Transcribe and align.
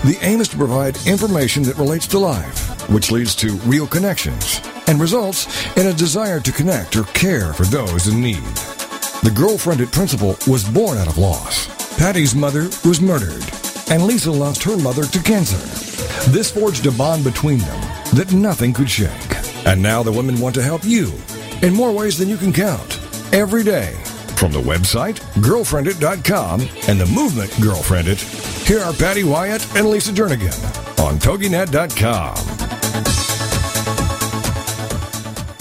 The 0.00 0.18
aim 0.22 0.40
is 0.40 0.48
to 0.48 0.56
provide 0.56 1.06
information 1.06 1.62
that 1.64 1.78
relates 1.78 2.06
to 2.08 2.18
life, 2.18 2.88
which 2.90 3.10
leads 3.10 3.34
to 3.36 3.52
real 3.66 3.86
connections 3.86 4.60
and 4.88 5.00
results 5.00 5.46
in 5.76 5.86
a 5.86 5.92
desire 5.92 6.40
to 6.40 6.52
connect 6.52 6.96
or 6.96 7.04
care 7.04 7.52
for 7.52 7.64
those 7.64 8.08
in 8.08 8.20
need. 8.20 8.42
The 9.22 9.32
Girlfriended 9.34 9.92
principle 9.92 10.36
was 10.48 10.68
born 10.68 10.98
out 10.98 11.06
of 11.06 11.18
loss. 11.18 11.68
Patty's 11.96 12.34
mother 12.34 12.64
was 12.84 13.00
murdered, 13.00 13.44
and 13.90 14.02
Lisa 14.02 14.32
lost 14.32 14.62
her 14.64 14.76
mother 14.76 15.04
to 15.04 15.22
cancer. 15.22 15.58
This 16.30 16.50
forged 16.50 16.86
a 16.86 16.92
bond 16.92 17.22
between 17.22 17.58
them 17.58 17.80
that 18.14 18.32
nothing 18.32 18.72
could 18.72 18.90
shake. 18.90 19.10
And 19.66 19.80
now 19.80 20.02
the 20.02 20.10
women 20.10 20.40
want 20.40 20.54
to 20.56 20.62
help 20.62 20.84
you 20.84 21.12
in 21.62 21.72
more 21.74 21.92
ways 21.92 22.18
than 22.18 22.28
you 22.28 22.36
can 22.36 22.52
count. 22.52 22.98
Every 23.32 23.62
day. 23.62 23.94
From 24.36 24.50
the 24.50 24.60
website, 24.60 25.20
girlfriendit.com, 25.40 26.60
and 26.88 27.00
the 27.00 27.06
movement 27.06 27.50
Girlfriendit, 27.52 28.18
here 28.64 28.80
are 28.80 28.92
Patty 28.92 29.24
Wyatt 29.24 29.76
and 29.76 29.88
Lisa 29.88 30.12
Jernigan 30.12 30.54
on 31.04 31.18
TogiNet.com. 31.18 32.34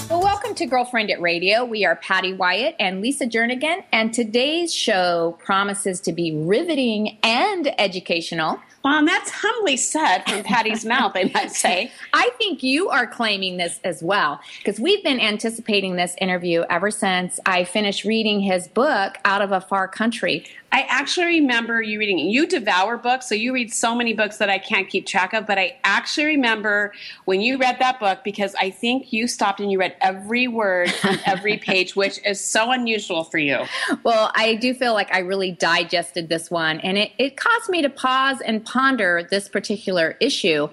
Well, 0.10 0.22
welcome 0.22 0.54
to 0.56 0.66
Girlfriend 0.66 1.10
It 1.10 1.20
Radio. 1.20 1.66
We 1.66 1.84
are 1.84 1.96
Patty 1.96 2.34
Wyatt 2.34 2.76
and 2.80 3.02
Lisa 3.02 3.26
Jernigan, 3.26 3.84
and 3.92 4.14
today's 4.14 4.74
show 4.74 5.38
promises 5.44 6.00
to 6.02 6.12
be 6.12 6.36
riveting 6.36 7.18
and 7.24 7.74
educational. 7.80 8.60
Well, 8.84 8.98
and 8.98 9.08
that's 9.08 9.30
humbly 9.30 9.78
said 9.78 10.24
from 10.28 10.44
Patty's 10.44 10.86
mouth, 10.86 11.12
I 11.16 11.30
might 11.34 11.52
say. 11.52 11.92
I 12.14 12.32
think 12.38 12.64
you 12.64 12.90
are 12.90 13.06
claiming 13.06 13.58
this 13.58 13.80
as 13.84 14.02
well 14.02 14.40
because 14.58 14.80
we've 14.80 15.04
been 15.04 15.20
anticipating 15.20 15.96
this 15.96 16.16
interview 16.20 16.64
ever 16.70 16.90
since 16.90 17.40
I 17.46 17.64
finished 17.64 18.06
reading 18.06 18.40
his 18.40 18.68
book, 18.68 19.18
Out 19.24 19.42
of 19.42 19.52
a 19.52 19.62
Far 19.62 19.88
Country. 19.88 20.46
I 20.74 20.86
actually 20.88 21.26
remember 21.26 21.82
you 21.82 22.00
reading. 22.00 22.18
You 22.18 22.48
devour 22.48 22.98
books, 22.98 23.28
so 23.28 23.36
you 23.36 23.54
read 23.54 23.74
so 23.74 23.94
many 23.94 24.14
books 24.14 24.38
that 24.38 24.50
I 24.50 24.58
can't 24.58 24.88
keep 24.88 25.06
track 25.06 25.34
of. 25.34 25.46
But 25.46 25.58
I 25.58 25.78
actually 25.84 26.28
remember 26.28 26.94
when 27.26 27.42
you 27.42 27.58
read 27.58 27.78
that 27.80 28.00
book 28.00 28.20
because 28.24 28.56
I 28.56 28.70
think 28.70 29.12
you 29.12 29.28
stopped 29.28 29.60
and 29.60 29.70
you 29.70 29.80
read 29.80 29.96
every 30.00 30.48
word 30.48 30.94
on 31.04 31.20
every 31.26 31.58
page, 31.58 31.96
which 31.96 32.20
is 32.26 32.44
so 32.44 32.72
unusual 32.72 33.26
for 33.26 33.38
you. 33.38 33.66
Well, 34.04 34.32
I 34.34 34.56
do 34.56 34.74
feel 34.74 34.94
like 34.94 35.14
I 35.14 35.20
really 35.20 35.52
digested 35.52 36.30
this 36.30 36.50
one, 36.50 36.80
and 36.80 36.98
it, 36.98 37.12
it 37.18 37.36
caused 37.36 37.70
me 37.70 37.82
to 37.82 37.90
pause 37.90 38.40
and 38.40 38.66
ponder 38.72 39.28
this 39.30 39.50
particular 39.50 40.16
issue. 40.20 40.70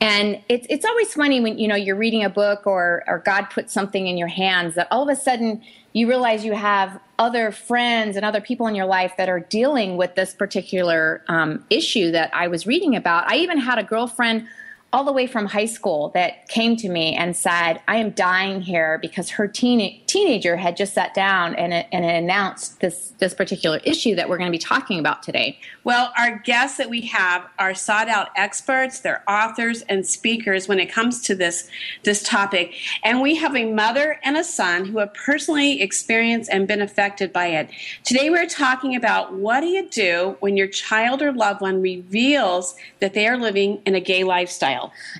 And 0.00 0.40
it's 0.48 0.66
it's 0.68 0.84
always 0.84 1.12
funny 1.14 1.40
when 1.40 1.58
you 1.58 1.66
know 1.66 1.76
you're 1.76 1.96
reading 1.96 2.24
a 2.24 2.30
book 2.30 2.66
or 2.66 3.02
or 3.06 3.22
God 3.24 3.44
puts 3.50 3.72
something 3.72 4.06
in 4.06 4.18
your 4.18 4.28
hands 4.28 4.74
that 4.74 4.88
all 4.90 5.08
of 5.08 5.08
a 5.08 5.20
sudden 5.20 5.62
you 5.92 6.08
realize 6.08 6.44
you 6.44 6.52
have 6.52 7.00
other 7.18 7.50
friends 7.50 8.16
and 8.16 8.24
other 8.24 8.40
people 8.40 8.66
in 8.66 8.74
your 8.74 8.86
life 8.86 9.12
that 9.16 9.28
are 9.28 9.40
dealing 9.40 9.96
with 9.96 10.14
this 10.14 10.34
particular 10.34 11.22
um, 11.28 11.64
issue 11.70 12.10
that 12.10 12.30
I 12.34 12.48
was 12.48 12.66
reading 12.66 12.94
about. 12.94 13.30
I 13.30 13.36
even 13.36 13.58
had 13.58 13.78
a 13.78 13.82
girlfriend 13.82 14.46
all 14.90 15.04
the 15.04 15.12
way 15.12 15.26
from 15.26 15.44
high 15.44 15.66
school 15.66 16.08
that 16.14 16.48
came 16.48 16.74
to 16.74 16.88
me 16.88 17.14
and 17.14 17.36
said, 17.36 17.80
I 17.86 17.96
am 17.96 18.10
dying 18.10 18.62
here 18.62 18.98
because 19.02 19.28
her 19.30 19.46
teen- 19.46 20.00
teenager 20.06 20.56
had 20.56 20.78
just 20.78 20.94
sat 20.94 21.12
down 21.12 21.54
and, 21.56 21.74
and 21.92 22.04
announced 22.04 22.80
this, 22.80 23.12
this 23.18 23.34
particular 23.34 23.80
issue 23.84 24.14
that 24.14 24.30
we're 24.30 24.38
going 24.38 24.50
to 24.50 24.56
be 24.56 24.62
talking 24.62 24.98
about 24.98 25.22
today. 25.22 25.58
Well, 25.84 26.10
our 26.16 26.38
guests 26.38 26.78
that 26.78 26.88
we 26.88 27.02
have 27.02 27.46
are 27.58 27.74
sought 27.74 28.08
out 28.08 28.28
experts, 28.34 29.00
they're 29.00 29.22
authors 29.28 29.82
and 29.82 30.06
speakers 30.06 30.68
when 30.68 30.80
it 30.80 30.90
comes 30.90 31.20
to 31.22 31.34
this, 31.34 31.68
this 32.04 32.22
topic. 32.22 32.72
And 33.04 33.20
we 33.20 33.34
have 33.34 33.54
a 33.54 33.70
mother 33.70 34.18
and 34.24 34.38
a 34.38 34.44
son 34.44 34.86
who 34.86 34.98
have 34.98 35.12
personally 35.12 35.82
experienced 35.82 36.48
and 36.50 36.66
been 36.66 36.80
affected 36.80 37.30
by 37.30 37.48
it. 37.48 37.68
Today 38.04 38.30
we're 38.30 38.48
talking 38.48 38.96
about 38.96 39.34
what 39.34 39.60
do 39.60 39.66
you 39.66 39.86
do 39.90 40.36
when 40.40 40.56
your 40.56 40.66
child 40.66 41.20
or 41.20 41.32
loved 41.32 41.60
one 41.60 41.82
reveals 41.82 42.74
that 43.00 43.12
they 43.12 43.26
are 43.26 43.36
living 43.36 43.82
in 43.84 43.94
a 43.94 44.00
gay 44.00 44.24
lifestyle? 44.24 44.77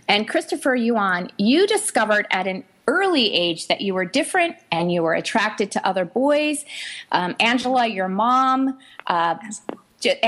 And 0.08 0.28
Christopher 0.28 0.74
Yuan, 0.74 1.30
you 1.38 1.66
discovered 1.66 2.26
at 2.30 2.46
an 2.46 2.64
early 2.86 3.32
age 3.34 3.68
that 3.68 3.82
you 3.82 3.94
were 3.94 4.04
different 4.04 4.56
and 4.72 4.90
you 4.90 5.02
were 5.02 5.14
attracted 5.14 5.70
to 5.72 5.86
other 5.86 6.04
boys. 6.04 6.64
Um, 7.12 7.36
Angela, 7.38 7.86
your 7.86 8.08
mom, 8.08 8.78
uh, 9.06 9.36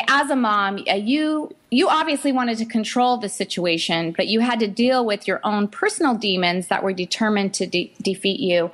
as 0.08 0.30
a 0.30 0.36
mom, 0.36 0.84
uh, 0.90 0.94
you 0.94 1.54
you 1.70 1.88
obviously 1.88 2.32
wanted 2.32 2.58
to 2.58 2.66
control 2.66 3.16
the 3.16 3.28
situation, 3.28 4.12
but 4.16 4.26
you 4.26 4.40
had 4.40 4.58
to 4.58 4.66
deal 4.66 5.06
with 5.06 5.28
your 5.28 5.40
own 5.44 5.68
personal 5.68 6.14
demons 6.14 6.66
that 6.66 6.82
were 6.82 6.92
determined 6.92 7.54
to 7.54 7.66
de- 7.66 7.92
defeat 8.02 8.40
you, 8.40 8.70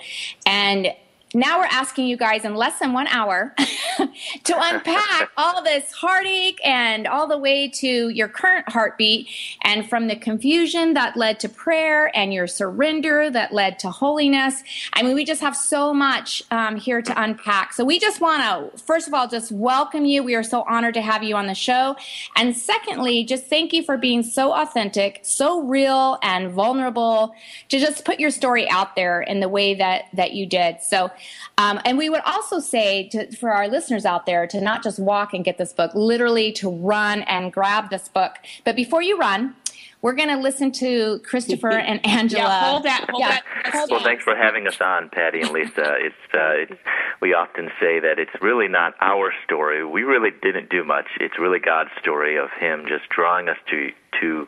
and 0.47 0.89
now 1.37 1.59
we're 1.59 1.67
asking 1.67 2.07
you 2.07 2.17
guys 2.17 2.47
in 2.47 2.55
less 2.55 2.79
than 2.79 2.95
one 2.95 3.07
hour 3.09 3.55
to 4.45 4.55
unpack 4.57 5.31
all 5.37 5.63
this 5.63 5.93
heartache 5.93 6.59
and 6.65 7.07
all 7.07 7.27
the 7.27 7.37
way 7.37 7.69
to 7.69 8.09
your 8.09 8.27
current 8.27 8.67
heartbeat 8.71 9.29
and 9.63 9.87
from 9.87 10.09
the 10.09 10.17
confusion 10.17 10.95
that 10.95 11.15
led 11.15 11.39
to 11.39 11.49
prayer 11.49 12.11
and 12.17 12.33
your 12.33 12.47
surrender 12.47 13.31
that 13.31 13.53
led 13.53 13.79
to 13.79 13.91
holiness. 13.91 14.63
I 14.95 15.03
mean, 15.03 15.15
we 15.15 15.27
just 15.27 15.43
have 15.43 15.55
so 15.55 15.93
much 15.93 16.43
um, 16.51 16.77
here 16.77 17.03
to 17.03 17.23
unpack. 17.23 17.75
So 17.75 17.85
we 17.85 17.99
just 17.99 18.23
want 18.23 18.43
to, 18.43 18.83
first 18.83 19.07
of 19.07 19.13
all, 19.13 19.29
just 19.29 19.53
welcome 19.53 20.07
you. 20.07 20.23
We 20.23 20.35
are 20.37 20.43
so 20.43 20.65
honored 20.67 20.95
to 20.95 21.03
have 21.03 21.23
you 21.23 21.37
on 21.37 21.49
the 21.49 21.55
show. 21.55 21.97
And 22.35 22.57
secondly, 22.57 23.25
just 23.25 23.45
thank 23.45 23.75
you 23.75 23.83
for 23.83 23.99
being 23.99 24.23
so 24.23 24.53
authentic, 24.53 25.21
so 25.23 25.61
real 25.61 26.19
and 26.23 26.51
vulnerable 26.51 27.35
to 27.69 27.79
just 27.79 28.07
put 28.07 28.19
your 28.19 28.31
story 28.31 28.67
out 28.71 28.97
there 28.97 29.21
in 29.21 29.41
the 29.41 29.51
way 29.51 29.75
that, 29.75 30.05
that 30.15 30.33
you 30.33 30.47
did. 30.47 30.81
So, 30.81 31.11
um, 31.59 31.81
and 31.85 31.97
we 31.99 32.11
would 32.11 32.23
also 32.27 32.59
say 32.59 33.09
to, 33.09 33.35
for 33.37 33.51
our 33.51 33.69
listeners 33.69 34.05
out 34.05 34.27
there 34.27 34.47
to 34.47 34.61
not 34.61 34.83
just 34.83 34.99
walk 34.99 35.33
and 35.33 35.45
get 35.45 35.59
this 35.59 35.73
book, 35.73 35.93
literally 35.95 36.53
to 36.53 36.69
run 36.69 37.23
and 37.23 37.53
grab 37.53 37.91
this 37.91 38.09
book. 38.09 38.37
But 38.65 38.77
before 38.77 39.03
you 39.03 39.19
run, 39.19 39.55
we're 40.03 40.13
going 40.13 40.29
to 40.29 40.37
listen 40.37 40.71
to 40.73 41.19
Christopher 41.21 41.71
and 41.91 42.05
Angela. 42.07 42.43
Yeah, 42.43 42.71
hold 42.71 42.83
that. 42.85 43.07
Hold 43.11 43.21
Yeah, 43.21 43.29
that. 43.65 43.75
hold 43.75 43.91
Well, 43.91 44.05
thanks 44.05 44.23
for 44.23 44.37
having 44.37 44.67
us 44.67 44.81
on, 44.81 45.09
Patty 45.11 45.41
and 45.41 45.51
Lisa. 45.51 45.97
It's, 46.07 46.35
uh, 46.35 46.53
it's 46.55 46.81
we 47.21 47.35
often 47.35 47.71
say 47.81 47.99
that 48.01 48.19
it's 48.19 48.31
really 48.41 48.69
not 48.69 48.95
our 49.01 49.33
story. 49.45 49.85
We 49.85 50.03
really 50.03 50.31
didn't 50.43 50.69
do 50.69 50.85
much. 50.85 51.07
It's 51.21 51.39
really 51.39 51.59
God's 51.59 51.91
story 52.01 52.37
of 52.37 52.51
Him 52.61 52.85
just 52.87 53.09
drawing 53.09 53.49
us 53.49 53.57
to 53.71 53.91
to 54.21 54.47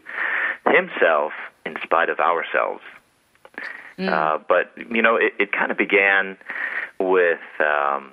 Himself 0.67 1.33
in 1.65 1.77
spite 1.83 2.11
of 2.11 2.21
ourselves. 2.21 2.83
Uh, 4.07 4.39
but 4.49 4.73
you 4.91 5.03
know, 5.03 5.17
it, 5.17 5.33
it 5.39 5.53
kind 5.53 5.71
of 5.71 5.79
began 5.79 6.37
with 7.01 7.41
um, 7.61 8.13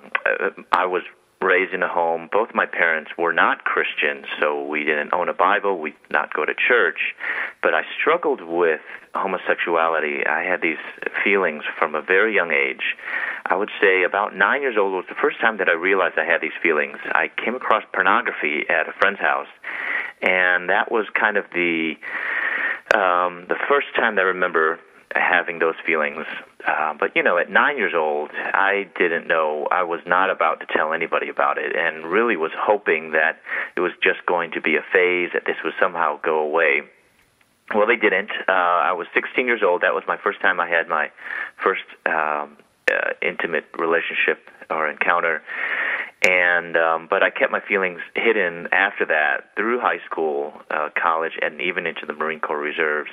I 0.72 0.86
was 0.86 1.02
raised 1.42 1.74
in 1.74 1.82
a 1.82 1.88
home. 1.88 2.28
Both 2.32 2.54
my 2.54 2.66
parents 2.66 3.10
were 3.18 3.32
not 3.32 3.64
Christians, 3.64 4.26
so 4.40 4.64
we 4.64 4.84
didn't 4.84 5.12
own 5.12 5.28
a 5.28 5.34
Bible. 5.34 5.78
We 5.78 5.90
did 5.90 6.10
not 6.10 6.32
go 6.32 6.44
to 6.44 6.54
church. 6.54 7.14
But 7.62 7.74
I 7.74 7.82
struggled 8.00 8.40
with 8.42 8.80
homosexuality. 9.14 10.26
I 10.26 10.42
had 10.42 10.60
these 10.60 10.78
feelings 11.22 11.62
from 11.78 11.94
a 11.94 12.02
very 12.02 12.34
young 12.34 12.52
age. 12.52 12.96
I 13.44 13.54
would 13.54 13.70
say 13.80 14.02
about 14.02 14.34
nine 14.34 14.62
years 14.62 14.76
old 14.78 14.92
was 14.92 15.04
the 15.08 15.14
first 15.14 15.40
time 15.40 15.58
that 15.58 15.68
I 15.68 15.72
realized 15.72 16.18
I 16.18 16.24
had 16.24 16.40
these 16.40 16.56
feelings. 16.62 16.98
I 17.12 17.30
came 17.42 17.54
across 17.54 17.84
pornography 17.92 18.64
at 18.68 18.88
a 18.88 18.92
friend's 18.92 19.20
house, 19.20 19.48
and 20.22 20.68
that 20.70 20.90
was 20.90 21.06
kind 21.14 21.36
of 21.36 21.44
the 21.52 21.94
um, 22.94 23.46
the 23.48 23.56
first 23.68 23.88
time 23.96 24.14
that 24.14 24.22
I 24.22 24.28
remember 24.28 24.78
having 25.20 25.58
those 25.58 25.74
feelings. 25.84 26.24
Uh, 26.66 26.94
but 26.98 27.14
you 27.14 27.22
know, 27.22 27.38
at 27.38 27.50
nine 27.50 27.76
years 27.76 27.94
old, 27.94 28.30
I 28.34 28.88
didn't 28.98 29.26
know. 29.26 29.68
I 29.70 29.82
was 29.82 30.00
not 30.06 30.30
about 30.30 30.60
to 30.60 30.66
tell 30.66 30.92
anybody 30.92 31.28
about 31.28 31.58
it, 31.58 31.76
and 31.76 32.06
really 32.06 32.36
was 32.36 32.52
hoping 32.56 33.12
that 33.12 33.40
it 33.76 33.80
was 33.80 33.92
just 34.02 34.24
going 34.26 34.52
to 34.52 34.60
be 34.60 34.76
a 34.76 34.82
phase, 34.92 35.30
that 35.32 35.44
this 35.46 35.56
would 35.64 35.74
somehow 35.80 36.20
go 36.22 36.38
away. 36.38 36.82
Well, 37.74 37.86
they 37.86 37.96
didn't. 37.96 38.30
Uh, 38.48 38.52
I 38.52 38.92
was 38.92 39.08
16 39.14 39.46
years 39.46 39.62
old. 39.64 39.82
That 39.82 39.94
was 39.94 40.04
my 40.06 40.16
first 40.16 40.40
time 40.40 40.60
I 40.60 40.68
had 40.68 40.88
my 40.88 41.10
first 41.62 41.82
um, 42.06 42.56
uh, 42.90 43.10
intimate 43.20 43.64
relationship 43.78 44.38
or 44.70 44.88
encounter. 44.88 45.42
And 46.26 46.76
um, 46.76 47.06
but 47.08 47.22
I 47.22 47.30
kept 47.30 47.52
my 47.52 47.60
feelings 47.60 48.00
hidden 48.16 48.66
after 48.72 49.06
that 49.06 49.54
through 49.54 49.78
high 49.78 50.00
school, 50.10 50.52
uh, 50.72 50.88
college, 51.00 51.34
and 51.40 51.60
even 51.60 51.86
into 51.86 52.04
the 52.04 52.14
Marine 52.14 52.40
Corps 52.40 52.58
Reserves. 52.58 53.10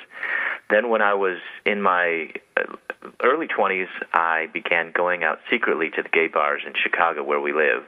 Then, 0.68 0.88
when 0.88 1.00
I 1.00 1.14
was 1.14 1.38
in 1.64 1.80
my 1.80 2.32
uh, 2.56 2.74
early 3.22 3.46
20s, 3.46 3.86
I 4.12 4.48
began 4.52 4.90
going 4.90 5.22
out 5.22 5.38
secretly 5.48 5.90
to 5.90 6.02
the 6.02 6.08
gay 6.08 6.26
bars 6.26 6.62
in 6.66 6.72
Chicago 6.74 7.22
where 7.22 7.40
we 7.40 7.52
live. 7.52 7.84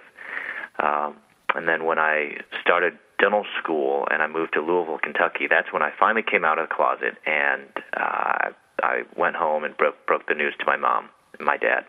Um, 0.78 1.16
and 1.56 1.66
then 1.66 1.86
when 1.86 1.98
I 1.98 2.36
started 2.60 2.96
dental 3.18 3.46
school 3.60 4.06
and 4.12 4.22
I 4.22 4.28
moved 4.28 4.52
to 4.52 4.60
Louisville, 4.60 4.98
Kentucky, 5.02 5.48
that's 5.50 5.72
when 5.72 5.82
I 5.82 5.90
finally 5.98 6.22
came 6.22 6.44
out 6.44 6.60
of 6.60 6.68
the 6.68 6.74
closet 6.74 7.16
and 7.26 7.66
uh, 7.96 8.50
I 8.80 9.02
went 9.16 9.34
home 9.34 9.64
and 9.64 9.76
broke 9.76 10.06
broke 10.06 10.28
the 10.28 10.34
news 10.34 10.54
to 10.60 10.66
my 10.66 10.76
mom 10.76 11.08
and 11.36 11.46
my 11.46 11.56
dad. 11.56 11.84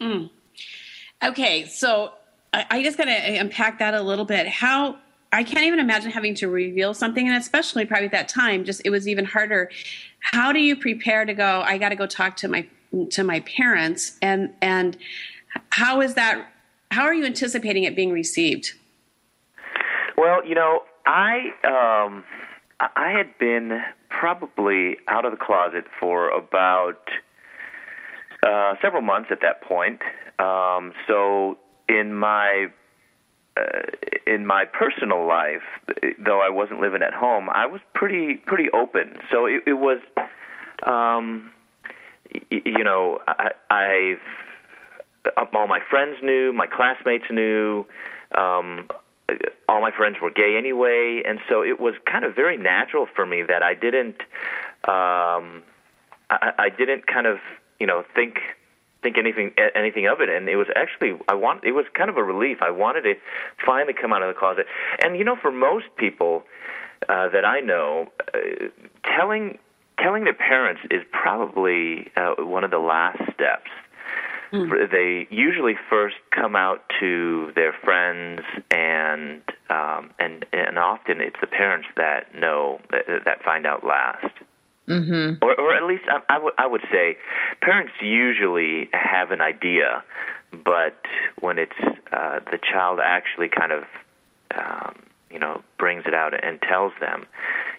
Mm. 0.00 0.30
Okay, 1.22 1.66
so 1.66 2.12
I, 2.52 2.66
I 2.70 2.82
just 2.82 2.96
got 2.96 3.04
to 3.04 3.10
unpack 3.10 3.78
that 3.80 3.94
a 3.94 4.02
little 4.02 4.24
bit. 4.24 4.46
How 4.46 4.98
I 5.32 5.44
can't 5.44 5.66
even 5.66 5.80
imagine 5.80 6.10
having 6.10 6.34
to 6.36 6.48
reveal 6.48 6.94
something, 6.94 7.26
and 7.26 7.36
especially 7.36 7.84
probably 7.84 8.06
at 8.06 8.12
that 8.12 8.28
time, 8.28 8.64
just 8.64 8.80
it 8.84 8.90
was 8.90 9.06
even 9.06 9.24
harder. 9.24 9.70
How 10.20 10.52
do 10.52 10.60
you 10.60 10.76
prepare 10.76 11.24
to 11.24 11.34
go? 11.34 11.62
I 11.66 11.78
got 11.78 11.90
to 11.90 11.96
go 11.96 12.06
talk 12.06 12.36
to 12.38 12.48
my 12.48 12.66
to 13.10 13.24
my 13.24 13.40
parents, 13.40 14.16
and 14.22 14.54
and 14.62 14.96
how 15.70 16.00
is 16.00 16.14
that? 16.14 16.46
How 16.90 17.02
are 17.02 17.14
you 17.14 17.26
anticipating 17.26 17.84
it 17.84 17.94
being 17.94 18.12
received? 18.12 18.72
Well, 20.16 20.44
you 20.46 20.54
know, 20.54 20.82
I 21.06 21.50
um, 21.64 22.24
I 22.80 23.10
had 23.10 23.36
been 23.38 23.82
probably 24.08 24.96
out 25.08 25.24
of 25.24 25.32
the 25.32 25.36
closet 25.36 25.84
for 26.00 26.30
about 26.30 27.00
uh, 28.46 28.74
several 28.82 29.02
months 29.02 29.28
at 29.30 29.40
that 29.42 29.62
point. 29.62 30.00
Um, 30.38 30.92
so 31.06 31.58
in 31.88 32.14
my 32.14 32.68
uh, 33.56 33.62
in 34.26 34.46
my 34.46 34.64
personal 34.64 35.26
life, 35.26 35.62
though 36.18 36.40
I 36.40 36.48
wasn't 36.48 36.80
living 36.80 37.02
at 37.02 37.12
home, 37.14 37.48
I 37.50 37.66
was 37.66 37.80
pretty 37.94 38.34
pretty 38.34 38.70
open. 38.70 39.18
So 39.32 39.46
it, 39.46 39.62
it 39.66 39.74
was, 39.74 39.98
um, 40.86 41.50
y- 42.32 42.62
you 42.64 42.84
know, 42.84 43.20
I, 43.26 43.50
I've 43.70 44.18
all 45.52 45.66
my 45.66 45.80
friends 45.90 46.16
knew, 46.22 46.52
my 46.52 46.66
classmates 46.66 47.24
knew. 47.30 47.84
Um, 48.34 48.88
all 49.68 49.82
my 49.82 49.90
friends 49.90 50.16
were 50.22 50.30
gay 50.30 50.56
anyway, 50.56 51.22
and 51.26 51.38
so 51.48 51.62
it 51.62 51.78
was 51.78 51.94
kind 52.10 52.24
of 52.24 52.34
very 52.34 52.56
natural 52.56 53.06
for 53.14 53.26
me 53.26 53.42
that 53.42 53.62
I 53.62 53.74
didn't, 53.74 54.20
um, 54.84 55.62
I, 56.30 56.52
I 56.58 56.68
didn't 56.70 57.06
kind 57.06 57.26
of, 57.26 57.36
you 57.80 57.86
know, 57.86 58.04
think 58.14 58.38
think 59.02 59.16
anything 59.16 59.52
anything 59.74 60.06
of 60.06 60.20
it. 60.20 60.28
And 60.28 60.48
it 60.48 60.56
was 60.56 60.66
actually 60.74 61.18
I 61.28 61.34
want 61.34 61.64
it 61.64 61.72
was 61.72 61.86
kind 61.94 62.10
of 62.10 62.16
a 62.16 62.22
relief. 62.22 62.58
I 62.60 62.70
wanted 62.70 63.02
to 63.02 63.14
finally 63.64 63.94
come 63.94 64.12
out 64.12 64.22
of 64.22 64.34
the 64.34 64.38
closet. 64.38 64.66
And 65.02 65.16
you 65.16 65.24
know 65.24 65.36
for 65.40 65.50
most 65.50 65.86
people 65.96 66.44
uh, 67.08 67.28
that 67.30 67.44
I 67.44 67.60
know 67.60 68.08
uh, 68.34 68.38
telling 69.04 69.58
telling 69.98 70.24
their 70.24 70.34
parents 70.34 70.82
is 70.90 71.02
probably 71.12 72.10
uh, 72.16 72.34
one 72.38 72.64
of 72.64 72.70
the 72.70 72.78
last 72.78 73.18
steps. 73.34 73.70
Mm. 74.50 74.90
they 74.90 75.28
usually 75.30 75.74
first 75.90 76.16
come 76.30 76.56
out 76.56 76.82
to 77.00 77.52
their 77.54 77.74
friends 77.84 78.40
and 78.70 79.42
um, 79.68 80.10
and 80.18 80.46
and 80.54 80.78
often 80.78 81.20
it's 81.20 81.36
the 81.42 81.46
parents 81.46 81.86
that 81.96 82.34
know 82.34 82.80
that, 82.90 83.04
that 83.26 83.42
find 83.42 83.66
out 83.66 83.84
last 83.84 84.32
Mm-hmm. 84.88 85.44
Or, 85.44 85.60
or 85.60 85.74
at 85.74 85.84
least 85.84 86.04
I, 86.08 86.20
I, 86.28 86.34
w- 86.34 86.54
I 86.56 86.66
would 86.66 86.82
say 86.90 87.16
parents 87.60 87.92
usually 88.00 88.88
have 88.92 89.30
an 89.30 89.40
idea, 89.40 90.02
but 90.52 90.96
when 91.40 91.58
it's 91.58 91.78
uh, 92.12 92.40
the 92.50 92.58
child 92.58 92.98
actually 93.02 93.48
kind 93.48 93.72
of, 93.72 93.84
um, 94.56 94.94
you 95.30 95.38
know, 95.38 95.62
brings 95.78 96.04
it 96.06 96.14
out 96.14 96.32
and 96.42 96.60
tells 96.62 96.92
them, 97.00 97.26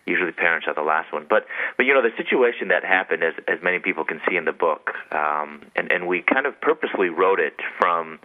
usually 0.06 0.32
parents 0.32 0.68
are 0.68 0.74
the 0.74 0.82
last 0.82 1.12
one. 1.14 1.26
But 1.30 1.46
but 1.78 1.86
you 1.86 1.94
know 1.94 2.02
the 2.02 2.16
situation 2.18 2.68
that 2.70 2.84
happened, 2.84 3.24
as 3.24 3.34
as 3.48 3.60
many 3.64 3.80
people 3.80 4.04
can 4.06 4.22
see 4.28 4.36
in 4.36 4.46
the 4.46 4.52
book, 4.52 4.92
um, 5.12 5.64
and 5.76 5.92
and 5.92 6.08
we 6.08 6.22
kind 6.22 6.46
of 6.46 6.60
purposely 6.62 7.10
wrote 7.10 7.40
it 7.40 7.56
from 7.80 8.20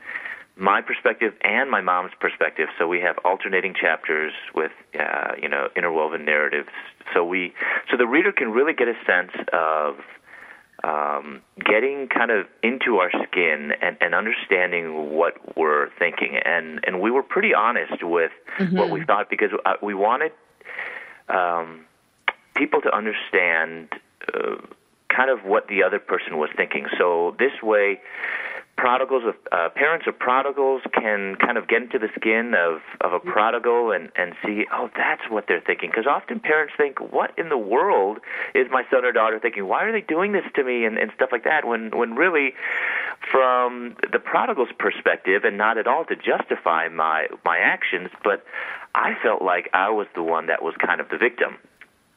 my 0.57 0.81
perspective 0.81 1.35
and 1.43 1.71
my 1.71 1.81
mom's 1.81 2.13
perspective. 2.21 2.69
So 2.79 2.87
we 2.87 3.01
have 3.01 3.19
alternating 3.25 3.75
chapters 3.75 4.33
with, 4.55 4.73
uh, 4.99 5.33
you 5.41 5.49
know, 5.49 5.69
interwoven 5.77 6.25
narratives. 6.25 6.69
So 7.13 7.25
we, 7.25 7.53
so 7.91 7.97
the 7.97 8.07
reader 8.07 8.33
can 8.33 8.53
really 8.53 8.73
get 8.73 8.89
a 8.89 8.95
sense 9.05 9.33
of 9.53 9.97
um, 10.85 11.43
getting 11.59 12.09
kind 12.09 12.31
of 12.31 12.47
into 12.63 12.99
our 12.99 13.11
skin 13.11 13.73
and, 13.81 13.97
and 14.01 14.15
understanding 14.15 15.11
what 15.11 15.57
we're 15.57 15.91
thinking. 15.99 16.39
And 16.45 16.81
and 16.87 17.01
we 17.01 17.11
were 17.11 17.23
pretty 17.23 17.55
honest 17.55 18.03
with 18.03 18.33
mm-hmm. 18.59 18.77
what 18.77 18.91
we 18.91 19.05
thought 19.05 19.31
because 19.31 19.51
uh, 19.65 19.75
we 19.83 19.95
wanted 19.95 20.33
um, 21.29 21.87
people 22.55 22.81
to 22.83 22.95
understand. 22.95 23.89
Uh, 24.33 24.57
kind 25.15 25.31
of 25.31 25.45
what 25.45 25.69
the 25.69 25.85
other 25.85 26.01
person 26.01 26.39
was 26.39 26.51
thinking. 26.57 26.87
So 26.99 27.37
this 27.39 27.53
way, 27.63 28.01
prodigals 28.85 29.23
of 29.25 29.35
uh, 29.51 29.71
parents 29.71 30.07
of 30.07 30.19
prodigals 30.19 30.83
can 30.93 31.37
kind 31.37 31.57
of 31.57 31.67
get 31.67 31.81
into 31.81 31.99
the 31.99 32.11
skin 32.15 32.53
of 32.55 32.83
of 33.01 33.15
a 33.15 33.19
prodigal 33.19 33.93
and 33.93 34.13
and 34.15 34.35
see 34.45 34.67
oh 34.71 34.91
that's 34.95 35.23
what 35.31 35.47
they're 35.49 35.63
thinking. 35.63 35.89
Because 35.89 36.07
often 36.07 36.39
parents 36.39 36.75
think 36.77 37.01
what 37.01 37.33
in 37.39 37.49
the 37.49 37.57
world 37.57 38.19
is 38.55 38.67
my 38.71 38.85
son 38.91 39.07
or 39.07 39.11
daughter 39.11 39.39
thinking? 39.39 39.67
Why 39.67 39.85
are 39.85 39.93
they 39.93 40.03
doing 40.03 40.33
this 40.33 40.45
to 40.57 40.63
me? 40.63 40.85
And 40.85 40.99
and 40.99 41.11
stuff 41.17 41.31
like 41.33 41.45
that 41.45 41.67
when 41.67 41.97
when 41.97 42.15
really 42.15 42.53
from 43.33 43.97
the 44.13 44.19
prodigal's 44.19 44.69
perspective 44.79 45.45
and 45.45 45.57
not 45.57 45.79
at 45.79 45.87
all 45.87 46.05
to 46.05 46.15
justify 46.15 46.89
my 46.89 47.29
my 47.43 47.57
actions 47.57 48.11
but 48.23 48.45
I 48.95 49.15
felt 49.23 49.41
like 49.41 49.71
I 49.73 49.89
was 49.89 50.09
the 50.15 50.23
one 50.23 50.49
that 50.49 50.63
was 50.63 50.75
kind 50.77 51.01
of 51.01 51.09
the 51.09 51.17
victim. 51.17 51.57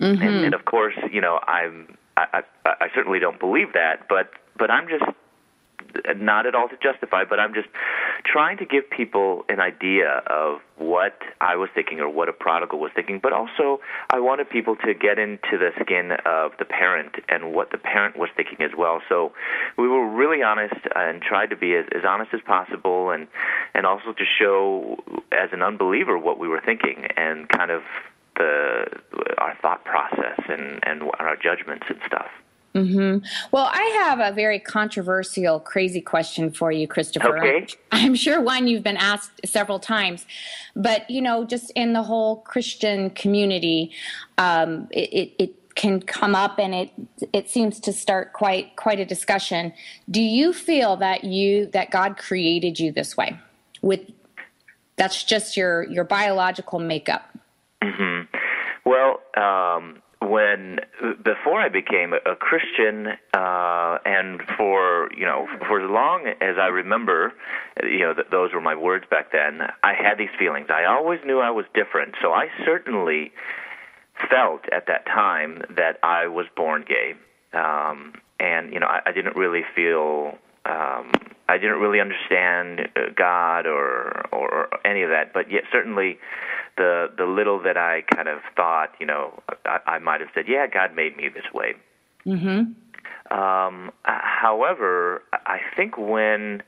Mm-hmm. 0.02 0.22
and, 0.22 0.46
and 0.48 0.54
of 0.54 0.66
course 0.66 0.96
you 1.14 1.22
know 1.22 1.40
I'm 1.48 1.98
I, 2.18 2.44
I 2.66 2.69
I 2.81 2.88
certainly 2.94 3.19
don't 3.19 3.40
believe 3.40 3.72
that 3.72 4.10
but 4.10 4.31
but 4.58 4.69
I'm 4.69 4.90
just 4.90 5.06
not 6.17 6.45
at 6.45 6.55
all 6.55 6.69
to 6.69 6.77
justify, 6.81 7.23
but 7.23 7.39
I'm 7.39 7.53
just 7.53 7.67
trying 8.23 8.57
to 8.57 8.65
give 8.65 8.89
people 8.89 9.45
an 9.49 9.59
idea 9.59 10.21
of 10.27 10.59
what 10.77 11.19
I 11.41 11.55
was 11.55 11.69
thinking 11.73 11.99
or 11.99 12.09
what 12.09 12.29
a 12.29 12.33
prodigal 12.33 12.79
was 12.79 12.91
thinking. 12.95 13.19
But 13.21 13.33
also, 13.33 13.79
I 14.09 14.19
wanted 14.19 14.49
people 14.49 14.75
to 14.85 14.94
get 14.94 15.17
into 15.17 15.57
the 15.57 15.71
skin 15.81 16.11
of 16.25 16.51
the 16.59 16.65
parent 16.65 17.15
and 17.29 17.53
what 17.53 17.71
the 17.71 17.77
parent 17.77 18.17
was 18.17 18.29
thinking 18.35 18.61
as 18.61 18.71
well. 18.77 19.01
So 19.09 19.33
we 19.77 19.88
were 19.88 20.07
really 20.07 20.44
honest 20.44 20.75
and 20.95 21.21
tried 21.21 21.49
to 21.49 21.55
be 21.55 21.75
as, 21.75 21.85
as 21.95 22.03
honest 22.07 22.33
as 22.33 22.41
possible, 22.41 23.11
and 23.11 23.27
and 23.73 23.85
also 23.85 24.13
to 24.13 24.25
show 24.25 24.97
as 25.31 25.49
an 25.51 25.61
unbeliever 25.61 26.17
what 26.17 26.39
we 26.39 26.47
were 26.47 26.61
thinking 26.63 27.07
and 27.15 27.49
kind 27.49 27.71
of 27.71 27.81
the 28.35 28.85
our 29.38 29.55
thought 29.61 29.83
process 29.83 30.39
and 30.47 30.79
and 30.83 31.03
our 31.19 31.35
judgments 31.35 31.85
and 31.89 31.99
stuff. 32.05 32.29
Mm-hmm. 32.77 33.25
Well, 33.51 33.69
I 33.71 33.83
have 34.03 34.19
a 34.19 34.35
very 34.35 34.59
controversial, 34.59 35.59
crazy 35.59 36.01
question 36.01 36.51
for 36.51 36.71
you, 36.71 36.88
Christopher. 36.88 37.38
Okay. 37.39 37.68
I'm 37.91 38.15
sure 38.15 38.41
one 38.41 38.68
you've 38.68 38.83
been 38.83 38.97
asked 38.97 39.41
several 39.45 39.79
times, 39.79 40.25
but 40.75 41.09
you 41.09 41.21
know, 41.21 41.44
just 41.44 41.71
in 41.71 41.94
the 41.94 42.03
whole 42.03 42.38
Christian 42.41 43.09
community, 43.09 43.91
um, 44.38 44.88
it, 44.91 45.09
it, 45.13 45.35
it 45.39 45.75
can 45.75 46.02
come 46.02 46.33
up 46.33 46.57
and 46.59 46.73
it 46.73 46.92
it 47.33 47.49
seems 47.49 47.80
to 47.80 47.94
start 47.94 48.33
quite 48.33 48.75
quite 48.75 48.99
a 48.99 49.06
discussion. 49.06 49.71
Do 50.09 50.21
you 50.21 50.52
feel 50.52 50.97
that 50.97 51.23
you 51.23 51.68
that 51.68 51.92
God 51.92 52.18
created 52.18 52.80
you 52.80 52.92
this 52.92 53.16
way? 53.16 53.40
With 53.81 54.02
that's 54.95 55.23
just 55.23 55.56
your 55.56 55.83
your 55.83 56.04
biological 56.04 56.80
makeup. 56.80 57.30
Mm-hmm. 57.81 58.35
Well, 58.85 59.21
um, 59.37 60.02
when 60.21 60.80
before 61.24 61.62
I 61.62 61.69
became 61.69 62.14
a 62.14 62.36
Christian, 62.36 63.07
uh, 63.33 63.97
and 64.06 64.42
for 64.57 65.09
you 65.16 65.26
know 65.26 65.47
for 65.68 65.83
as 65.83 65.90
long 65.90 66.28
as 66.42 66.57
I 66.59 66.68
remember, 66.68 67.33
you 67.83 68.00
know 68.00 68.14
th- 68.14 68.28
those 68.31 68.54
were 68.54 68.62
my 68.62 68.76
words 68.76 69.06
back 69.09 69.31
then. 69.31 69.62
I 69.83 69.94
had 69.94 70.18
these 70.18 70.33
feelings. 70.40 70.68
I 70.69 70.86
always 70.86 71.19
knew 71.26 71.40
I 71.40 71.52
was 71.52 71.66
different, 71.74 72.16
so 72.21 72.31
I 72.31 72.47
certainly 72.66 73.31
felt 74.30 74.62
at 74.71 74.88
that 74.88 75.06
time 75.06 75.62
that 75.76 76.00
I 76.02 76.28
was 76.28 76.47
born 76.56 76.86
gay, 76.88 77.14
um, 77.54 78.14
and 78.40 78.74
you 78.74 78.80
know 78.80 78.88
I, 78.88 79.02
I 79.07 79.12
didn't 79.12 79.36
really 79.36 79.64
feel. 79.76 80.38
Um, 80.66 81.12
I 81.49 81.57
didn't 81.57 81.80
really 81.80 81.99
understand 82.01 82.89
God 83.16 83.66
or, 83.66 84.25
or 84.31 84.54
or 84.54 84.68
any 84.85 85.04
of 85.04 85.09
that, 85.09 85.33
but 85.33 85.51
yet 85.51 85.63
certainly 85.71 86.19
the 86.77 87.07
the 87.18 87.25
little 87.25 87.61
that 87.63 87.77
I 87.77 88.04
kind 88.13 88.27
of 88.27 88.39
thought, 88.56 88.92
you 88.99 89.06
know, 89.06 89.42
I, 89.66 89.80
I 89.85 89.99
might 89.99 90.21
have 90.21 90.30
said, 90.33 90.45
yeah, 90.47 90.68
God 90.68 90.95
made 90.95 91.16
me 91.18 91.30
this 91.30 91.45
way. 91.54 91.73
Mm-hmm. 92.25 92.73
Um, 93.37 93.92
however, 94.04 95.23
I 95.33 95.59
think 95.75 95.97
when 95.97 96.63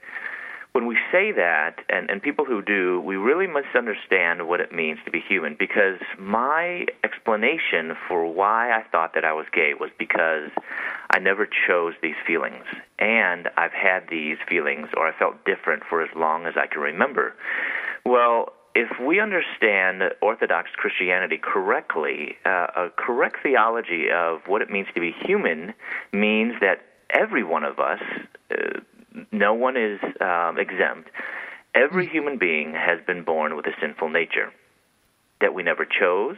when 0.74 0.86
we 0.86 0.98
say 1.12 1.32
that, 1.32 1.80
and, 1.90 2.10
and 2.10 2.22
people 2.22 2.46
who 2.46 2.62
do, 2.62 3.02
we 3.02 3.16
really 3.16 3.48
must 3.48 3.76
understand 3.76 4.48
what 4.48 4.60
it 4.60 4.72
means 4.72 5.00
to 5.06 5.12
be 5.12 5.20
human. 5.20 5.56
Because 5.58 6.00
my 6.18 6.86
explanation 7.04 7.96
for 8.08 8.26
why 8.32 8.72
I 8.72 8.84
thought 8.92 9.14
that 9.16 9.26
I 9.26 9.34
was 9.34 9.46
gay 9.52 9.74
was 9.80 9.90
because 9.98 10.52
I 11.10 11.20
never 11.20 11.48
chose 11.68 11.94
these 12.02 12.16
feelings, 12.26 12.66
and 13.00 13.50
I've 13.58 13.74
had 13.74 14.04
these 14.10 14.38
feelings, 14.48 14.88
or 14.96 15.08
I 15.08 15.18
felt 15.18 15.44
different 15.46 15.84
for 15.90 16.04
as 16.04 16.10
long 16.16 16.46
as 16.46 16.54
I 16.56 16.68
can 16.68 16.82
remember. 16.82 17.34
Well, 18.06 18.54
if 18.76 19.00
we 19.00 19.20
understand 19.20 20.04
Orthodox 20.22 20.70
Christianity 20.76 21.40
correctly, 21.42 22.38
uh, 22.46 22.68
a 22.76 22.90
correct 22.96 23.38
theology 23.42 24.10
of 24.14 24.42
what 24.46 24.62
it 24.62 24.70
means 24.70 24.88
to 24.94 25.02
be 25.02 25.12
human 25.26 25.74
means 26.14 26.54
that 26.62 26.82
every 27.10 27.44
one 27.44 27.64
of 27.64 27.80
us, 27.80 28.00
uh, 28.52 28.80
no 29.32 29.54
one 29.54 29.78
is 29.78 30.00
um, 30.22 30.58
exempt, 30.60 31.10
every 31.76 32.08
human 32.08 32.38
being 32.38 32.74
has 32.74 33.00
been 33.06 33.24
born 33.24 33.56
with 33.56 33.66
a 33.68 33.74
sinful 33.82 34.10
nature. 34.10 34.52
that 35.42 35.54
we 35.54 35.64
never 35.64 35.86
chose, 35.86 36.38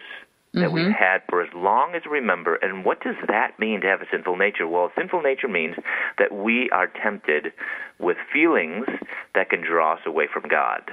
that 0.54 0.60
Mm-hmm. 0.60 0.74
we've 0.74 0.92
had 0.94 1.22
for 1.30 1.42
as 1.42 1.50
long 1.56 1.96
as 1.96 2.04
we 2.06 2.12
remember. 2.20 2.56
And 2.56 2.86
what 2.86 3.01
does 3.01 3.16
that 3.28 3.58
mean 3.58 3.82
to 3.82 3.88
have 3.88 4.01
a 4.01 4.06
sinful 4.12 4.36
nature? 4.38 4.68
Well, 4.68 4.86
a 4.86 4.92
sinful 4.96 5.22
nature 5.22 5.48
means 5.48 5.75
that 6.20 6.32
we 6.32 6.70
are 6.72 6.88
tempted 6.88 7.54
with 8.00 8.18
feelings 8.32 8.86
that 9.34 9.50
can 9.50 9.62
draw 9.62 9.94
us 9.94 10.01
away 10.06 10.28
from 10.32 10.44
God. 10.50 10.92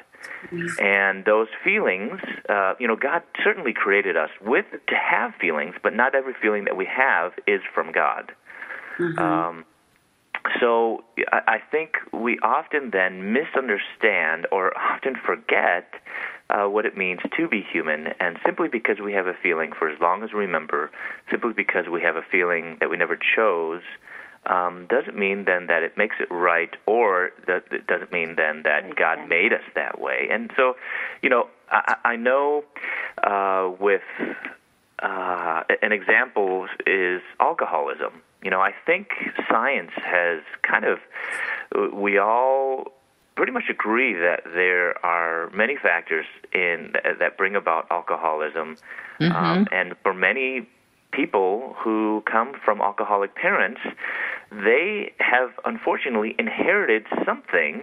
And 0.78 1.24
those 1.24 1.48
feelings, 1.64 2.20
uh, 2.48 2.74
you 2.78 2.86
know, 2.88 2.96
God 2.96 3.22
certainly 3.44 3.72
created 3.74 4.16
us 4.16 4.30
with 4.40 4.66
to 4.72 4.94
have 4.94 5.34
feelings, 5.40 5.74
but 5.82 5.94
not 5.94 6.14
every 6.14 6.34
feeling 6.40 6.64
that 6.64 6.76
we 6.76 6.86
have 6.86 7.32
is 7.46 7.60
from 7.74 7.92
God. 7.92 8.32
Um, 9.18 9.64
so 10.60 11.04
I 11.32 11.40
I 11.46 11.58
think 11.70 11.90
we 12.12 12.38
often 12.42 12.90
then 12.90 13.32
misunderstand 13.32 14.46
or 14.50 14.76
often 14.78 15.14
forget 15.14 15.94
uh, 16.50 16.66
what 16.66 16.86
it 16.86 16.96
means 16.96 17.20
to 17.36 17.48
be 17.48 17.62
human, 17.62 18.08
and 18.20 18.38
simply 18.44 18.68
because 18.68 18.98
we 19.00 19.12
have 19.12 19.26
a 19.26 19.34
feeling 19.42 19.72
for 19.78 19.88
as 19.88 20.00
long 20.00 20.22
as 20.22 20.32
we 20.32 20.40
remember, 20.40 20.90
simply 21.30 21.52
because 21.52 21.88
we 21.88 22.00
have 22.02 22.16
a 22.16 22.22
feeling 22.22 22.76
that 22.80 22.88
we 22.88 22.96
never 22.96 23.18
chose, 23.36 23.82
um, 24.46 24.86
doesn't 24.88 25.16
mean 25.16 25.44
then 25.44 25.66
that 25.66 25.82
it 25.82 25.96
makes 25.96 26.16
it 26.20 26.28
right, 26.30 26.74
or 26.86 27.30
that 27.46 27.64
it 27.70 27.86
doesn't 27.86 28.12
mean 28.12 28.36
then 28.36 28.62
that 28.64 28.96
God 28.96 29.28
made 29.28 29.52
us 29.52 29.64
that 29.74 30.00
way. 30.00 30.28
And 30.30 30.50
so, 30.56 30.76
you 31.22 31.28
know, 31.28 31.48
I, 31.70 31.96
I 32.04 32.16
know 32.16 32.64
uh, 33.22 33.70
with 33.78 34.02
uh, 35.00 35.62
an 35.82 35.92
example 35.92 36.66
is 36.86 37.20
alcoholism. 37.40 38.22
You 38.42 38.50
know, 38.50 38.60
I 38.60 38.72
think 38.86 39.08
science 39.50 39.90
has 39.96 40.40
kind 40.62 40.84
of, 40.84 40.98
we 41.92 42.18
all 42.18 42.92
pretty 43.34 43.52
much 43.52 43.68
agree 43.68 44.14
that 44.14 44.42
there 44.44 45.04
are 45.04 45.50
many 45.50 45.76
factors 45.76 46.26
in 46.52 46.92
that 47.18 47.36
bring 47.36 47.54
about 47.56 47.86
alcoholism, 47.90 48.76
um, 49.20 49.66
and 49.72 49.94
for 50.02 50.12
many 50.14 50.68
people 51.12 51.74
who 51.78 52.22
come 52.26 52.52
from 52.64 52.80
alcoholic 52.80 53.34
parents, 53.34 53.80
they 54.52 55.12
have 55.18 55.50
unfortunately 55.64 56.34
inherited 56.38 57.06
something 57.24 57.82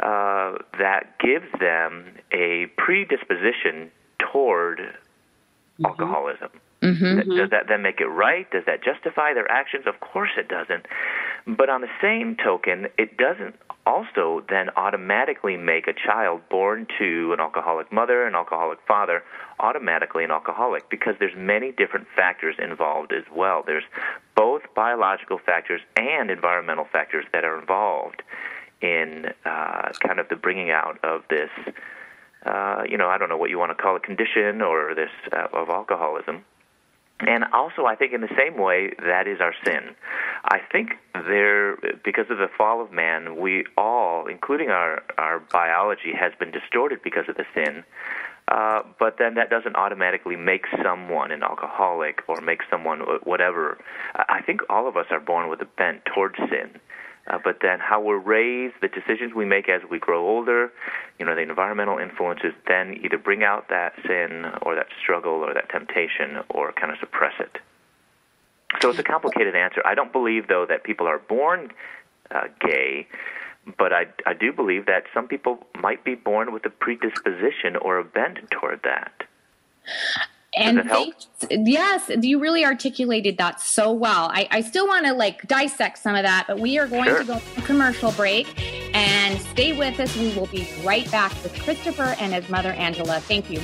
uh, 0.00 0.54
that 0.78 1.18
gives 1.18 1.46
them 1.60 2.04
a 2.32 2.66
predisposition 2.76 3.90
toward 4.18 4.80
alcoholism. 5.84 6.50
Th- 6.80 7.26
Does 7.26 7.50
that 7.50 7.66
then 7.68 7.82
make 7.82 8.00
it 8.00 8.06
right? 8.06 8.48
Does 8.50 8.64
that 8.66 8.82
justify 8.82 9.34
their 9.34 9.50
actions? 9.50 9.86
Of 9.86 10.00
course 10.00 10.30
it 10.36 10.48
doesn't. 10.48 10.86
But 11.46 11.68
on 11.68 11.80
the 11.80 11.88
same 12.00 12.36
token, 12.36 12.88
it 12.96 13.16
doesn't 13.16 13.56
also 13.86 14.44
then 14.48 14.68
automatically 14.76 15.56
make 15.56 15.88
a 15.88 15.94
child 15.94 16.42
born 16.50 16.86
to 16.98 17.32
an 17.32 17.40
alcoholic 17.40 17.90
mother, 17.90 18.26
an 18.26 18.34
alcoholic 18.34 18.78
father, 18.86 19.22
automatically 19.60 20.24
an 20.24 20.30
alcoholic 20.30 20.88
because 20.90 21.14
there's 21.18 21.34
many 21.36 21.72
different 21.72 22.06
factors 22.14 22.54
involved 22.58 23.12
as 23.12 23.24
well. 23.34 23.62
There's 23.66 23.84
both 24.36 24.62
biological 24.76 25.38
factors 25.38 25.80
and 25.96 26.30
environmental 26.30 26.86
factors 26.92 27.24
that 27.32 27.44
are 27.44 27.58
involved 27.58 28.22
in 28.82 29.32
uh, 29.44 29.90
kind 30.06 30.20
of 30.20 30.28
the 30.28 30.36
bringing 30.36 30.70
out 30.70 31.02
of 31.02 31.22
this 31.28 31.50
uh, 32.46 32.82
you 32.88 32.96
know, 32.96 33.08
I 33.08 33.18
don't 33.18 33.28
know 33.28 33.36
what 33.36 33.50
you 33.50 33.58
want 33.58 33.76
to 33.76 33.82
call 33.82 33.96
it, 33.96 34.04
condition 34.04 34.62
or 34.62 34.94
this 34.94 35.10
uh, 35.32 35.48
of 35.52 35.68
alcoholism. 35.70 36.44
And 37.20 37.44
also, 37.52 37.84
I 37.84 37.96
think 37.96 38.12
in 38.12 38.20
the 38.20 38.34
same 38.38 38.56
way, 38.56 38.92
that 39.04 39.26
is 39.26 39.40
our 39.40 39.54
sin. 39.64 39.96
I 40.44 40.58
think 40.70 40.90
there, 41.14 41.76
because 42.04 42.26
of 42.30 42.38
the 42.38 42.46
fall 42.56 42.80
of 42.80 42.92
man, 42.92 43.40
we 43.40 43.64
all, 43.76 44.26
including 44.26 44.68
our, 44.68 45.02
our 45.18 45.40
biology, 45.40 46.12
has 46.18 46.32
been 46.38 46.52
distorted 46.52 47.00
because 47.02 47.24
of 47.28 47.36
the 47.36 47.44
sin. 47.54 47.82
Uh, 48.46 48.82
but 48.98 49.16
then 49.18 49.34
that 49.34 49.50
doesn't 49.50 49.76
automatically 49.76 50.36
make 50.36 50.64
someone 50.82 51.32
an 51.32 51.42
alcoholic 51.42 52.22
or 52.28 52.40
make 52.40 52.60
someone 52.70 53.00
whatever. 53.24 53.78
I 54.14 54.40
think 54.42 54.60
all 54.70 54.88
of 54.88 54.96
us 54.96 55.06
are 55.10 55.20
born 55.20 55.50
with 55.50 55.60
a 55.60 55.66
bent 55.76 56.02
towards 56.14 56.36
sin. 56.36 56.80
Uh, 57.28 57.38
but 57.42 57.58
then 57.60 57.78
how 57.78 58.00
we're 58.00 58.18
raised, 58.18 58.74
the 58.80 58.88
decisions 58.88 59.34
we 59.34 59.44
make 59.44 59.68
as 59.68 59.82
we 59.90 59.98
grow 59.98 60.26
older, 60.26 60.72
you 61.18 61.26
know, 61.26 61.34
the 61.34 61.42
environmental 61.42 61.98
influences 61.98 62.54
then 62.66 62.98
either 63.04 63.18
bring 63.18 63.44
out 63.44 63.68
that 63.68 63.92
sin 64.06 64.46
or 64.62 64.74
that 64.74 64.86
struggle 65.00 65.32
or 65.32 65.52
that 65.52 65.68
temptation 65.68 66.38
or 66.48 66.72
kind 66.72 66.90
of 66.92 66.98
suppress 66.98 67.34
it. 67.38 67.58
So 68.80 68.90
it's 68.90 68.98
a 68.98 69.02
complicated 69.02 69.54
answer. 69.54 69.82
I 69.84 69.94
don't 69.94 70.12
believe, 70.12 70.48
though, 70.48 70.66
that 70.68 70.84
people 70.84 71.06
are 71.06 71.18
born 71.18 71.70
uh, 72.30 72.44
gay, 72.60 73.06
but 73.76 73.92
I, 73.92 74.06
I 74.26 74.34
do 74.34 74.52
believe 74.52 74.86
that 74.86 75.04
some 75.12 75.26
people 75.26 75.66
might 75.80 76.04
be 76.04 76.14
born 76.14 76.52
with 76.52 76.64
a 76.66 76.70
predisposition 76.70 77.76
or 77.80 77.98
a 77.98 78.04
bent 78.04 78.50
toward 78.50 78.80
that. 78.84 79.12
And 80.56 80.78
that 80.78 80.86
help? 80.86 81.14
thanks- 81.38 81.68
yes 81.68 82.10
you 82.22 82.40
really 82.40 82.64
articulated 82.64 83.36
that 83.38 83.60
so 83.60 83.92
well. 83.92 84.28
I, 84.32 84.48
I 84.50 84.60
still 84.62 84.86
want 84.86 85.06
to 85.06 85.12
like 85.12 85.46
dissect 85.46 85.98
some 85.98 86.14
of 86.16 86.22
that 86.24 86.44
but 86.48 86.58
we 86.58 86.78
are 86.78 86.86
going 86.86 87.04
Sure. 87.04 87.18
to 87.20 87.24
go 87.24 87.38
to 87.38 87.60
a 87.60 87.62
commercial 87.62 88.12
break. 88.12 88.46
And 88.94 89.38
stay 89.40 89.76
with 89.78 90.00
us. 90.00 90.16
We 90.16 90.34
will 90.34 90.46
be 90.46 90.66
right 90.82 91.08
back 91.10 91.30
with 91.42 91.52
christopher 91.62 92.16
and 92.18 92.32
his 92.32 92.48
mother 92.48 92.72
angela. 92.72 93.20
Thank 93.20 93.50
you 93.50 93.60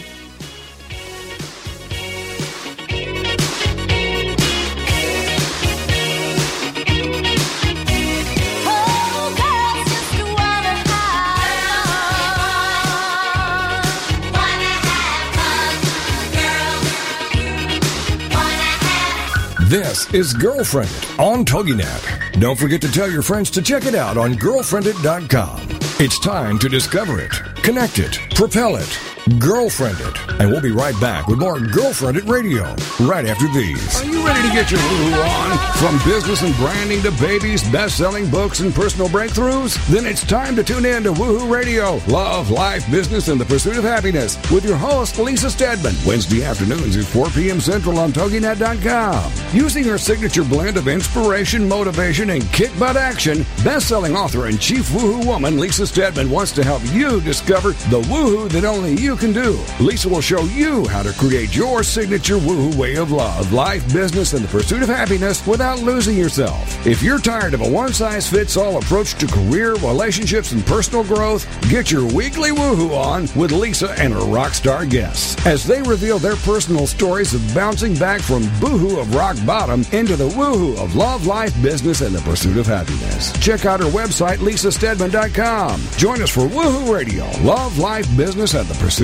Is 20.12 20.32
Girlfriended 20.34 21.04
on 21.18 21.44
TogiNet. 21.44 22.40
Don't 22.40 22.58
forget 22.58 22.80
to 22.82 22.90
tell 22.90 23.10
your 23.10 23.22
friends 23.22 23.48
to 23.50 23.62
check 23.62 23.86
it 23.86 23.94
out 23.94 24.16
on 24.16 24.34
girlfriendit.com. 24.34 25.68
It's 26.00 26.18
time 26.18 26.58
to 26.58 26.68
discover 26.68 27.20
it, 27.20 27.30
connect 27.62 27.98
it, 27.98 28.18
propel 28.34 28.76
it, 28.76 28.98
girlfriend 29.38 29.98
it. 30.00 30.40
And 30.40 30.50
we'll 30.50 30.60
be 30.60 30.70
right 30.70 30.98
back 31.00 31.28
with 31.28 31.38
more 31.38 31.58
Girlfriend 31.58 31.94
Girlfriended 31.94 32.24
Radio 32.28 32.64
right 33.06 33.24
after 33.24 33.46
these. 33.48 34.02
Are 34.02 34.04
you 34.04 34.26
ready 34.26 34.46
to 34.48 34.52
get 34.52 34.70
your 34.70 34.80
woohoo 34.80 35.24
on? 35.24 35.76
From 35.76 36.10
business 36.10 36.42
and 36.42 36.54
branding 36.56 37.02
to 37.02 37.12
babies, 37.12 37.62
best-selling 37.70 38.28
books, 38.30 38.60
and 38.60 38.74
personal 38.74 39.08
breakthroughs? 39.08 39.76
Then 39.86 40.06
it's 40.06 40.26
time 40.26 40.56
to 40.56 40.64
tune 40.64 40.84
in 40.84 41.04
to 41.04 41.12
Woohoo 41.12 41.48
Radio, 41.48 42.00
Love, 42.08 42.50
Life, 42.50 42.90
Business, 42.90 43.28
and 43.28 43.40
the 43.40 43.44
Pursuit 43.44 43.76
of 43.76 43.84
Happiness 43.84 44.36
with 44.50 44.64
your 44.64 44.76
host, 44.76 45.18
Lisa 45.18 45.50
Steadman. 45.50 45.94
Wednesday 46.04 46.42
afternoons 46.42 46.96
at 46.96 47.04
4 47.04 47.28
p.m. 47.28 47.60
Central 47.60 47.98
on 47.98 48.12
TogiNet.com. 48.12 49.32
Using 49.52 49.84
her 49.84 49.98
signature 49.98 50.44
blend 50.44 50.76
of 50.76 50.88
inspiration, 50.88 51.68
motivation, 51.68 52.30
and 52.30 52.42
kick 52.52 52.76
butt 52.78 52.96
action, 52.96 53.46
best-selling 53.62 54.16
author 54.16 54.46
and 54.46 54.60
chief 54.60 54.88
woohoo 54.88 55.24
woman 55.24 55.58
Lisa 55.58 55.86
Steadman 55.86 56.28
wants 56.28 56.50
to 56.52 56.64
help 56.64 56.82
you 56.92 57.20
discover 57.20 57.70
the 57.88 58.00
woohoo 58.08 58.50
that 58.50 58.64
only 58.64 58.94
you 58.94 59.13
can 59.16 59.32
do. 59.32 59.58
Lisa 59.80 60.08
will 60.08 60.20
show 60.20 60.42
you 60.44 60.86
how 60.88 61.02
to 61.02 61.12
create 61.14 61.54
your 61.54 61.82
signature 61.82 62.36
woohoo 62.36 62.74
way 62.76 62.96
of 62.96 63.10
love, 63.10 63.52
life, 63.52 63.84
business, 63.92 64.32
and 64.32 64.44
the 64.44 64.48
pursuit 64.48 64.82
of 64.82 64.88
happiness 64.88 65.46
without 65.46 65.80
losing 65.80 66.16
yourself. 66.16 66.86
If 66.86 67.02
you're 67.02 67.18
tired 67.18 67.54
of 67.54 67.60
a 67.60 67.68
one-size-fits-all 67.68 68.78
approach 68.78 69.14
to 69.14 69.26
career, 69.26 69.74
relationships, 69.74 70.52
and 70.52 70.64
personal 70.66 71.04
growth, 71.04 71.46
get 71.68 71.90
your 71.90 72.04
weekly 72.12 72.50
woohoo 72.50 72.96
on 72.96 73.22
with 73.38 73.52
Lisa 73.52 73.90
and 73.92 74.12
her 74.12 74.24
rock 74.24 74.54
star 74.54 74.86
guests 74.86 75.44
as 75.46 75.64
they 75.66 75.82
reveal 75.82 76.18
their 76.18 76.36
personal 76.36 76.86
stories 76.86 77.34
of 77.34 77.54
bouncing 77.54 77.94
back 77.96 78.20
from 78.20 78.48
boohoo 78.60 78.98
of 78.98 79.14
rock 79.14 79.36
bottom 79.44 79.84
into 79.92 80.16
the 80.16 80.28
woohoo 80.28 80.76
of 80.82 80.96
love, 80.96 81.26
life, 81.26 81.54
business, 81.62 82.00
and 82.00 82.14
the 82.14 82.20
pursuit 82.22 82.56
of 82.56 82.66
happiness. 82.66 83.32
Check 83.40 83.64
out 83.66 83.80
her 83.80 83.86
website, 83.86 84.38
lisasteadman.com. 84.38 85.82
Join 85.96 86.22
us 86.22 86.30
for 86.30 86.42
Woohoo 86.42 86.92
Radio, 86.92 87.24
Love, 87.42 87.78
Life, 87.78 88.06
Business, 88.16 88.54
and 88.54 88.66
the 88.68 88.74
Pursuit 88.82 89.03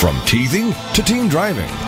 from 0.00 0.20
teething 0.26 0.72
to 0.94 1.02
teen 1.02 1.28
driving. 1.28 1.87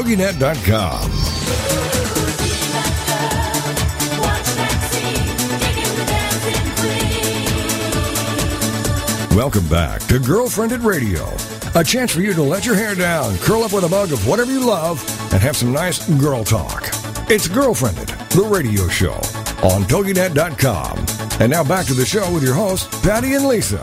TogiNet.com. 0.00 1.10
Welcome 9.36 9.68
back 9.68 10.00
to 10.06 10.18
Girlfriended 10.18 10.80
Radio. 10.80 11.28
A 11.74 11.84
chance 11.84 12.12
for 12.12 12.22
you 12.22 12.32
to 12.32 12.42
let 12.42 12.64
your 12.64 12.74
hair 12.74 12.94
down, 12.94 13.36
curl 13.38 13.62
up 13.62 13.74
with 13.74 13.84
a 13.84 13.88
mug 13.90 14.12
of 14.12 14.26
whatever 14.26 14.50
you 14.50 14.64
love, 14.64 14.98
and 15.34 15.42
have 15.42 15.56
some 15.56 15.70
nice 15.70 16.08
girl 16.18 16.44
talk. 16.44 16.88
It's 17.28 17.46
Girlfriended, 17.46 18.08
the 18.30 18.48
radio 18.50 18.88
show 18.88 19.12
on 19.62 19.82
TogiNet.com. 19.84 21.40
And 21.40 21.52
now 21.52 21.62
back 21.62 21.84
to 21.86 21.94
the 21.94 22.06
show 22.06 22.32
with 22.32 22.42
your 22.42 22.54
hosts, 22.54 22.88
Patty 23.02 23.34
and 23.34 23.46
Lisa. 23.46 23.82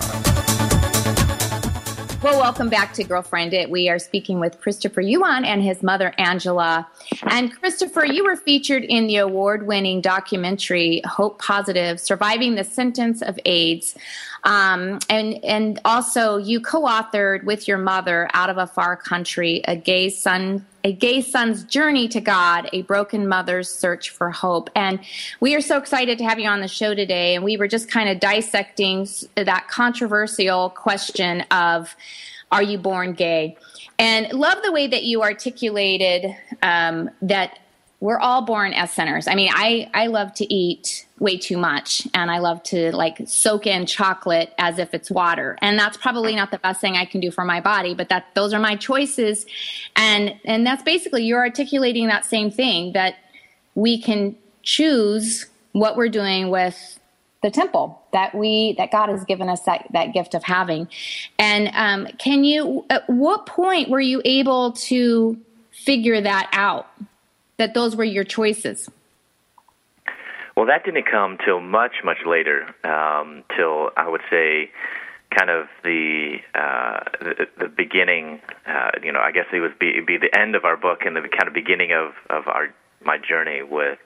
Well, 2.24 2.40
welcome 2.40 2.68
back 2.68 2.94
to 2.96 3.04
Girlfriend 3.04 3.54
It. 3.54 3.70
We 3.70 3.90
are 3.90 4.00
speaking 4.00 4.40
with 4.40 4.60
Christopher 4.60 5.02
Yuan 5.02 5.46
and 5.46 5.62
his 5.62 5.84
mother, 5.84 6.16
Angela. 6.18 6.88
And 7.22 7.56
Christopher, 7.56 8.06
you 8.06 8.24
were 8.24 8.36
featured 8.36 8.84
in 8.84 9.06
the 9.06 9.18
award 9.18 9.68
winning 9.68 10.02
documentary 10.02 11.04
Hope 11.06 11.38
Positive 11.40 12.00
Surviving 12.00 12.56
the 12.56 12.64
Sentence 12.64 13.22
of 13.22 13.40
AIDS. 13.46 13.96
Um, 14.44 15.00
and, 15.10 15.44
and 15.44 15.80
also, 15.84 16.38
you 16.38 16.62
co 16.62 16.84
authored 16.84 17.44
with 17.44 17.68
your 17.68 17.78
mother, 17.78 18.30
Out 18.34 18.50
of 18.50 18.58
a 18.58 18.68
Far 18.68 18.96
Country, 18.96 19.62
a 19.68 19.76
gay 19.76 20.10
son 20.10 20.66
a 20.84 20.94
gay 20.94 21.20
son's 21.20 21.66
journey 21.66 22.08
to 22.08 22.22
God, 22.22 22.70
a 22.72 22.82
broken 22.84 23.28
mother's 23.28 23.68
search 23.68 24.10
for 24.10 24.32
hope. 24.32 24.70
And 24.74 25.02
we 25.42 25.54
are 25.54 25.60
so 25.60 25.78
excited 25.78 26.18
to 26.20 26.24
have 26.24 26.40
you 26.40 26.48
on 26.48 26.62
the 26.62 26.70
show 26.70 26.96
today. 26.96 27.36
And 27.36 27.44
we 27.44 27.58
were 27.58 27.68
just 27.68 27.92
kind 27.92 28.08
of 28.08 28.22
dissecting 28.22 29.06
that 29.36 29.68
controversial 29.68 30.70
question 30.70 31.42
of, 31.52 31.94
are 32.54 32.64
you 32.64 32.78
born 32.78 33.12
gay? 33.12 33.58
And 34.00 34.32
love 34.32 34.60
the 34.64 34.72
way 34.72 34.88
that 34.88 35.04
you 35.04 35.24
articulated 35.24 36.34
um, 36.62 37.10
that 37.22 37.60
we're 38.00 38.20
all 38.20 38.44
born 38.44 38.74
as 38.74 38.92
sinners. 38.92 39.28
I 39.28 39.34
mean, 39.34 39.50
I, 39.52 39.90
I 39.94 40.08
love 40.08 40.34
to 40.36 40.54
eat 40.54 41.08
way 41.20 41.36
too 41.38 41.58
much 41.58 42.08
and 42.14 42.30
I 42.30 42.38
love 42.38 42.62
to 42.64 42.96
like 42.96 43.22
soak 43.26 43.66
in 43.66 43.88
chocolate 43.88 44.54
as 44.60 44.78
if 44.78 44.94
it's 44.94 45.10
water. 45.10 45.58
And 45.64 45.80
that's 45.80 45.98
probably 45.98 46.36
not 46.36 46.52
the 46.52 46.60
best 46.60 46.80
thing 46.80 46.96
I 46.96 47.06
can 47.06 47.22
do 47.22 47.32
for 47.32 47.44
my 47.44 47.60
body, 47.60 47.96
but 47.96 48.10
that 48.10 48.28
those 48.36 48.54
are 48.54 48.60
my 48.60 48.76
choices. 48.76 49.48
And 49.96 50.40
and 50.46 50.66
that's 50.66 50.84
basically 50.84 51.24
you're 51.24 51.40
articulating 51.40 52.08
that 52.08 52.24
same 52.24 52.52
thing 52.52 52.94
that 52.94 53.16
we 53.74 54.00
can 54.00 54.36
choose 54.62 55.48
what 55.72 55.96
we're 55.96 56.10
doing 56.10 56.50
with 56.52 57.00
the 57.42 57.50
temple 57.50 58.02
that 58.14 58.36
we 58.36 58.74
that 58.78 58.92
God 58.92 59.10
has 59.10 59.24
given 59.24 59.50
us 59.50 59.62
that 59.64 59.88
that 59.94 60.14
gift 60.14 60.36
of 60.36 60.44
having. 60.44 60.88
And 61.40 61.72
um, 61.74 62.14
can 62.20 62.44
you 62.44 62.86
at 62.92 63.10
what 63.10 63.48
point 63.48 63.90
were 63.90 64.02
you 64.02 64.22
able 64.24 64.74
to 64.74 65.36
figure 65.72 66.22
that 66.22 66.48
out? 66.54 66.88
That 67.58 67.74
those 67.74 67.96
were 67.96 68.04
your 68.04 68.24
choices. 68.24 68.90
Well, 70.56 70.66
that 70.68 70.84
didn't 70.86 71.06
come 71.06 71.38
till 71.44 71.60
much, 71.60 72.04
much 72.04 72.18
later. 72.26 72.64
Um, 72.84 73.44
till 73.56 73.92
I 73.96 74.10
would 74.10 74.22
say, 74.30 74.72
kind 75.38 75.50
of 75.50 75.68
the 75.84 76.38
uh, 76.56 77.00
the, 77.20 77.48
the 77.60 77.68
beginning. 77.68 78.42
Uh, 78.66 78.92
you 79.04 79.12
know, 79.12 79.20
I 79.20 79.32
guess 79.32 79.46
it 79.54 79.60
would 79.60 79.78
be 79.78 80.00
be 80.06 80.18
the 80.18 80.36
end 80.38 80.56
of 80.56 80.66
our 80.66 80.78
book 80.78 81.00
and 81.06 81.16
the 81.16 81.22
kind 81.22 81.48
of 81.48 81.54
beginning 81.54 81.92
of 81.94 82.14
of 82.30 82.48
our 82.48 82.74
my 83.04 83.18
journey 83.18 83.62
with 83.64 84.00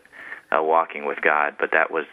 uh, 0.51 0.62
walking 0.62 1.05
with 1.05 1.22
God. 1.22 1.55
But 1.60 1.72
that 1.72 1.91
was 1.91 2.05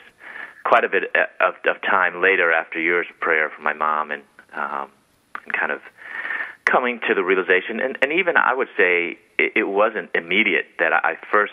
quite 0.64 0.84
a 0.84 0.88
bit 0.88 1.04
of, 1.40 1.54
of 1.64 1.82
time 1.82 2.20
later, 2.22 2.52
after 2.52 2.80
years 2.80 3.06
of 3.10 3.18
prayer 3.20 3.50
from 3.50 3.64
my 3.64 3.72
mom, 3.72 4.10
and 4.10 4.22
um, 4.54 4.90
and 5.44 5.52
kind 5.52 5.72
of 5.72 5.80
coming 6.70 7.00
to 7.08 7.14
the 7.14 7.24
realization. 7.24 7.80
And, 7.80 7.98
and 8.02 8.12
even 8.12 8.36
I 8.36 8.54
would 8.54 8.68
say 8.76 9.18
it, 9.38 9.52
it 9.56 9.68
wasn't 9.68 10.10
immediate 10.14 10.66
that 10.78 10.92
I 10.92 11.16
first 11.32 11.52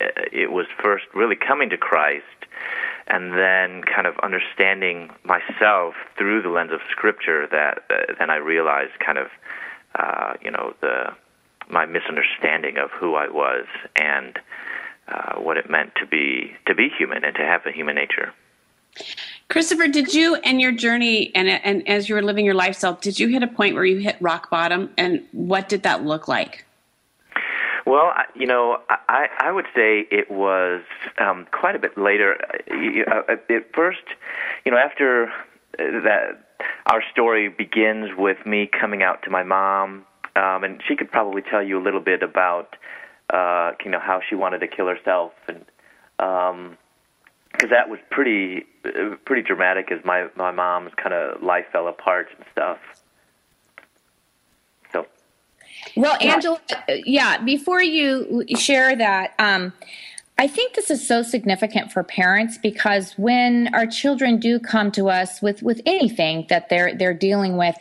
it 0.00 0.50
was 0.50 0.66
first 0.82 1.04
really 1.14 1.36
coming 1.36 1.70
to 1.70 1.76
Christ 1.76 2.24
and 3.06 3.32
then 3.32 3.82
kind 3.82 4.06
of 4.06 4.18
understanding 4.22 5.10
myself 5.24 5.94
through 6.16 6.42
the 6.42 6.48
lens 6.48 6.72
of 6.72 6.80
Scripture 6.90 7.46
that 7.50 7.84
uh, 7.90 8.14
then 8.18 8.30
I 8.30 8.36
realized 8.36 8.92
kind 9.04 9.18
of 9.18 9.28
uh, 9.94 10.34
you 10.42 10.50
know 10.50 10.74
the 10.80 11.14
my 11.70 11.86
misunderstanding 11.86 12.76
of 12.78 12.90
who 12.90 13.14
I 13.14 13.28
was 13.28 13.66
and 13.96 14.38
uh, 15.08 15.36
what 15.36 15.56
it 15.56 15.70
meant 15.70 15.92
to 15.96 16.06
be 16.06 16.52
to 16.66 16.74
be 16.74 16.88
human 16.88 17.24
and 17.24 17.34
to 17.36 17.42
have 17.42 17.62
a 17.66 17.72
human 17.72 17.94
nature. 17.94 18.32
Christopher, 19.48 19.88
did 19.88 20.14
you 20.14 20.36
and 20.36 20.60
your 20.60 20.72
journey 20.72 21.30
and 21.34 21.48
and 21.48 21.86
as 21.88 22.08
you 22.08 22.14
were 22.14 22.22
living 22.22 22.44
your 22.44 22.54
lifestyle, 22.54 22.94
did 22.94 23.18
you 23.18 23.28
hit 23.28 23.42
a 23.42 23.46
point 23.46 23.74
where 23.74 23.84
you 23.84 23.98
hit 23.98 24.16
rock 24.20 24.50
bottom, 24.50 24.90
and 24.96 25.22
what 25.32 25.68
did 25.68 25.82
that 25.82 26.04
look 26.04 26.28
like? 26.28 26.64
Well, 27.86 28.14
you 28.34 28.46
know, 28.46 28.78
I, 28.88 29.26
I 29.38 29.52
would 29.52 29.66
say 29.74 30.06
it 30.10 30.30
was 30.30 30.82
um, 31.18 31.46
quite 31.52 31.76
a 31.76 31.78
bit 31.78 31.98
later. 31.98 32.36
Uh, 32.70 33.34
at 33.50 33.74
first, 33.74 34.04
you 34.64 34.72
know, 34.72 34.78
after 34.78 35.30
that, 35.76 36.56
our 36.86 37.02
story 37.12 37.48
begins 37.50 38.10
with 38.16 38.46
me 38.46 38.66
coming 38.66 39.02
out 39.02 39.22
to 39.24 39.30
my 39.30 39.42
mom, 39.42 40.06
um, 40.34 40.64
and 40.64 40.82
she 40.88 40.96
could 40.96 41.10
probably 41.12 41.42
tell 41.42 41.62
you 41.62 41.78
a 41.78 41.82
little 41.82 42.00
bit 42.00 42.22
about, 42.22 42.74
uh, 43.30 43.72
you 43.84 43.90
know, 43.90 44.00
how 44.00 44.20
she 44.26 44.34
wanted 44.34 44.60
to 44.60 44.66
kill 44.66 44.86
herself, 44.86 45.32
and 45.46 45.64
um, 46.18 46.78
because 47.64 47.74
that 47.74 47.88
was 47.88 47.98
pretty, 48.10 48.66
uh, 48.84 49.16
pretty 49.24 49.42
dramatic 49.42 49.90
as 49.90 50.04
my 50.04 50.28
my 50.36 50.50
mom's 50.50 50.92
kind 50.96 51.14
of 51.14 51.42
life 51.42 51.64
fell 51.72 51.88
apart 51.88 52.28
and 52.36 52.44
stuff. 52.52 52.78
So, 54.92 55.06
well, 55.96 56.16
Angela, 56.20 56.60
yeah, 56.88 57.38
before 57.38 57.82
you 57.82 58.44
share 58.56 58.94
that, 58.96 59.32
um, 59.38 59.72
I 60.36 60.46
think 60.46 60.74
this 60.74 60.90
is 60.90 61.06
so 61.06 61.22
significant 61.22 61.90
for 61.90 62.02
parents 62.02 62.58
because 62.58 63.12
when 63.12 63.74
our 63.74 63.86
children 63.86 64.38
do 64.38 64.58
come 64.58 64.90
to 64.92 65.08
us 65.08 65.40
with, 65.40 65.62
with 65.62 65.80
anything 65.86 66.44
that 66.50 66.68
they're 66.68 66.94
they're 66.94 67.14
dealing 67.14 67.56
with, 67.56 67.76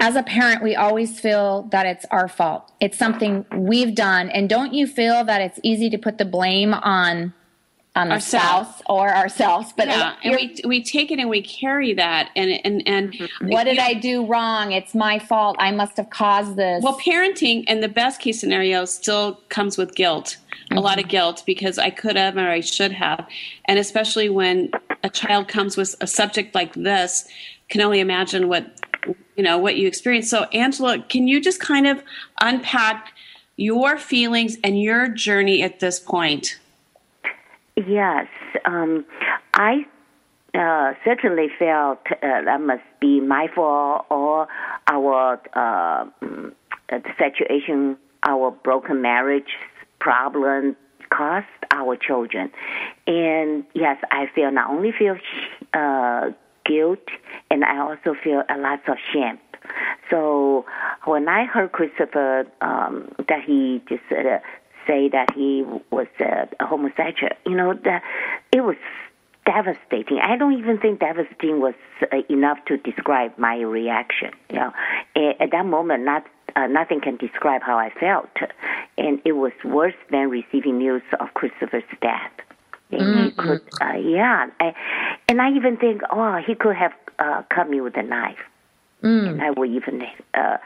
as 0.00 0.16
a 0.16 0.24
parent, 0.24 0.64
we 0.64 0.74
always 0.74 1.20
feel 1.20 1.62
that 1.70 1.86
it's 1.86 2.06
our 2.10 2.26
fault. 2.26 2.72
It's 2.80 2.98
something 2.98 3.46
we've 3.54 3.94
done. 3.94 4.30
And 4.30 4.48
don't 4.48 4.74
you 4.74 4.88
feel 4.88 5.22
that 5.24 5.40
it's 5.40 5.60
easy 5.62 5.90
to 5.90 5.98
put 5.98 6.18
the 6.18 6.24
blame 6.24 6.74
on 6.74 7.34
on 7.98 8.08
the 8.08 8.14
ourselves. 8.14 8.68
spouse 8.70 8.82
or 8.86 9.14
ourselves. 9.14 9.72
But 9.76 9.88
yeah, 9.88 10.14
and 10.22 10.34
we 10.36 10.60
we 10.64 10.82
take 10.82 11.10
it 11.10 11.18
and 11.18 11.28
we 11.28 11.42
carry 11.42 11.92
that 11.94 12.30
and 12.36 12.60
and 12.64 12.82
and 12.86 13.12
mm-hmm. 13.12 13.48
what 13.48 13.64
did 13.64 13.78
I 13.78 13.94
do 13.94 14.24
wrong? 14.24 14.72
It's 14.72 14.94
my 14.94 15.18
fault. 15.18 15.56
I 15.58 15.72
must 15.72 15.96
have 15.96 16.10
caused 16.10 16.56
this. 16.56 16.82
Well, 16.82 16.98
parenting 16.98 17.64
and 17.66 17.82
the 17.82 17.88
best 17.88 18.20
case 18.20 18.40
scenario 18.40 18.84
still 18.84 19.40
comes 19.48 19.76
with 19.76 19.94
guilt. 19.94 20.36
Mm-hmm. 20.50 20.78
A 20.78 20.80
lot 20.80 20.98
of 20.98 21.04
mm-hmm. 21.04 21.10
guilt 21.10 21.42
because 21.44 21.78
I 21.78 21.90
could 21.90 22.16
have 22.16 22.36
or 22.36 22.48
I 22.48 22.60
should 22.60 22.92
have. 22.92 23.26
And 23.64 23.78
especially 23.78 24.28
when 24.28 24.70
a 25.02 25.10
child 25.10 25.48
comes 25.48 25.76
with 25.76 25.96
a 26.00 26.06
subject 26.06 26.54
like 26.54 26.74
this, 26.74 27.28
can 27.68 27.80
only 27.80 28.00
imagine 28.00 28.48
what 28.48 28.66
you 29.36 29.42
know 29.42 29.58
what 29.58 29.76
you 29.76 29.88
experience. 29.88 30.30
So 30.30 30.44
Angela, 30.52 31.00
can 31.00 31.26
you 31.26 31.40
just 31.40 31.60
kind 31.60 31.86
of 31.86 32.02
unpack 32.40 33.12
your 33.56 33.98
feelings 33.98 34.56
and 34.62 34.80
your 34.80 35.08
journey 35.08 35.62
at 35.62 35.80
this 35.80 35.98
point? 35.98 36.60
Yes, 37.86 38.26
um, 38.64 39.04
I 39.54 39.86
uh, 40.52 40.94
certainly 41.04 41.46
felt 41.58 42.00
uh, 42.10 42.42
that 42.44 42.60
must 42.60 42.82
be 43.00 43.20
my 43.20 43.46
fault 43.54 44.06
or 44.10 44.48
our 44.88 45.40
uh, 45.54 46.06
situation, 47.18 47.96
our 48.24 48.50
broken 48.50 49.00
marriage 49.00 49.56
problem 50.00 50.74
cost 51.10 51.46
our 51.70 51.96
children. 51.96 52.50
And 53.06 53.64
yes, 53.74 53.98
I 54.10 54.26
feel 54.34 54.50
not 54.50 54.70
only 54.70 54.92
feel 54.92 55.16
uh, 55.72 56.30
guilt, 56.64 57.06
and 57.50 57.64
I 57.64 57.78
also 57.78 58.14
feel 58.22 58.42
a 58.48 58.58
lot 58.58 58.88
of 58.88 58.96
shame. 59.12 59.38
So 60.10 60.64
when 61.04 61.28
I 61.28 61.44
heard 61.44 61.72
Christopher 61.72 62.46
um, 62.60 63.10
that 63.28 63.42
he 63.46 63.82
just 63.88 64.02
uh, 64.10 64.38
say 64.88 65.08
that 65.10 65.28
he 65.34 65.64
was 65.90 66.08
a, 66.20 66.48
a 66.60 66.66
homosexual. 66.66 67.32
You 67.46 67.56
know 67.60 67.74
that 67.84 68.02
it 68.50 68.62
was 68.62 68.76
devastating. 69.44 70.18
I 70.30 70.36
don't 70.36 70.58
even 70.58 70.78
think 70.78 71.00
devastating 71.00 71.60
was 71.60 71.74
uh, 72.12 72.18
enough 72.28 72.58
to 72.66 72.76
describe 72.78 73.32
my 73.38 73.56
reaction. 73.60 74.30
You 74.50 74.56
know, 74.56 74.72
at, 75.16 75.40
at 75.40 75.50
that 75.52 75.66
moment, 75.66 76.04
not 76.04 76.26
uh, 76.56 76.66
nothing 76.66 77.00
can 77.00 77.16
describe 77.16 77.62
how 77.62 77.78
I 77.78 77.90
felt, 77.90 78.34
and 78.96 79.20
it 79.24 79.32
was 79.44 79.52
worse 79.64 79.94
than 80.10 80.28
receiving 80.30 80.78
news 80.78 81.02
of 81.20 81.32
Christopher's 81.34 81.90
death. 82.00 82.32
And 82.90 83.00
Mm-hmm. 83.00 83.24
he 83.24 83.30
could, 83.32 83.62
uh, 83.82 83.96
yeah, 83.98 84.46
I, 84.60 84.74
and 85.28 85.42
I 85.42 85.50
even 85.52 85.76
think, 85.76 86.00
oh, 86.10 86.36
he 86.46 86.54
could 86.54 86.74
have 86.74 86.94
uh, 87.18 87.42
cut 87.54 87.68
me 87.68 87.80
with 87.82 87.96
a 87.96 88.02
knife, 88.02 88.38
Mm. 89.04 89.28
and 89.28 89.42
I 89.42 89.50
would 89.50 89.70
even 89.70 90.02
uh, 90.34 90.56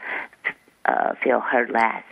uh, 0.85 1.13
feel 1.23 1.39
hurt 1.41 1.69
less. 1.71 2.03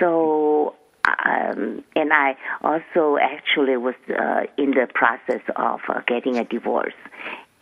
So, 0.00 0.74
um, 1.04 1.84
and 1.94 2.12
I 2.12 2.36
also 2.62 3.18
actually 3.20 3.76
was 3.76 3.94
uh, 4.08 4.44
in 4.56 4.70
the 4.70 4.88
process 4.94 5.42
of 5.56 5.80
uh, 5.88 6.00
getting 6.06 6.38
a 6.38 6.44
divorce. 6.44 6.94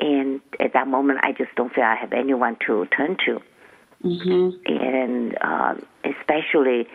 And 0.00 0.40
at 0.60 0.72
that 0.72 0.88
moment, 0.88 1.20
I 1.22 1.32
just 1.32 1.54
don't 1.56 1.72
feel 1.72 1.84
I 1.84 1.96
have 1.96 2.12
anyone 2.12 2.56
to 2.66 2.86
turn 2.86 3.16
to. 3.26 3.40
Mm-hmm. 4.04 4.50
And 4.66 5.38
um, 5.40 5.86
especially 6.04 6.88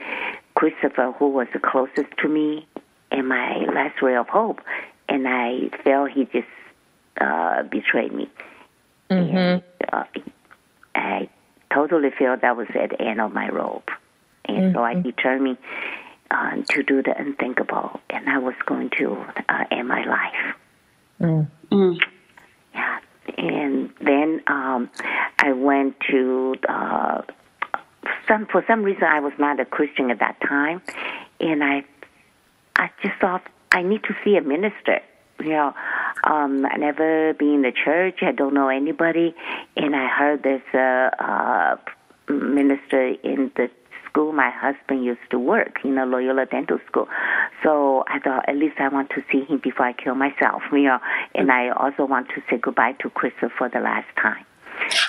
Christopher, 0.55 1.13
who 1.17 1.29
was 1.29 1.47
the 1.53 1.59
closest 1.59 2.17
to 2.21 2.27
me 2.27 2.67
and 3.11 3.27
my 3.27 3.59
last 3.73 4.01
ray 4.01 4.15
of 4.15 4.27
hope. 4.27 4.59
And 5.07 5.27
I 5.27 5.69
felt 5.83 6.11
he 6.11 6.25
just 6.25 6.47
uh, 7.19 7.63
betrayed 7.63 8.13
me. 8.13 8.29
And, 9.09 9.63
uh, 9.93 10.03
I 10.95 11.29
totally 11.73 12.09
feel 12.17 12.35
that 12.35 12.57
was 12.57 12.67
at 12.75 12.89
the 12.89 13.01
end 13.01 13.21
of 13.21 13.33
my 13.33 13.49
rope. 13.49 13.89
And 14.45 14.73
so 14.73 14.83
I 14.83 14.95
determined 14.95 15.57
uh, 16.31 16.61
to 16.69 16.83
do 16.83 17.01
the 17.01 17.13
unthinkable, 17.17 17.99
and 18.09 18.29
I 18.29 18.37
was 18.39 18.55
going 18.65 18.89
to 18.97 19.13
uh, 19.49 19.63
end 19.71 19.87
my 19.87 20.03
life. 20.05 20.55
Yeah, 22.73 22.99
and 23.37 23.89
then 24.01 24.41
um, 24.47 24.89
I 25.39 25.53
went 25.53 25.99
to 26.11 26.55
uh, 26.67 27.21
some 28.27 28.45
for 28.47 28.63
some 28.67 28.83
reason 28.83 29.03
I 29.03 29.19
was 29.19 29.33
not 29.39 29.59
a 29.59 29.65
Christian 29.65 30.11
at 30.11 30.19
that 30.19 30.39
time, 30.41 30.81
and 31.39 31.63
I 31.63 31.83
I 32.75 32.89
just 33.01 33.15
thought 33.19 33.43
I 33.71 33.81
need 33.81 34.03
to 34.03 34.15
see 34.23 34.37
a 34.37 34.41
minister. 34.41 35.01
You 35.39 35.49
know, 35.49 35.73
um, 36.23 36.65
I 36.65 36.77
never 36.77 37.33
been 37.33 37.55
in 37.55 37.61
the 37.61 37.71
church. 37.71 38.19
I 38.21 38.31
don't 38.31 38.53
know 38.53 38.69
anybody, 38.69 39.35
and 39.75 39.95
I 39.95 40.07
heard 40.07 40.43
there's 40.43 40.61
a, 40.73 41.11
uh 41.19 41.77
minister 42.29 43.07
in 43.23 43.51
the 43.55 43.69
school 44.17 44.33
my 44.33 44.49
husband 44.49 45.05
used 45.05 45.29
to 45.29 45.37
work, 45.37 45.79
in 45.83 45.97
a 45.97 46.05
Loyola 46.05 46.45
Dental 46.45 46.79
School. 46.87 47.07
So 47.63 48.03
I 48.07 48.19
thought 48.19 48.47
at 48.49 48.55
least 48.55 48.75
I 48.79 48.87
want 48.89 49.09
to 49.11 49.23
see 49.31 49.43
him 49.45 49.59
before 49.63 49.85
I 49.85 49.93
kill 49.93 50.15
myself, 50.15 50.63
you 50.71 50.83
know, 50.83 50.99
and 51.35 51.51
I 51.51 51.69
also 51.69 52.05
want 52.05 52.29
to 52.29 52.41
say 52.49 52.57
goodbye 52.57 52.93
to 53.01 53.09
Christopher 53.09 53.51
for 53.57 53.69
the 53.69 53.79
last 53.79 54.07
time. 54.21 54.43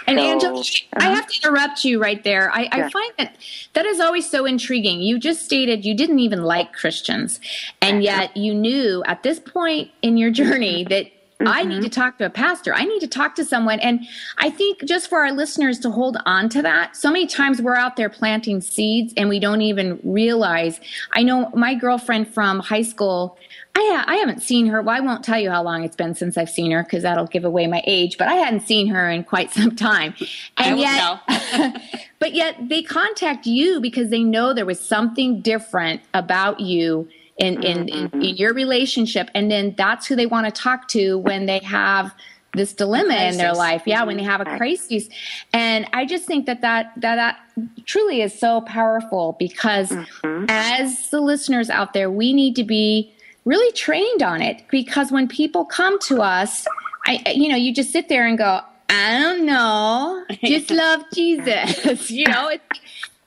And 0.06 0.18
So, 0.18 0.24
Angela, 0.24 0.64
I 0.94 0.96
uh-huh. 0.96 1.14
have 1.14 1.26
to 1.26 1.36
interrupt 1.42 1.84
you 1.84 2.00
right 2.00 2.22
there. 2.24 2.50
I, 2.50 2.68
I 2.72 2.90
find 2.90 3.12
that 3.18 3.36
that 3.74 3.86
is 3.86 4.00
always 4.00 4.28
so 4.28 4.46
intriguing. 4.46 5.00
You 5.00 5.18
just 5.18 5.44
stated 5.44 5.84
you 5.84 5.94
didn't 5.94 6.18
even 6.20 6.42
like 6.42 6.72
Christians, 6.72 7.38
and 7.80 8.02
yet 8.02 8.36
you 8.36 8.54
knew 8.54 9.02
at 9.06 9.22
this 9.22 9.38
point 9.40 9.90
in 10.00 10.16
your 10.16 10.30
journey 10.30 10.84
that 10.88 11.10
I 11.40 11.62
need 11.62 11.82
to 11.82 11.88
talk 11.88 12.18
to 12.18 12.26
a 12.26 12.30
pastor. 12.30 12.74
I 12.74 12.84
need 12.84 13.00
to 13.00 13.06
talk 13.06 13.36
to 13.36 13.44
someone. 13.44 13.78
And 13.80 14.00
I 14.38 14.50
think 14.50 14.84
just 14.84 15.08
for 15.08 15.20
our 15.20 15.32
listeners 15.32 15.78
to 15.80 15.90
hold 15.90 16.16
on 16.26 16.48
to 16.50 16.62
that, 16.62 16.96
so 16.96 17.10
many 17.10 17.26
times 17.26 17.62
we're 17.62 17.76
out 17.76 17.96
there 17.96 18.08
planting 18.08 18.60
seeds 18.60 19.14
and 19.16 19.28
we 19.28 19.38
don't 19.38 19.62
even 19.62 20.00
realize. 20.02 20.80
I 21.12 21.22
know 21.22 21.50
my 21.54 21.74
girlfriend 21.74 22.32
from 22.34 22.58
high 22.58 22.82
school. 22.82 23.38
I, 23.76 23.80
ha- 23.92 24.04
I 24.08 24.16
haven't 24.16 24.42
seen 24.42 24.66
her. 24.66 24.82
Well, 24.82 24.96
I 24.96 25.00
won't 25.00 25.24
tell 25.24 25.38
you 25.38 25.50
how 25.50 25.62
long 25.62 25.84
it's 25.84 25.94
been 25.94 26.16
since 26.16 26.36
I've 26.36 26.50
seen 26.50 26.72
her 26.72 26.82
because 26.82 27.04
that'll 27.04 27.26
give 27.26 27.44
away 27.44 27.68
my 27.68 27.82
age. 27.86 28.18
But 28.18 28.26
I 28.26 28.34
hadn't 28.34 28.66
seen 28.66 28.88
her 28.88 29.08
in 29.08 29.22
quite 29.22 29.52
some 29.52 29.76
time, 29.76 30.14
and 30.56 30.80
yet, 30.80 31.20
but 32.18 32.34
yet 32.34 32.56
they 32.68 32.82
contact 32.82 33.46
you 33.46 33.80
because 33.80 34.10
they 34.10 34.24
know 34.24 34.52
there 34.52 34.66
was 34.66 34.80
something 34.80 35.40
different 35.40 36.00
about 36.12 36.58
you 36.58 37.08
in 37.38 37.62
in, 37.62 37.62
in, 37.62 37.88
in 37.88 38.08
mm-hmm. 38.10 38.20
your 38.20 38.52
relationship, 38.52 39.30
and 39.34 39.50
then 39.50 39.74
that's 39.76 40.06
who 40.06 40.16
they 40.16 40.26
want 40.26 40.46
to 40.46 40.62
talk 40.62 40.88
to 40.88 41.18
when 41.18 41.46
they 41.46 41.60
have 41.60 42.14
this 42.54 42.72
dilemma 42.72 43.14
in 43.14 43.36
their 43.36 43.54
life. 43.54 43.82
Yeah, 43.86 44.04
when 44.04 44.16
they 44.16 44.22
mm-hmm. 44.22 44.30
have 44.30 44.40
a 44.40 44.56
crisis, 44.56 45.08
and 45.52 45.86
I 45.92 46.04
just 46.04 46.24
think 46.26 46.46
that 46.46 46.60
that 46.62 46.92
that, 46.96 47.16
that 47.16 47.38
truly 47.86 48.22
is 48.22 48.38
so 48.38 48.60
powerful 48.62 49.36
because 49.38 49.90
mm-hmm. 49.90 50.46
as 50.48 51.10
the 51.10 51.20
listeners 51.20 51.70
out 51.70 51.92
there, 51.92 52.10
we 52.10 52.32
need 52.32 52.56
to 52.56 52.64
be 52.64 53.14
really 53.44 53.72
trained 53.72 54.22
on 54.22 54.42
it 54.42 54.62
because 54.70 55.10
when 55.10 55.28
people 55.28 55.64
come 55.64 55.98
to 56.00 56.20
us, 56.20 56.66
I 57.06 57.22
you 57.34 57.48
know 57.48 57.56
you 57.56 57.72
just 57.72 57.92
sit 57.92 58.08
there 58.08 58.26
and 58.26 58.36
go, 58.36 58.60
I 58.88 59.20
don't 59.20 59.46
know, 59.46 60.24
just 60.44 60.70
love 60.72 61.04
Jesus, 61.14 62.10
you 62.10 62.26
know. 62.26 62.48
It's, 62.48 62.64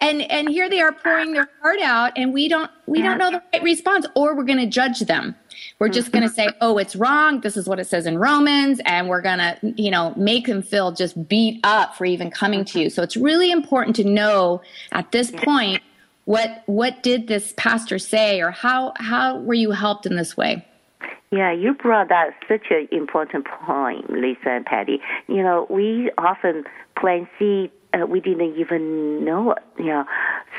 and 0.02 0.24
and 0.24 0.50
here 0.50 0.70
they 0.70 0.82
are 0.82 0.92
pouring 0.92 1.34
their 1.34 1.50
heart 1.62 1.80
out, 1.82 2.12
and 2.18 2.34
we 2.34 2.50
don't 2.50 2.70
we 2.88 3.02
don't 3.02 3.18
know 3.18 3.32
the 3.32 3.42
right 3.54 3.64
response, 3.64 4.06
or 4.16 4.36
we're 4.36 4.44
going 4.44 4.60
to 4.60 4.66
judge 4.66 5.00
them. 5.02 5.36
We're 5.80 5.90
just 5.90 6.12
going 6.12 6.24
to 6.24 6.30
say, 6.30 6.48
mm-hmm. 6.48 6.58
"Oh, 6.62 6.78
it's 6.78 6.96
wrong. 6.96 7.42
This 7.42 7.56
is 7.56 7.68
what 7.68 7.80
it 7.80 7.86
says 7.88 8.06
in 8.06 8.18
Romans," 8.18 8.82
and 8.86 9.08
we're 9.08 9.22
going 9.22 9.38
to, 9.38 9.58
you 9.78 9.92
know, 9.92 10.14
make 10.18 10.48
them 10.48 10.64
feel 10.64 10.92
just 10.92 11.28
beat 11.28 11.60
up 11.64 11.96
for 11.96 12.06
even 12.06 12.32
coming 12.32 12.66
to 12.66 12.82
you. 12.82 12.90
So 12.90 13.04
it's 13.04 13.16
really 13.16 13.52
important 13.52 13.96
to 13.98 14.04
know 14.04 14.62
at 14.92 15.12
this 15.12 15.32
point 15.32 15.82
what 16.26 16.64
what 16.66 17.04
did 17.04 17.28
this 17.28 17.54
pastor 17.56 18.00
say, 18.00 18.42
or 18.42 18.52
how 18.52 18.94
how 18.98 19.38
were 19.40 19.54
you 19.54 19.72
helped 19.72 20.06
in 20.06 20.16
this 20.16 20.36
way? 20.36 20.66
Yeah, 21.32 21.54
you 21.54 21.74
brought 21.74 22.12
up 22.12 22.34
such 22.48 22.72
an 22.72 22.90
important 22.92 23.46
point, 23.48 24.10
Lisa 24.10 24.50
and 24.50 24.66
Patty. 24.66 25.00
You 25.28 25.44
know, 25.44 25.66
we 25.70 26.12
often 26.18 26.66
plant 27.00 27.30
seed 27.40 27.72
uh, 27.94 28.06
we 28.06 28.20
didn't 28.20 28.56
even 28.58 29.26
know 29.26 29.52
it. 29.52 29.64
You 29.78 29.86
know, 29.86 30.06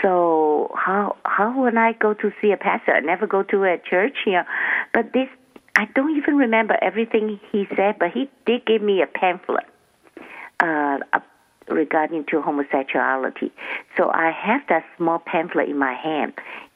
so 0.01 0.71
how 0.75 1.17
how 1.25 1.59
would 1.61 1.77
I 1.77 1.93
go 1.93 2.15
to 2.15 2.33
see 2.41 2.53
a 2.53 2.57
pastor? 2.57 2.93
I 2.93 3.01
never 3.01 3.27
go 3.27 3.43
to 3.45 3.65
a 3.65 3.79
church. 3.79 4.17
You 4.27 4.33
know, 4.33 4.45
but 4.93 5.13
this 5.13 5.29
I 5.77 5.87
don't 5.95 6.17
even 6.17 6.37
remember 6.37 6.77
everything 6.83 7.41
he 7.51 7.67
said, 7.77 7.99
but 7.99 8.11
he 8.11 8.31
did 8.47 8.67
give 8.67 8.83
me 8.83 9.03
a 9.03 9.07
pamphlet 9.07 9.65
uh, 10.61 10.99
regarding 11.69 12.25
to 12.27 12.43
homosexuality. 12.43 13.51
So 13.97 14.11
I 14.11 14.31
have 14.31 14.63
that 14.69 14.85
small 14.97 15.19
pamphlet 15.19 15.69
in 15.69 15.79
my 15.79 15.95
hand 15.95 16.35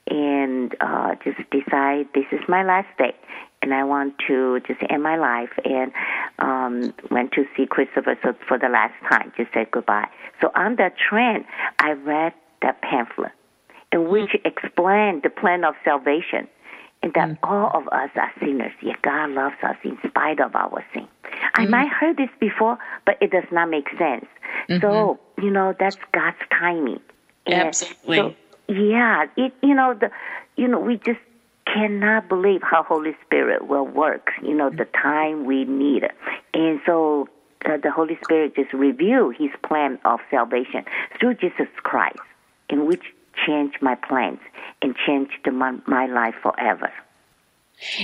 and 0.09 0.75
uh, 0.81 1.17
just 1.25 1.39
decide 1.51 2.07
this 2.15 2.27
is 2.33 2.41
my 2.49 2.63
last 2.63 2.89
day 2.97 3.15
and 3.63 3.75
I 3.75 3.85
want 3.85 4.15
to 4.29 4.61
just 4.61 4.81
end 4.89 5.03
my 5.03 5.17
life 5.17 5.51
and 5.65 5.93
um, 6.39 6.95
went 7.11 7.33
to 7.33 7.45
see 7.57 7.67
Christopher 7.67 8.19
so 8.23 8.35
for 8.47 8.59
the 8.59 8.69
last 8.69 8.95
time, 9.09 9.33
just 9.37 9.53
said 9.53 9.71
goodbye. 9.71 10.09
So 10.41 10.51
on 10.55 10.77
that 10.77 10.95
trend, 10.97 11.45
I 11.79 11.93
read 11.93 12.33
that 12.63 12.81
pamphlet 12.83 13.33
in 13.93 14.01
mm-hmm. 14.01 14.11
which 14.11 14.37
explained 14.45 15.23
the 15.23 15.31
plan 15.31 15.65
of 15.65 15.75
salvation 15.85 16.49
and 17.03 17.13
that 17.15 17.29
mm-hmm. 17.29 17.45
all 17.45 17.71
of 17.75 17.89
us 17.89 18.11
are 18.17 18.33
sinners, 18.41 18.73
yet 18.83 19.01
God 19.03 19.31
loves 19.31 19.57
us 19.63 19.77
in 19.85 19.99
spite 20.07 20.41
of 20.41 20.55
our 20.55 20.85
sin. 20.95 21.07
I 21.55 21.63
mm-hmm. 21.63 21.71
might 21.71 21.89
heard 21.89 22.17
this 22.17 22.31
before, 22.41 22.79
but 23.05 23.19
it 23.21 23.31
does 23.31 23.45
not 23.53 23.69
make 23.69 23.89
sense. 23.99 24.27
So, 24.81 25.21
you 25.41 25.51
know, 25.51 25.75
that's 25.79 25.97
God's 26.13 26.39
timing. 26.51 27.01
And 27.47 27.69
Absolutely. 27.69 28.17
so- 28.17 28.35
yeah, 28.69 29.27
it 29.37 29.53
you 29.63 29.75
know 29.75 29.95
the 29.95 30.11
you 30.57 30.67
know 30.67 30.81
we 30.81 30.97
just 30.97 31.21
cannot 31.67 32.29
believe 32.29 32.63
how 32.63 32.83
Holy 32.83 33.17
Spirit 33.25 33.67
will 33.67 33.87
work. 33.87 34.31
You 34.43 34.55
know 34.55 34.71
the 34.71 34.87
time 34.87 35.45
we 35.45 35.65
need 35.65 36.05
and 36.55 36.81
so 36.87 37.29
uh, 37.67 37.77
the 37.83 37.91
Holy 37.91 38.19
Spirit 38.25 38.55
just 38.57 38.73
reveal 38.73 39.31
His 39.31 39.51
plan 39.63 39.99
of 40.05 40.21
salvation 40.31 40.85
through 41.19 41.35
Jesus 41.35 41.69
Christ, 41.83 42.19
in 42.71 42.87
which 42.87 43.03
changed 43.47 43.79
my 43.83 43.95
plans 43.95 44.39
and 44.83 44.95
changed 45.07 45.51
my, 45.53 45.77
my 45.87 46.07
life 46.07 46.35
forever. 46.43 46.91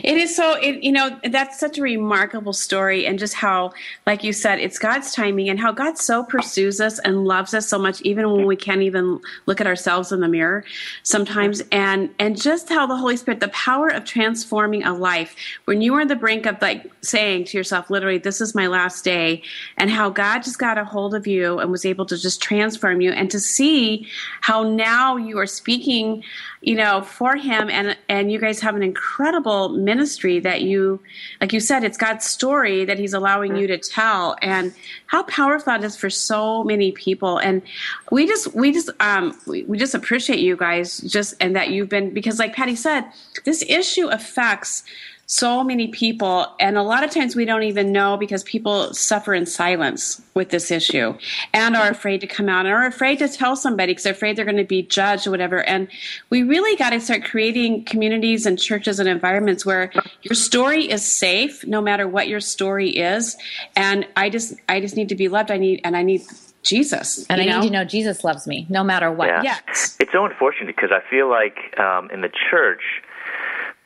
It 0.02 0.18
is 0.18 0.36
so, 0.36 0.52
it, 0.60 0.82
you 0.82 0.92
know, 0.92 1.18
that's 1.30 1.58
such 1.58 1.78
a 1.78 1.82
remarkable 1.82 2.52
story, 2.52 3.06
and 3.06 3.18
just 3.18 3.32
how, 3.32 3.72
like 4.06 4.22
you 4.22 4.34
said, 4.34 4.60
it's 4.60 4.78
God's 4.78 5.14
timing, 5.14 5.48
and 5.48 5.58
how 5.58 5.72
God 5.72 5.96
so 5.96 6.24
pursues 6.24 6.78
us 6.78 6.98
and 6.98 7.24
loves 7.24 7.54
us 7.54 7.68
so 7.70 7.78
much, 7.78 8.02
even 8.02 8.30
when 8.30 8.44
we 8.44 8.54
can't 8.54 8.82
even 8.82 9.18
look 9.46 9.62
at 9.62 9.66
ourselves 9.66 10.12
in 10.12 10.20
the 10.20 10.28
mirror 10.28 10.62
sometimes, 11.04 11.62
and 11.72 12.10
and 12.18 12.38
just 12.40 12.68
how 12.68 12.86
the 12.86 12.96
Holy 12.96 13.16
Spirit, 13.16 13.40
the 13.40 13.48
power 13.48 13.88
of 13.88 14.04
transforming 14.04 14.84
a 14.84 14.92
life, 14.92 15.34
when 15.64 15.80
you 15.80 15.94
are 15.94 16.02
on 16.02 16.08
the 16.08 16.16
brink 16.16 16.44
of 16.44 16.60
like 16.60 16.92
saying 17.00 17.44
to 17.46 17.56
yourself, 17.56 17.88
literally, 17.88 18.18
this 18.18 18.42
is 18.42 18.54
my 18.54 18.66
last 18.66 19.04
day, 19.04 19.42
and 19.78 19.90
how 19.90 20.10
God 20.10 20.40
just 20.40 20.58
got 20.58 20.76
a 20.76 20.84
hold 20.84 21.14
of 21.14 21.26
you 21.26 21.58
and 21.60 21.70
was 21.70 21.86
able 21.86 22.04
to 22.06 22.18
just 22.18 22.42
transform 22.42 23.00
you, 23.00 23.10
and 23.10 23.30
to 23.30 23.40
see 23.40 24.06
how 24.42 24.62
now 24.62 25.16
you 25.16 25.38
are 25.38 25.46
speaking, 25.46 26.22
you 26.60 26.74
know, 26.74 27.00
for 27.00 27.36
Him, 27.36 27.70
and 27.70 27.96
and 28.10 28.30
you 28.30 28.38
guys 28.38 28.60
have 28.60 28.76
an 28.76 28.82
incredible 28.82 29.61
ministry 29.68 30.40
that 30.40 30.62
you 30.62 31.00
like 31.40 31.52
you 31.52 31.60
said 31.60 31.84
it's 31.84 31.96
god's 31.96 32.24
story 32.24 32.84
that 32.84 32.98
he's 32.98 33.14
allowing 33.14 33.56
you 33.56 33.66
to 33.66 33.78
tell. 33.78 34.36
And 34.42 34.74
how 35.06 35.22
powerful 35.24 35.72
that 35.72 35.84
is 35.84 35.96
for 35.96 36.10
so 36.10 36.64
many 36.64 36.92
people. 36.92 37.38
And 37.38 37.62
we 38.10 38.26
just 38.26 38.54
we 38.54 38.72
just 38.72 38.90
um 39.00 39.38
we, 39.46 39.62
we 39.64 39.78
just 39.78 39.94
appreciate 39.94 40.40
you 40.40 40.56
guys 40.56 40.98
just 40.98 41.34
and 41.40 41.54
that 41.56 41.70
you've 41.70 41.88
been 41.88 42.12
because 42.12 42.38
like 42.38 42.54
patty 42.54 42.76
said 42.76 43.04
this 43.44 43.62
issue 43.68 44.08
affects 44.08 44.84
so 45.32 45.64
many 45.64 45.88
people, 45.88 46.46
and 46.60 46.76
a 46.76 46.82
lot 46.82 47.02
of 47.02 47.10
times 47.10 47.34
we 47.34 47.46
don't 47.46 47.62
even 47.62 47.90
know 47.90 48.18
because 48.18 48.44
people 48.44 48.92
suffer 48.92 49.32
in 49.32 49.46
silence 49.46 50.20
with 50.34 50.50
this 50.50 50.70
issue 50.70 51.16
and 51.54 51.74
are 51.74 51.88
afraid 51.88 52.20
to 52.20 52.26
come 52.26 52.50
out 52.50 52.66
and 52.66 52.74
are 52.74 52.84
afraid 52.84 53.18
to 53.18 53.26
tell 53.26 53.56
somebody 53.56 53.92
because 53.92 54.04
they're 54.04 54.12
afraid 54.12 54.36
they're 54.36 54.44
going 54.44 54.58
to 54.58 54.64
be 54.64 54.82
judged 54.82 55.26
or 55.26 55.30
whatever. 55.30 55.64
And 55.64 55.88
we 56.28 56.42
really 56.42 56.76
got 56.76 56.90
to 56.90 57.00
start 57.00 57.24
creating 57.24 57.84
communities 57.84 58.44
and 58.44 58.58
churches 58.58 59.00
and 59.00 59.08
environments 59.08 59.64
where 59.64 59.90
your 60.20 60.34
story 60.34 60.90
is 60.90 61.02
safe 61.02 61.66
no 61.66 61.80
matter 61.80 62.06
what 62.06 62.28
your 62.28 62.40
story 62.40 62.90
is. 62.90 63.34
And 63.74 64.06
I 64.16 64.28
just, 64.28 64.52
I 64.68 64.80
just 64.80 64.96
need 64.96 65.08
to 65.08 65.14
be 65.14 65.28
loved. 65.28 65.50
I 65.50 65.56
need, 65.56 65.80
and 65.82 65.96
I 65.96 66.02
need 66.02 66.20
Jesus. 66.62 67.24
And 67.30 67.40
I 67.40 67.46
know? 67.46 67.60
need 67.60 67.68
to 67.68 67.72
know 67.72 67.84
Jesus 67.86 68.22
loves 68.22 68.46
me 68.46 68.66
no 68.68 68.84
matter 68.84 69.10
what. 69.10 69.28
Yeah. 69.28 69.42
Yes. 69.44 69.96
It's 69.98 70.12
so 70.12 70.26
unfortunate 70.26 70.76
because 70.76 70.90
I 70.92 71.00
feel 71.08 71.30
like 71.30 71.56
um, 71.80 72.10
in 72.10 72.20
the 72.20 72.30
church, 72.50 72.82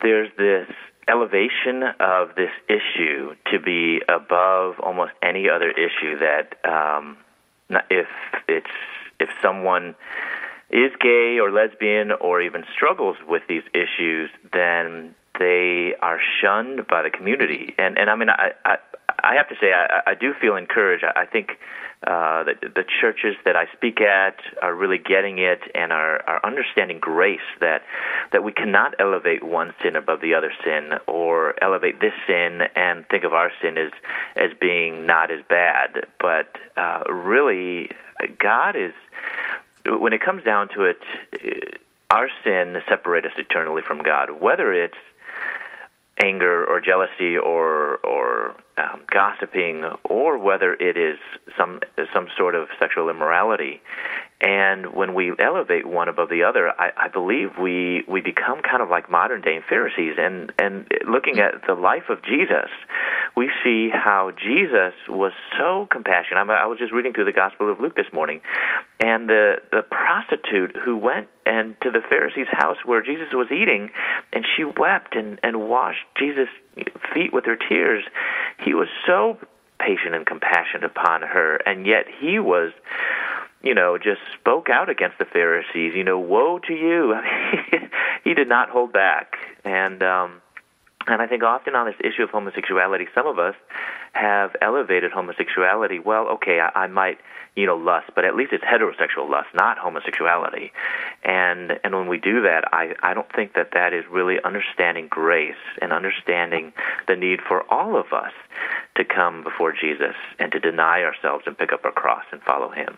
there's 0.03 0.29
this 0.37 0.67
elevation 1.09 1.83
of 2.01 2.35
this 2.37 2.51
issue 2.69 3.35
to 3.51 3.61
be 3.61 4.01
above 4.09 4.79
almost 4.81 5.13
any 5.23 5.49
other 5.49 5.71
issue 5.71 6.19
that 6.19 6.55
um, 6.65 7.17
if 7.91 8.09
it's 8.49 8.71
if 9.19 9.31
someone 9.41 9.95
is 10.71 10.91
gay 11.01 11.39
or 11.39 11.51
lesbian 11.51 12.13
or 12.13 12.43
even 12.43 12.65
struggles 12.75 13.17
with 13.29 13.43
these 13.49 13.63
issues, 13.73 14.31
then 14.53 15.15
they 15.39 15.95
are 16.01 16.21
shunned 16.41 16.87
by 16.87 17.03
the 17.03 17.11
community. 17.11 17.75
And 17.79 17.99
and 17.99 18.11
I 18.11 18.17
mean, 18.17 18.31
I 18.31 18.53
I, 18.65 18.77
I 19.23 19.35
have 19.35 19.49
to 19.49 19.55
say, 19.61 19.73
I, 19.73 20.11
I 20.11 20.15
do 20.15 20.35
feel 20.41 20.57
encouraged. 20.57 21.05
I, 21.05 21.23
I 21.23 21.27
think 21.27 21.59
uh, 22.07 22.45
the, 22.45 22.55
the 22.75 22.85
churches 23.01 23.37
that 23.45 23.57
I 23.57 23.67
speak 23.75 24.01
at 24.01 24.37
are 24.63 24.75
really 24.75 24.99
getting 24.99 25.39
it 25.39 25.61
and 25.75 25.93
are, 25.93 26.23
are 26.29 26.41
understanding 26.45 26.99
grace 27.01 27.41
that 27.61 27.83
that 28.33 28.45
we 28.45 28.53
cannot 28.53 28.95
elevate 28.99 29.43
one 29.43 29.73
sin 29.83 29.97
above 29.97 30.21
the 30.21 30.35
other 30.35 30.53
sin 30.63 30.99
or 31.07 31.55
elevate 31.63 32.01
this 32.01 32.13
sin 32.27 32.63
and 32.77 33.09
think 33.09 33.25
of 33.25 33.33
our 33.33 33.51
sin 33.63 33.79
as 33.79 33.93
as 34.37 34.51
being 34.61 35.07
not 35.07 35.31
as 35.31 35.41
bad. 35.49 36.07
But 36.21 36.55
uh, 36.77 37.05
really, 37.09 37.91
God 38.39 38.77
is 38.77 38.93
when 39.87 40.13
it 40.13 40.21
comes 40.21 40.45
down 40.45 40.69
to 40.75 40.83
it, 40.83 41.01
our 42.11 42.29
sin 42.45 42.77
separates 42.89 43.27
us 43.27 43.33
eternally 43.39 43.83
from 43.83 44.03
God. 44.03 44.41
Whether 44.41 44.73
it's 44.73 44.99
anger 46.23 46.65
or 46.65 46.81
jealousy 46.81 47.37
or 47.37 47.97
or 47.99 48.55
um, 48.79 49.03
gossiping, 49.11 49.85
or 50.05 50.39
whether 50.39 50.75
it 50.75 50.97
is 50.97 51.19
some 51.57 51.81
some 52.13 52.29
sort 52.37 52.55
of 52.55 52.69
sexual 52.79 53.09
immorality. 53.09 53.81
And 54.39 54.93
when 54.95 55.15
we 55.15 55.33
elevate 55.39 55.87
one 55.87 56.09
above 56.09 56.29
the 56.29 56.43
other, 56.43 56.69
I, 56.69 56.91
I 56.97 57.09
believe 57.09 57.53
we 57.61 58.05
we 58.07 58.21
become 58.21 58.61
kind 58.61 58.83
of 58.83 58.91
like 58.91 59.11
modern 59.11 59.41
day 59.41 59.61
Pharisees. 59.67 60.17
And 60.19 60.53
and 60.59 60.87
looking 61.09 61.39
at 61.39 61.67
the 61.67 61.73
life 61.73 62.11
of 62.11 62.23
Jesus, 62.23 62.69
we 63.35 63.51
see 63.65 63.89
how 63.89 64.33
Jesus 64.37 64.93
was 65.09 65.33
so 65.59 65.89
compassionate. 65.91 66.39
I'm, 66.39 66.51
I 66.51 66.67
was 66.67 66.79
just 66.79 66.93
reading 66.93 67.15
through 67.15 67.25
the 67.25 67.33
Gospel 67.33 67.73
of 67.73 67.81
Luke 67.81 67.97
this 67.97 68.13
morning, 68.13 68.43
and 69.01 69.27
the 69.27 69.55
the 69.73 69.83
prostitute 69.83 70.77
who 70.85 70.99
went 70.99 71.29
and 71.47 71.75
to 71.81 71.91
the 71.91 72.03
Pharisee's 72.07 72.49
house 72.51 72.77
where 72.85 73.01
Jesus 73.03 73.29
was 73.33 73.49
eating, 73.51 73.89
and 74.35 74.45
she 74.55 74.65
wept 74.65 75.17
and 75.17 75.41
and 75.43 75.67
washed 75.67 76.05
Jesus' 76.19 76.49
feet 77.15 77.33
with 77.33 77.47
her 77.47 77.57
tears. 77.57 78.05
He 78.63 78.75
was 78.75 78.89
so 79.07 79.39
patient 79.79 80.15
and 80.15 80.27
compassionate 80.27 80.85
upon 80.85 81.23
her, 81.23 81.57
and 81.65 81.87
yet 81.87 82.05
he 82.21 82.39
was 82.39 82.73
you 83.67 83.75
know, 83.75 83.99
just 83.99 84.21
spoke 84.41 84.71
out 84.71 84.89
against 84.89 85.19
the 85.19 85.25
Pharisees. 85.25 85.93
You 85.97 86.05
know, 86.05 86.21
woe 86.21 86.61
to 86.61 86.73
you! 86.73 87.17
he 88.25 88.33
did 88.33 88.49
not 88.49 88.71
hold 88.71 88.93
back, 88.93 89.35
and 89.65 90.05
um, 90.05 90.41
and 91.09 91.21
I 91.21 91.27
think 91.27 91.43
often 91.43 91.75
on 91.75 91.87
this 91.87 91.97
issue 91.99 92.23
of 92.23 92.31
homosexuality, 92.31 93.07
some 93.13 93.27
of 93.27 93.41
us 93.41 93.57
have 94.13 94.55
elevated 94.63 95.11
homosexuality. 95.11 95.99
Well, 95.99 96.29
okay, 96.35 96.61
I, 96.61 96.85
I 96.85 96.87
might, 96.87 97.19
you 97.57 97.67
know, 97.67 97.77
lust, 97.77 98.11
but 98.15 98.25
at 98.25 98.37
least 98.37 98.53
it's 98.53 98.63
heterosexual 98.63 99.29
lust, 99.29 99.49
not 99.53 99.79
homosexuality. 99.79 100.71
And 101.25 101.81
and 101.83 101.93
when 101.93 102.07
we 102.07 102.19
do 102.19 102.43
that, 102.43 102.73
I 102.73 102.95
I 103.03 103.15
don't 103.15 103.33
think 103.33 103.55
that 103.55 103.71
that 103.75 103.93
is 103.93 104.05
really 104.09 104.37
understanding 104.45 105.09
grace 105.09 105.55
and 105.83 105.93
understanding 105.93 106.73
the 107.09 107.17
need 107.17 107.41
for 107.41 107.65
all 107.69 107.97
of 107.97 108.13
us 108.13 108.33
to 108.95 109.05
come 109.05 109.43
before 109.43 109.73
Jesus 109.73 110.15
and 110.39 110.53
to 110.53 110.61
deny 110.61 111.03
ourselves 111.03 111.45
and 111.49 111.59
pick 111.59 111.73
up 111.73 111.85
our 111.85 111.91
cross 111.91 112.25
and 112.31 112.41
follow 112.43 112.71
Him. 112.71 112.97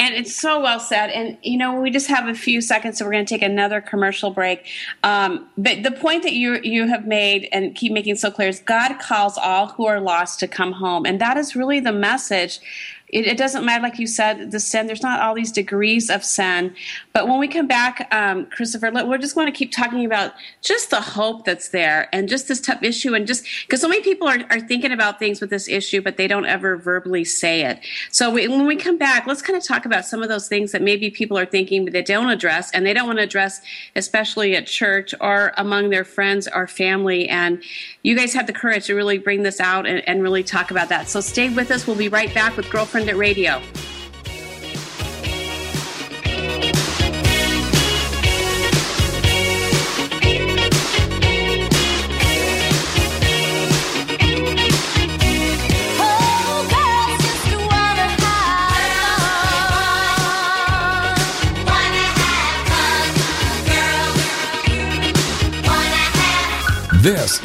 And 0.00 0.14
it's 0.14 0.34
so 0.34 0.62
well 0.62 0.80
said. 0.80 1.10
And, 1.10 1.36
you 1.42 1.58
know, 1.58 1.78
we 1.78 1.90
just 1.90 2.06
have 2.06 2.26
a 2.26 2.34
few 2.34 2.62
seconds, 2.62 2.96
so 2.96 3.04
we're 3.04 3.12
going 3.12 3.26
to 3.26 3.34
take 3.34 3.42
another 3.42 3.82
commercial 3.82 4.30
break. 4.30 4.66
Um, 5.02 5.46
but 5.58 5.82
the 5.82 5.90
point 5.90 6.22
that 6.22 6.32
you, 6.32 6.58
you 6.62 6.88
have 6.88 7.06
made 7.06 7.50
and 7.52 7.74
keep 7.74 7.92
making 7.92 8.16
so 8.16 8.30
clear 8.30 8.48
is 8.48 8.60
God 8.60 8.98
calls 8.98 9.36
all 9.36 9.66
who 9.66 9.84
are 9.84 10.00
lost 10.00 10.40
to 10.40 10.48
come 10.48 10.72
home. 10.72 11.04
And 11.04 11.20
that 11.20 11.36
is 11.36 11.54
really 11.54 11.80
the 11.80 11.92
message 11.92 12.60
it, 13.12 13.26
it, 13.26 13.36
doesn't 13.36 13.64
matter, 13.64 13.82
like 13.82 13.98
you 13.98 14.06
said, 14.06 14.52
the 14.52 14.60
sin. 14.60 14.86
There's 14.86 15.02
not 15.02 15.20
all 15.20 15.34
these 15.34 15.50
degrees 15.50 16.10
of 16.10 16.24
sin. 16.24 16.74
But 17.12 17.26
when 17.26 17.40
we 17.40 17.48
come 17.48 17.66
back, 17.66 18.06
um, 18.12 18.46
Christopher, 18.46 18.92
we're 18.92 19.18
just 19.18 19.34
going 19.34 19.46
to 19.46 19.52
keep 19.52 19.72
talking 19.72 20.04
about 20.04 20.32
just 20.62 20.90
the 20.90 21.00
hope 21.00 21.44
that's 21.44 21.70
there 21.70 22.08
and 22.12 22.28
just 22.28 22.46
this 22.46 22.60
tough 22.60 22.82
issue. 22.84 23.14
And 23.14 23.26
just 23.26 23.44
because 23.66 23.80
so 23.80 23.88
many 23.88 24.02
people 24.02 24.28
are, 24.28 24.38
are 24.50 24.60
thinking 24.60 24.92
about 24.92 25.18
things 25.18 25.40
with 25.40 25.50
this 25.50 25.68
issue, 25.68 26.00
but 26.00 26.18
they 26.18 26.28
don't 26.28 26.46
ever 26.46 26.76
verbally 26.76 27.24
say 27.24 27.64
it. 27.64 27.80
So 28.12 28.30
we, 28.30 28.46
when 28.46 28.66
we 28.66 28.76
come 28.76 28.96
back, 28.96 29.26
let's 29.26 29.42
kind 29.42 29.56
of 29.56 29.64
talk 29.64 29.86
about 29.86 30.04
some 30.04 30.22
of 30.22 30.28
those 30.28 30.46
things 30.46 30.70
that 30.70 30.80
maybe 30.80 31.10
people 31.10 31.36
are 31.36 31.46
thinking, 31.46 31.84
but 31.84 31.92
they 31.92 32.02
don't 32.02 32.30
address, 32.30 32.70
and 32.72 32.86
they 32.86 32.94
don't 32.94 33.08
want 33.08 33.18
to 33.18 33.24
address, 33.24 33.60
especially 33.96 34.54
at 34.54 34.68
church 34.68 35.14
or 35.20 35.52
among 35.56 35.90
their 35.90 36.04
friends 36.04 36.46
or 36.46 36.68
family. 36.68 37.28
And 37.28 37.60
you 38.04 38.16
guys 38.16 38.34
have 38.34 38.46
the 38.46 38.52
courage 38.52 38.86
to 38.86 38.94
really 38.94 39.18
bring 39.18 39.42
this 39.42 39.58
out 39.58 39.86
and, 39.86 40.08
and 40.08 40.22
really 40.22 40.44
talk 40.44 40.70
about 40.70 40.88
that. 40.90 41.08
So 41.08 41.20
stay 41.20 41.48
with 41.48 41.72
us. 41.72 41.88
We'll 41.88 41.96
be 41.96 42.08
right 42.08 42.32
back 42.32 42.56
with 42.56 42.70
Girlfriend 42.70 42.99
It 43.08 43.16
Radio. 43.16 43.62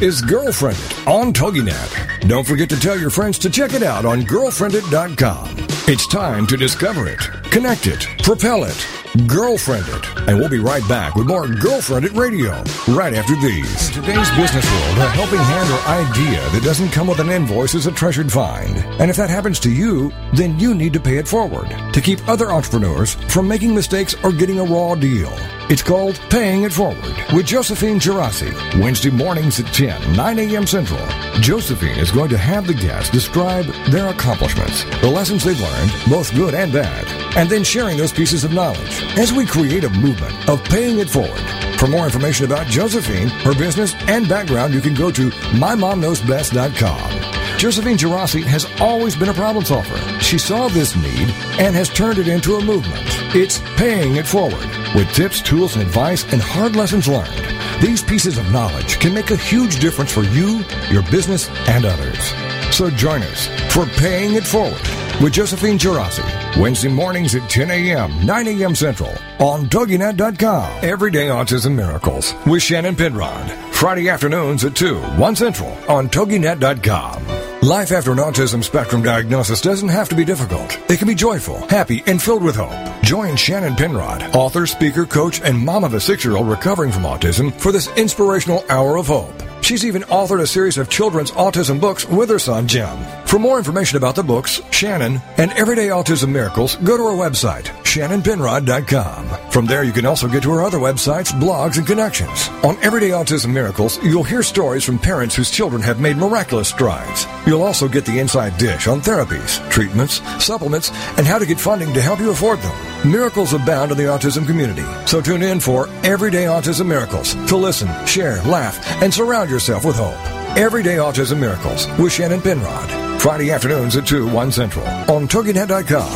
Is 0.02 0.20
Girlfriended 0.20 1.08
on 1.08 1.32
TogiNet. 1.32 2.28
Don't 2.28 2.46
forget 2.46 2.70
to 2.70 2.78
tell 2.78 3.00
your 3.00 3.10
friends 3.10 3.40
to 3.40 3.50
check 3.50 3.74
it 3.74 3.82
out 3.82 4.04
on 4.04 4.24
girlfriendit.com. 4.24 5.56
It's 5.88 6.06
time 6.08 6.46
to 6.48 6.58
discover 6.58 7.08
it, 7.08 7.20
connect 7.46 7.88
it, 7.88 8.06
propel 8.22 8.66
it, 8.66 8.88
girlfriend 9.16 9.86
it. 9.88 10.18
And 10.28 10.38
we'll 10.38 10.50
be 10.50 10.60
right 10.60 10.88
back 10.88 11.16
with 11.16 11.28
more 11.28 11.48
Girlfriend 11.48 11.86
Girlfriended 11.86 12.12
Radio 12.14 12.52
right 12.88 13.14
after 13.14 13.36
these. 13.36 13.88
In 13.90 14.04
today's 14.04 14.30
business 14.32 14.66
world, 14.72 14.98
a 14.98 15.10
helping 15.10 15.40
hand 15.40 15.70
or 15.72 15.80
idea 15.88 16.42
that 16.50 16.64
doesn't 16.64 16.90
come 16.90 17.08
with 17.08 17.20
an 17.20 17.30
invoice 17.30 17.76
is 17.76 17.86
a 17.86 17.92
treasured 17.92 18.32
find. 18.32 18.78
And 19.00 19.10
if 19.10 19.18
that 19.18 19.30
happens 19.30 19.60
to 19.62 19.72
you, 19.72 20.12
then 20.34 20.60
you 20.60 20.74
need 20.74 20.94
to 20.94 21.00
pay 21.00 21.18
it 21.18 21.28
forward 21.28 21.70
to 21.94 22.02
keep 22.02 22.28
other 22.28 22.52
entrepreneurs 22.52 23.16
from 23.28 23.48
making 23.48 23.76
mistakes 23.76 24.16
or 24.24 24.32
getting 24.32 24.60
a 24.60 24.64
raw 24.64 24.96
deal. 24.96 25.34
It's 25.68 25.82
called 25.82 26.20
Paying 26.30 26.64
It 26.64 26.74
Forward 26.74 27.16
with 27.34 27.48
Josephine 27.48 28.00
Girassi. 28.00 28.54
Wednesday 28.80 29.10
mornings 29.10 29.60
at 29.60 29.74
10, 29.74 30.16
9 30.16 30.40
a.m. 30.40 30.68
Central. 30.68 31.04
Josephine 31.42 31.98
is 31.98 32.12
going 32.12 32.30
to 32.30 32.38
have 32.38 32.68
the 32.68 32.74
guests 32.74 33.10
describe 33.10 33.66
their 33.90 34.08
accomplishments, 34.10 34.84
the 35.02 35.10
lessons 35.10 35.44
they've 35.44 35.60
learned, 35.60 35.92
both 36.08 36.34
good 36.36 36.54
and 36.54 36.72
bad, 36.72 37.25
and 37.36 37.50
then 37.50 37.64
sharing 37.64 37.98
those 37.98 38.12
pieces 38.12 38.44
of 38.44 38.54
knowledge 38.54 39.04
as 39.18 39.34
we 39.34 39.46
create 39.46 39.84
a 39.84 39.90
movement 39.90 40.50
of 40.50 40.64
paying 40.64 41.00
it 41.00 41.10
forward. 41.10 41.42
For 41.78 41.88
more 41.88 42.06
information 42.06 42.46
about 42.46 42.68
Josephine, 42.68 43.28
her 43.28 43.54
business, 43.54 43.94
and 44.08 44.28
background, 44.28 44.74
you 44.74 44.82
can 44.82 44.94
go 44.94 45.12
to 45.12 45.30
mymomknowsbest.com. 45.30 47.58
Josephine 47.58 47.98
Girassi 47.98 48.44
has 48.44 48.66
always 48.80 49.16
been 49.16 49.30
a 49.30 49.34
problem 49.34 49.66
solver. 49.66 49.98
She 50.20 50.38
saw 50.38 50.68
this 50.68 50.96
need 50.96 51.30
and 51.60 51.76
has 51.76 51.90
turned 51.90 52.18
it 52.18 52.28
into 52.28 52.56
a 52.56 52.64
movement. 52.64 53.04
It's 53.36 53.60
paying 53.78 54.16
it 54.16 54.28
forward 54.28 54.70
with 54.94 55.12
tips, 55.14 55.42
tools, 55.42 55.76
and 55.76 55.86
advice 55.86 56.32
and 56.32 56.42
hard 56.42 56.76
lessons 56.76 57.08
learned. 57.08 57.42
These 57.82 58.04
pieces 58.04 58.38
of 58.38 58.52
knowledge 58.52 59.00
can 59.00 59.14
make 59.14 59.32
a 59.32 59.38
huge 59.38 59.80
difference 59.80 60.12
for 60.12 60.24
you, 60.24 60.64
your 60.90 61.04
business, 61.04 61.50
and 61.68 61.86
others. 61.86 62.34
So 62.76 62.90
join 62.90 63.24
us 63.24 63.48
for 63.74 63.86
Paying 63.86 64.36
It 64.36 64.46
Forward 64.46 65.05
with 65.22 65.34
Josephine 65.34 65.78
Girassi. 65.78 66.24
Wednesday 66.60 66.90
mornings 66.90 67.36
at 67.36 67.50
10 67.50 67.72
a.m., 67.72 68.26
9 68.26 68.48
a.m. 68.48 68.76
Central 68.76 69.12
on 69.40 69.66
TogiNet.com. 69.68 70.84
Everyday 70.84 71.28
Autism 71.28 71.76
Miracles 71.76 72.34
with 72.46 72.62
Shannon 72.62 72.96
Penrod. 72.96 73.52
Friday 73.74 74.10
afternoons 74.10 74.64
at 74.64 74.76
2, 74.76 75.00
1 75.00 75.36
Central 75.36 75.72
on 75.90 76.10
TogiNet.com. 76.10 77.46
Life 77.62 77.92
after 77.92 78.12
an 78.12 78.20
autism 78.20 78.64
spectrum 78.64 79.02
diagnosis 79.02 79.60
doesn't 79.60 79.90
have 79.90 80.08
to 80.10 80.16
be 80.16 80.24
difficult. 80.24 80.78
It 80.90 81.00
can 81.00 81.08
be 81.08 81.16
joyful, 81.16 81.68
happy, 81.68 82.04
and 82.06 82.22
filled 82.22 82.44
with 82.44 82.56
hope. 82.56 83.02
Join 83.02 83.36
Shannon 83.36 83.76
Penrod, 83.76 84.22
author, 84.36 84.68
speaker, 84.68 85.06
coach, 85.06 85.42
and 85.42 85.58
mom 85.58 85.84
of 85.84 85.96
a 85.96 86.00
six 86.00 86.24
year 86.24 86.38
old 86.38 86.48
recovering 86.48 86.92
from 86.92 87.04
autism, 87.04 87.52
for 87.54 87.72
this 87.72 87.88
inspirational 87.98 88.64
hour 88.70 88.98
of 88.98 89.08
hope. 89.08 89.34
She's 89.66 89.84
even 89.84 90.04
authored 90.04 90.42
a 90.42 90.46
series 90.46 90.78
of 90.78 90.92
children's 90.92 91.32
autism 91.32 91.82
books 91.82 92.08
with 92.08 92.30
her 92.30 92.38
son, 92.38 92.68
Jim. 92.68 93.00
For 93.26 93.40
more 93.40 93.58
information 93.58 93.98
about 93.98 94.14
the 94.14 94.22
books, 94.22 94.62
Shannon, 94.70 95.20
and 95.38 95.52
Everyday 95.54 95.88
Autism 95.88 96.30
Miracles, 96.30 96.76
go 96.76 96.96
to 96.96 97.04
her 97.08 97.30
website, 97.30 97.64
shannonpenrod.com. 97.82 99.50
From 99.50 99.66
there, 99.66 99.84
you 99.84 99.92
can 99.92 100.06
also 100.06 100.28
get 100.28 100.44
to 100.44 100.52
her 100.52 100.62
other 100.62 100.78
websites, 100.78 101.32
blogs, 101.32 101.80
and 101.80 101.88
connections. 101.88 102.48
On 102.64 102.78
Everyday 102.84 103.10
Autism 103.10 103.52
Miracles, 103.54 103.98
you'll 104.04 104.24
hear 104.24 104.44
stories 104.44 104.84
from 104.84 105.00
parents 105.00 105.34
whose 105.34 105.50
children 105.50 105.82
have 105.82 106.00
made 106.00 106.18
miraculous 106.18 106.70
strides. 106.70 107.26
You'll 107.48 107.64
also 107.64 107.88
get 107.88 108.06
the 108.06 108.20
inside 108.20 108.56
dish 108.60 108.86
on 108.88 109.02
therapies, 109.02 109.68
treatments, 109.72 110.22
supplements, 110.46 110.92
and 111.18 111.26
how 111.26 111.40
to 111.40 111.46
get 111.48 111.60
funding 111.60 111.92
to 111.96 112.02
help 112.02 112.20
you 112.20 112.30
afford 112.30 112.60
them. 112.60 113.12
Miracles 113.12 113.54
abound 113.54 113.92
in 113.92 113.98
the 113.98 114.04
autism 114.04 114.46
community, 114.46 114.86
so 115.08 115.22
tune 115.22 115.42
in 115.42 115.60
for 115.60 115.88
Everyday 116.04 116.46
Autism 116.46 116.86
Miracles 116.86 117.34
to 117.48 117.58
listen, 117.58 117.90
share, 118.06 118.42
laugh, 118.44 119.02
and 119.02 119.12
surround 119.12 119.50
yourself 119.56 119.86
with 119.86 119.96
hope. 119.96 120.20
Everyday 120.58 120.98
Autism 120.98 121.40
Miracles 121.40 121.88
with 121.98 122.12
Shannon 122.12 122.42
Penrod. 122.42 123.22
Friday 123.22 123.52
afternoons 123.52 123.96
at 123.96 124.06
2, 124.06 124.30
1 124.30 124.52
Central 124.52 124.86
on 125.10 125.30
TogiNet.com. 125.30 126.12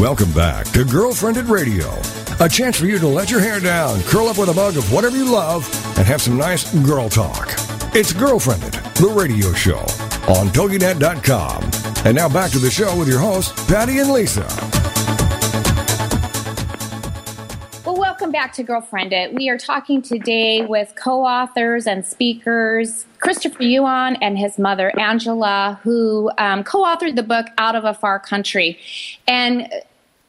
Welcome 0.00 0.32
back 0.32 0.66
to 0.68 0.84
Girlfriend 0.84 1.36
It 1.36 1.46
Radio. 1.46 1.92
A 2.40 2.48
chance 2.48 2.78
for 2.78 2.86
you 2.86 2.98
to 2.98 3.06
let 3.06 3.30
your 3.30 3.40
hair 3.40 3.60
down, 3.60 4.02
curl 4.04 4.28
up 4.28 4.38
with 4.38 4.48
a 4.48 4.54
mug 4.54 4.78
of 4.78 4.90
whatever 4.90 5.16
you 5.16 5.30
love, 5.30 5.68
and 5.98 6.06
have 6.06 6.22
some 6.22 6.38
nice 6.38 6.72
girl 6.86 7.10
talk. 7.10 7.52
It's 7.94 8.14
Girlfriend 8.14 8.64
It, 8.64 8.72
the 8.94 9.12
radio 9.14 9.52
show 9.52 9.80
on 10.26 10.48
TogiNet.com. 10.48 11.70
And 12.06 12.16
now 12.16 12.28
back 12.30 12.50
to 12.52 12.58
the 12.58 12.70
show 12.70 12.96
with 12.98 13.08
your 13.08 13.18
hosts, 13.18 13.52
Patty 13.66 13.98
and 13.98 14.10
Lisa. 14.10 14.46
Back 18.34 18.52
to 18.52 18.64
Girlfriend 18.64 19.12
It. 19.12 19.32
We 19.32 19.48
are 19.48 19.56
talking 19.56 20.02
today 20.02 20.66
with 20.66 20.92
co 20.96 21.24
authors 21.24 21.86
and 21.86 22.04
speakers 22.04 23.06
Christopher 23.20 23.62
Yuan 23.62 24.16
and 24.16 24.36
his 24.36 24.58
mother, 24.58 24.90
Angela, 24.98 25.78
who 25.84 26.32
um, 26.36 26.64
co 26.64 26.82
authored 26.82 27.14
the 27.14 27.22
book 27.22 27.46
Out 27.58 27.76
of 27.76 27.84
a 27.84 27.94
Far 27.94 28.18
Country. 28.18 28.76
And 29.28 29.68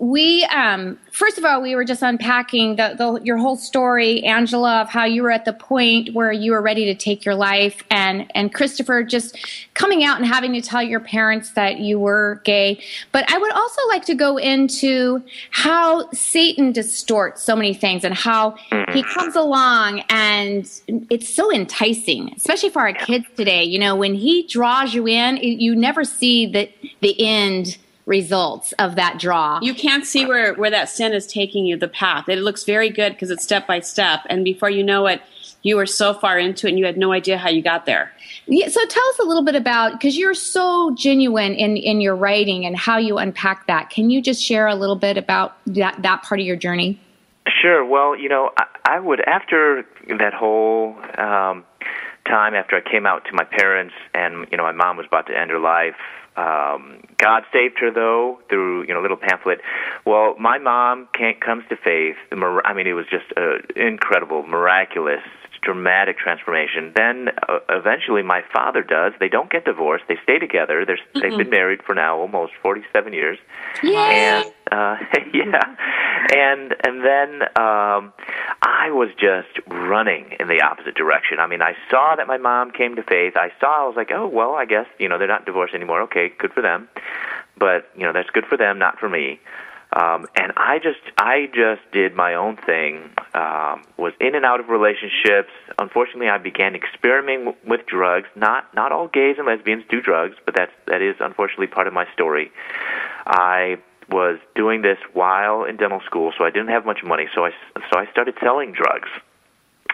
we 0.06 0.44
um, 0.46 1.00
first 1.12 1.38
of 1.39 1.46
all 1.46 1.62
we 1.62 1.74
were 1.74 1.84
just 1.84 2.04
unpacking 2.04 2.76
the, 2.76 2.94
the, 2.96 3.20
your 3.24 3.38
whole 3.38 3.58
story 3.58 4.24
angela 4.24 4.82
of 4.82 4.89
how 4.89 5.04
you 5.04 5.24
were 5.24 5.32
at 5.32 5.46
the 5.46 5.54
point 5.54 6.13
where 6.13 6.32
you 6.32 6.52
were 6.52 6.62
ready 6.62 6.86
to 6.86 6.94
take 6.94 7.26
your 7.26 7.34
life 7.34 7.84
and 7.89 8.30
and 8.36 8.54
christopher 8.54 9.04
just 9.04 9.36
coming 9.74 10.04
out 10.04 10.18
and 10.18 10.28
having 10.28 10.54
to 10.54 10.62
tell 10.62 10.84
your 10.84 11.00
parents 11.00 11.52
that 11.52 11.80
you 11.80 11.98
were 11.98 12.41
gay. 12.44 12.80
But 13.12 13.32
i 13.32 13.38
would 13.38 13.52
also 13.54 13.82
like 13.88 14.06
to 14.06 14.15
go 14.15 14.38
into 14.38 15.24
how 15.50 16.10
satan 16.12 16.72
distorts 16.72 17.41
so 17.41 17.56
many 17.56 17.74
things 17.74 18.04
and 18.04 18.13
how 18.13 18.56
he 18.94 19.02
comes 19.02 19.36
along 19.36 20.04
and 20.10 20.70
it's 21.10 21.34
so 21.34 21.52
enticing 21.52 22.32
especially 22.36 22.70
for 22.70 22.82
our 22.82 22.94
kids 22.94 23.26
today. 23.36 23.63
You 23.63 23.80
know 23.80 23.96
when 23.96 24.13
he 24.13 24.46
draws 24.48 24.94
you 24.94 25.08
in 25.08 25.38
you 25.38 25.76
never 25.76 26.04
see 26.04 26.46
the 26.46 26.70
the 27.02 27.15
end 27.20 27.78
results 28.06 28.72
of 28.74 28.96
that 28.96 29.20
draw. 29.20 29.60
You 29.62 29.74
can't 29.74 30.06
see 30.06 30.26
where, 30.26 30.54
where 30.54 30.70
that 30.70 30.89
sin 30.89 31.13
is 31.13 31.26
taking 31.26 31.65
you, 31.65 31.76
the 31.78 31.88
path. 31.88 32.30
It 32.30 32.39
looks 32.39 32.63
very 32.63 32.89
good 32.89 33.13
because 33.13 33.32
it's 33.32 33.44
step 33.44 33.65
by 33.65 33.80
step. 33.80 34.22
And 34.30 34.44
before 34.44 34.70
you 34.70 34.84
know 34.84 35.08
it, 35.08 35.22
you 35.63 35.76
were 35.76 35.88
so 35.88 36.13
far 36.13 36.38
into 36.38 36.68
it 36.68 36.72
and 36.72 36.80
you 36.80 36.86
had 36.86 36.98
no 36.98 37.12
idea 37.12 37.38
how 37.39 37.50
you 37.50 37.63
got 37.63 37.88
there. 37.88 38.12
Yeah, 38.46 38.68
so 38.68 38.86
tell 38.86 39.08
us 39.10 39.20
a 39.20 39.24
little 39.24 39.44
bit 39.44 39.56
about 39.56 39.94
because 39.94 40.15
you're 40.15 40.36
so 40.36 40.94
genuine 40.96 41.56
in, 41.56 41.78
in 41.78 42.00
your 42.00 42.15
writing 42.15 42.68
and 42.68 42.78
how 42.78 42.98
you 42.98 43.18
unpack 43.18 43.65
that. 43.65 43.89
Can 43.89 44.12
you 44.12 44.22
just 44.22 44.44
share 44.44 44.68
a 44.68 44.76
little 44.76 44.96
bit 44.96 45.18
about 45.18 45.58
that, 45.65 46.00
that 46.04 46.22
part 46.22 46.39
of 46.39 46.46
your 46.46 46.56
journey? 46.56 47.02
Sure. 47.62 47.84
Well, 47.84 48.15
you 48.15 48.30
know, 48.30 48.52
I, 48.58 48.65
I 48.86 49.00
would, 49.00 49.22
after 49.22 49.84
that 50.08 50.34
whole 50.36 50.96
um, 51.18 51.63
time 52.28 52.54
after 52.54 52.76
I 52.76 52.82
came 52.82 53.08
out 53.08 53.26
to 53.26 53.34
my 53.34 53.44
parents 53.44 53.96
and, 54.13 54.48
you 54.52 54.58
know, 54.58 54.63
my 54.63 54.72
mom 54.72 54.98
was 54.98 55.08
about 55.08 55.26
to 55.28 55.39
end 55.39 55.50
her 55.50 55.60
life, 55.60 55.96
um, 56.38 57.02
God 57.17 57.43
saved 57.54 57.80
her 57.80 57.91
though 57.91 58.39
through 58.50 58.84
you 58.88 58.93
know 58.93 59.00
a 59.00 59.04
little 59.04 59.17
pamphlet. 59.17 59.62
Well, 60.06 60.36
my 60.39 60.58
mom 60.58 61.08
can't, 61.13 61.39
comes 61.39 61.63
to 61.69 61.78
faith. 61.78 62.17
I 62.32 62.74
mean, 62.74 62.88
it 62.88 62.93
was 62.93 63.06
just 63.10 63.26
an 63.38 63.62
incredible, 63.76 64.43
miraculous, 64.43 65.24
dramatic 65.65 66.17
transformation. 66.17 66.93
Then 66.95 67.30
uh, 67.49 67.60
eventually, 67.69 68.21
my 68.21 68.41
father 68.54 68.84
does. 68.84 69.13
They 69.19 69.28
don't 69.28 69.49
get 69.49 69.65
divorced. 69.65 70.06
They 70.08 70.17
stay 70.23 70.38
together. 70.38 70.86
They're, 70.86 70.97
mm-hmm. 70.97 71.19
They've 71.19 71.38
been 71.38 71.49
married 71.49 71.82
for 71.84 71.95
now 71.95 72.17
almost 72.17 72.54
forty-seven 72.62 73.12
years. 73.12 73.39
Yay! 73.84 73.95
And 73.95 74.45
uh, 74.71 74.97
yeah, 75.34 75.75
and 76.34 76.75
and 76.86 77.04
then 77.04 77.41
um, 77.58 78.13
I 78.62 78.91
was 78.91 79.10
just 79.19 79.60
running 79.67 80.36
in 80.39 80.47
the 80.47 80.62
opposite 80.62 80.95
direction. 80.95 81.39
I 81.39 81.47
mean, 81.47 81.62
I 81.62 81.73
saw 81.89 82.15
that 82.15 82.28
my 82.28 82.38
mom 82.38 82.71
came 82.71 82.95
to 82.95 83.04
faith. 83.04 83.34
I 83.36 83.51
saw. 83.60 83.84
I 83.84 83.88
was 83.88 83.95
like, 83.97 84.12
oh 84.12 84.28
well, 84.28 84.54
I 84.54 84.65
guess 84.65 84.86
you 84.99 85.10
know 85.10 85.17
they're 85.17 85.28
not 85.28 85.45
divorced 85.45 85.73
anymore. 85.73 86.04
Okay, 86.04 86.32
good 86.38 86.54
for 86.54 86.62
them. 86.62 86.88
But 87.58 87.89
you 87.97 88.04
know 88.04 88.13
that's 88.13 88.30
good 88.30 88.45
for 88.45 88.58
them, 88.58 88.78
not 88.78 88.99
for 88.99 89.10
me. 89.10 89.39
Um, 89.93 90.28
and 90.36 90.52
I 90.58 90.80
just, 90.80 91.00
I 91.17 91.48
just 91.54 91.82
did 91.91 92.15
my 92.15 92.36
own 92.36 92.58
thing. 92.58 93.12
Um, 93.34 93.84
was 93.98 94.13
in 94.19 94.36
and 94.36 94.45
out 94.45 94.60
of 94.60 94.69
relationships. 94.69 95.52
Unfortunately, 95.80 96.28
I 96.28 96.38
began 96.38 96.76
experimenting 96.76 97.45
w- 97.45 97.58
with 97.65 97.86
drugs. 97.86 98.28
Not, 98.36 98.74
not 98.74 98.91
all 98.91 99.08
gays 99.08 99.36
and 99.38 99.48
lesbians 99.48 99.84
do 99.89 100.02
drugs, 100.02 100.36
but 100.45 100.56
that's 100.56 100.71
that 100.88 101.02
is 101.02 101.15
unfortunately 101.19 101.67
part 101.67 101.88
of 101.88 101.93
my 101.93 102.06
story. 102.13 102.52
I 103.26 103.78
was 104.10 104.38
doing 104.56 104.82
this 104.82 104.98
while 105.13 105.63
in 105.63 105.78
dental 105.78 106.02
school, 106.02 106.34
so 106.38 106.43
I 106.43 106.50
didn't 106.50 106.69
have 106.69 106.86
much 106.86 107.04
money. 107.04 107.28
So 107.34 107.45
I, 107.45 107.52
so 107.91 107.98
I 107.98 108.06
started 108.12 108.36
selling 108.41 108.74
drugs. 108.74 109.10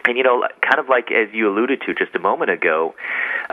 And 0.06 0.18
you 0.18 0.24
know, 0.24 0.48
kind 0.62 0.80
of 0.80 0.90
like 0.90 1.12
as 1.12 1.34
you 1.34 1.50
alluded 1.50 1.82
to 1.86 1.94
just 1.94 2.16
a 2.16 2.20
moment 2.20 2.52
ago, 2.52 2.96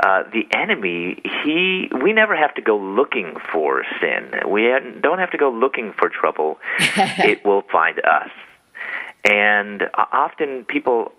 uh, 0.02 0.24
the 0.32 0.46
enemy, 0.56 1.20
he, 1.44 1.90
we 2.02 2.12
never 2.12 2.36
have 2.36 2.54
to 2.54 2.62
go 2.62 2.78
looking 2.78 3.36
for 3.52 3.84
sin. 4.00 4.32
We 4.48 4.62
don't 5.00 5.18
have 5.18 5.30
to 5.32 5.38
go 5.38 5.50
looking 5.50 5.92
for 5.92 6.08
trouble. 6.08 6.58
it 6.78 7.44
will 7.44 7.62
find 7.70 7.98
us. 8.04 8.30
And 9.28 9.82
often 9.94 10.64
people 10.64 11.12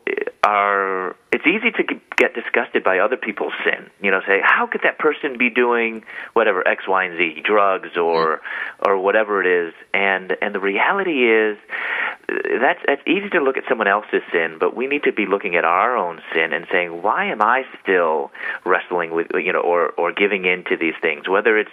are, 0.43 1.15
it's 1.31 1.45
easy 1.45 1.71
to 1.71 1.83
get 2.15 2.33
disgusted 2.33 2.83
by 2.83 2.99
other 2.99 3.17
people's 3.17 3.53
sin. 3.63 3.89
You 4.01 4.09
know, 4.09 4.21
say, 4.25 4.39
how 4.41 4.67
could 4.67 4.81
that 4.83 4.97
person 4.97 5.37
be 5.37 5.49
doing 5.49 6.03
whatever, 6.33 6.65
X, 6.67 6.87
Y, 6.87 7.03
and 7.03 7.17
Z, 7.17 7.41
drugs 7.43 7.97
or, 7.97 8.41
or 8.79 8.97
whatever 8.97 9.41
it 9.41 9.67
is? 9.67 9.73
And, 9.93 10.35
and 10.41 10.55
the 10.55 10.59
reality 10.59 11.29
is, 11.29 11.57
that's, 12.59 12.79
that's 12.85 13.01
easy 13.07 13.29
to 13.29 13.39
look 13.39 13.57
at 13.57 13.63
someone 13.67 13.87
else's 13.87 14.21
sin, 14.31 14.57
but 14.59 14.75
we 14.75 14.87
need 14.87 15.03
to 15.03 15.11
be 15.11 15.25
looking 15.25 15.55
at 15.55 15.65
our 15.65 15.95
own 15.97 16.21
sin 16.33 16.53
and 16.53 16.65
saying, 16.71 17.01
why 17.01 17.25
am 17.25 17.41
I 17.41 17.63
still 17.81 18.31
wrestling 18.65 19.11
with, 19.11 19.27
you 19.33 19.53
know, 19.53 19.61
or, 19.61 19.89
or 19.91 20.11
giving 20.11 20.45
in 20.45 20.63
to 20.65 20.77
these 20.77 20.95
things? 21.01 21.27
Whether 21.27 21.57
it's 21.57 21.69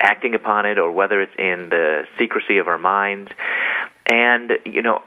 acting 0.00 0.34
upon 0.34 0.66
it 0.66 0.78
or 0.78 0.90
whether 0.92 1.20
it's 1.20 1.34
in 1.38 1.68
the 1.70 2.04
secrecy 2.18 2.58
of 2.58 2.68
our 2.68 2.78
minds. 2.78 3.30
And, 4.06 4.52
you 4.64 4.82
know, 4.82 5.02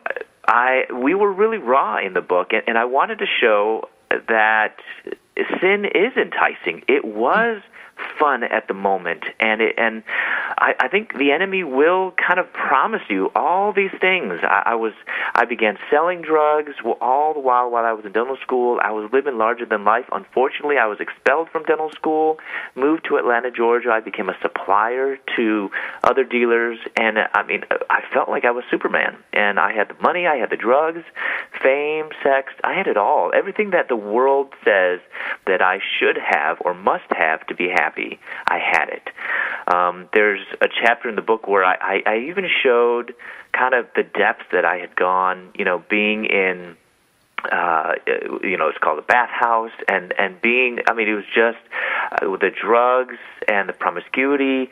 I 0.48 0.86
we 0.94 1.16
were 1.16 1.32
really 1.32 1.58
raw 1.58 1.98
in 1.98 2.14
the 2.14 2.22
book, 2.22 2.54
and, 2.54 2.64
and 2.68 2.78
I 2.78 2.86
wanted 2.86 3.20
to 3.20 3.26
show 3.26 3.90
that 4.10 4.78
sin 5.60 5.86
is 5.86 6.16
enticing. 6.16 6.84
It 6.88 7.04
was 7.04 7.62
fun 8.20 8.44
at 8.44 8.68
the 8.68 8.74
moment, 8.74 9.24
and 9.40 9.62
it, 9.62 9.76
and 9.78 10.04
I, 10.58 10.76
I 10.80 10.88
think 10.88 11.18
the 11.18 11.32
enemy 11.32 11.64
will 11.64 12.12
kind 12.12 12.40
of 12.40 12.52
promise 12.54 13.02
you 13.10 13.32
all 13.36 13.74
these 13.74 13.92
things. 14.00 14.40
I, 14.44 14.64
I 14.68 14.76
was 14.76 14.94
I 15.34 15.46
began 15.46 15.78
selling 15.90 16.22
drugs 16.22 16.74
all 17.02 17.34
the 17.34 17.40
while 17.40 17.70
while 17.70 17.86
I 17.86 17.94
was 17.94 18.06
in 18.06 18.12
dental 18.12 18.38
school. 18.42 18.80
I 18.82 18.92
was 18.92 19.10
living 19.12 19.38
larger 19.38 19.66
than 19.66 19.84
life. 19.84 20.06
Unfortunately, 20.12 20.78
I 20.78 20.88
was 20.88 21.00
expelled 21.00 21.50
from 21.50 21.64
dental 21.64 21.92
school, 21.92 22.40
moved 22.76 23.06
to 23.10 23.18
Atlanta, 23.18 23.52
Georgia. 23.52 23.90
I 23.92 24.00
became 24.00 24.30
a 24.30 24.38
supplier 24.42 25.18
to 25.36 25.70
other 26.04 26.24
dealers, 26.24 26.80
and 26.96 27.18
uh, 27.18 27.28
I 27.34 27.44
mean 27.44 27.64
I 27.90 28.02
felt 28.14 28.30
like 28.30 28.46
I 28.46 28.52
was 28.52 28.64
Superman. 28.70 29.18
And 29.34 29.60
I 29.60 29.74
had 29.74 29.90
the 29.90 30.02
money, 30.02 30.28
I 30.28 30.38
had 30.38 30.50
the 30.50 30.58
drugs, 30.58 31.04
fame, 31.62 32.10
sex, 32.24 32.54
I 32.64 32.74
had 32.74 32.88
it 32.88 32.98
all. 32.98 33.32
Everything 33.34 33.72
that 33.72 33.88
the 33.88 33.96
world 33.96 34.54
says 34.64 35.00
that 35.48 35.62
I 35.62 35.80
should 36.00 36.18
have 36.18 36.58
or 36.62 36.74
must 36.74 37.06
have 37.12 37.46
to 37.48 37.56
be 37.56 37.70
happy, 37.70 37.85
I 38.48 38.60
had 38.60 38.90
it. 38.90 39.10
Um, 39.74 40.10
there's 40.14 40.46
a 40.62 40.68
chapter 40.68 41.10
in 41.10 41.16
the 41.16 41.22
book 41.22 41.48
where 41.48 41.64
I, 41.64 41.76
I, 41.76 42.04
I 42.06 42.18
even 42.30 42.48
showed 42.64 43.14
kind 43.54 43.74
of 43.74 43.88
the 43.96 44.04
depth 44.04 44.44
that 44.52 44.66
I 44.66 44.78
had 44.78 44.96
gone, 44.96 45.52
you 45.56 45.66
know, 45.66 45.84
being 45.90 46.26
in 46.26 46.78
uh 47.52 47.94
you 48.42 48.58
know 48.58 48.70
it's 48.70 48.78
called 48.80 48.98
a 48.98 49.04
bathhouse 49.04 49.72
and 49.88 50.14
and 50.18 50.42
being 50.42 50.80
i 50.88 50.94
mean 50.94 51.08
it 51.08 51.14
was 51.14 51.26
just 51.26 51.60
uh, 52.12 52.26
the 52.38 52.50
drugs 52.50 53.18
and 53.48 53.70
the 53.70 53.74
promiscuity 53.74 54.70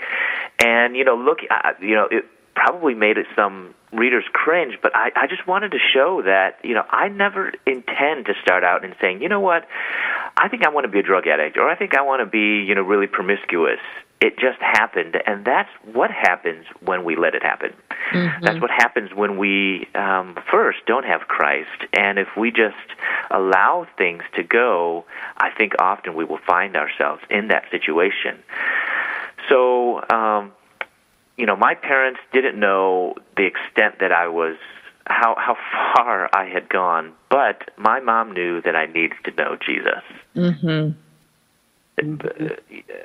and 0.64 0.96
you 0.96 1.04
know 1.04 1.16
look 1.16 1.40
uh, 1.52 1.74
you 1.80 1.94
know 1.94 2.08
it 2.10 2.26
probably 2.56 2.94
made 2.94 3.18
it 3.18 3.26
some 3.36 3.74
readers 3.92 4.24
cringe, 4.34 4.80
but 4.82 4.96
I, 4.96 5.12
I 5.16 5.28
just 5.28 5.46
wanted 5.48 5.72
to 5.72 5.80
show 5.94 6.22
that, 6.24 6.60
you 6.64 6.74
know, 6.74 6.84
I 6.90 7.10
never 7.10 7.52
intend 7.66 8.26
to 8.26 8.34
start 8.42 8.64
out 8.64 8.84
in 8.84 8.96
saying, 9.00 9.22
you 9.22 9.30
know 9.30 9.40
what, 9.40 9.68
I 10.36 10.50
think 10.50 10.66
I 10.66 10.70
want 10.70 10.86
to 10.86 10.92
be 10.92 11.00
a 11.00 11.04
drug 11.04 11.28
addict 11.28 11.58
or 11.58 11.70
I 11.70 11.76
think 11.76 11.96
I 11.96 12.02
want 12.02 12.22
to 12.22 12.26
be, 12.26 12.64
you 12.68 12.74
know, 12.74 12.82
really 12.82 13.08
promiscuous 13.08 13.80
It 14.24 14.40
just 14.40 14.60
happened, 14.62 15.18
and 15.26 15.44
that's 15.44 15.70
what 15.92 16.10
happens 16.10 16.66
when 16.80 17.04
we 17.04 17.18
let 17.18 17.36
it 17.36 17.44
happen. 17.44 17.74
Mm-hmm. 18.14 18.46
That's 18.46 18.62
what 18.62 18.72
happens 18.72 19.14
when 19.14 19.38
we 19.38 19.90
um, 19.96 20.38
first 20.50 20.78
don't 20.86 21.04
have 21.04 21.28
Christ, 21.28 21.88
and 21.92 22.18
if 22.18 22.30
we 22.38 22.50
just 22.50 22.88
allow 23.30 23.86
things 23.98 24.24
to 24.36 24.44
go, 24.44 25.04
I 25.36 25.50
think 25.50 25.74
often 25.78 26.16
we 26.16 26.24
will 26.24 26.40
find 26.48 26.78
ourselves 26.78 27.22
in 27.30 27.50
that 27.50 27.66
situation. 27.70 28.42
So, 29.50 30.02
um, 30.10 30.54
you 31.38 31.46
know, 31.46 31.56
my 31.56 31.76
parents 31.76 32.20
didn't 32.32 32.60
know 32.60 33.16
the 33.36 33.46
extent 33.46 34.00
that 34.00 34.12
I 34.12 34.28
was 34.28 34.58
how 35.06 35.36
how 35.38 35.56
far 35.96 36.30
I 36.34 36.46
had 36.46 36.70
gone, 36.70 37.14
but 37.30 37.72
my 37.78 38.00
mom 38.00 38.34
knew 38.34 38.62
that 38.62 38.76
I 38.76 38.86
needed 38.86 39.18
to 39.26 39.32
know 39.32 39.58
Jesus. 39.66 40.04
Mm-hmm. 40.36 41.00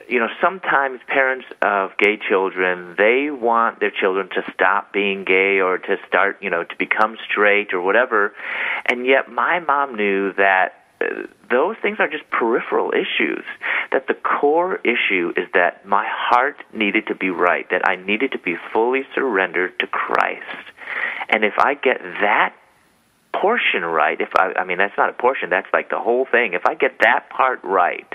You 0.08 0.18
know, 0.18 0.28
sometimes 0.40 1.00
parents 1.06 1.44
of 1.60 1.90
gay 1.98 2.16
children 2.16 2.94
they 2.96 3.30
want 3.30 3.80
their 3.80 3.90
children 3.90 4.30
to 4.30 4.42
stop 4.54 4.94
being 4.94 5.24
gay 5.24 5.60
or 5.60 5.76
to 5.76 5.96
start, 6.06 6.38
you 6.42 6.48
know, 6.48 6.64
to 6.64 6.76
become 6.76 7.18
straight 7.30 7.74
or 7.74 7.82
whatever, 7.82 8.34
and 8.86 9.06
yet 9.06 9.30
my 9.30 9.60
mom 9.60 9.94
knew 9.94 10.32
that 10.34 10.87
those 11.50 11.76
things 11.80 11.98
are 12.00 12.08
just 12.08 12.28
peripheral 12.30 12.92
issues. 12.92 13.44
That 13.92 14.06
the 14.06 14.14
core 14.14 14.76
issue 14.84 15.32
is 15.36 15.48
that 15.54 15.86
my 15.86 16.06
heart 16.08 16.56
needed 16.72 17.06
to 17.06 17.14
be 17.14 17.30
right, 17.30 17.68
that 17.70 17.88
I 17.88 17.96
needed 17.96 18.32
to 18.32 18.38
be 18.38 18.56
fully 18.72 19.02
surrendered 19.14 19.78
to 19.80 19.86
Christ. 19.86 20.42
And 21.28 21.44
if 21.44 21.54
I 21.58 21.74
get 21.74 22.00
that 22.20 22.54
portion 23.32 23.84
right, 23.84 24.20
if 24.20 24.30
I, 24.36 24.52
I 24.56 24.64
mean, 24.64 24.78
that's 24.78 24.96
not 24.96 25.10
a 25.10 25.12
portion, 25.12 25.50
that's 25.50 25.68
like 25.72 25.90
the 25.90 26.00
whole 26.00 26.26
thing. 26.30 26.54
If 26.54 26.66
I 26.66 26.74
get 26.74 26.98
that 27.00 27.30
part 27.30 27.60
right, 27.62 28.08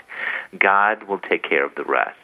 God 0.57 1.03
will 1.03 1.19
take 1.19 1.43
care 1.43 1.65
of 1.65 1.75
the 1.75 1.83
rest. 1.83 2.17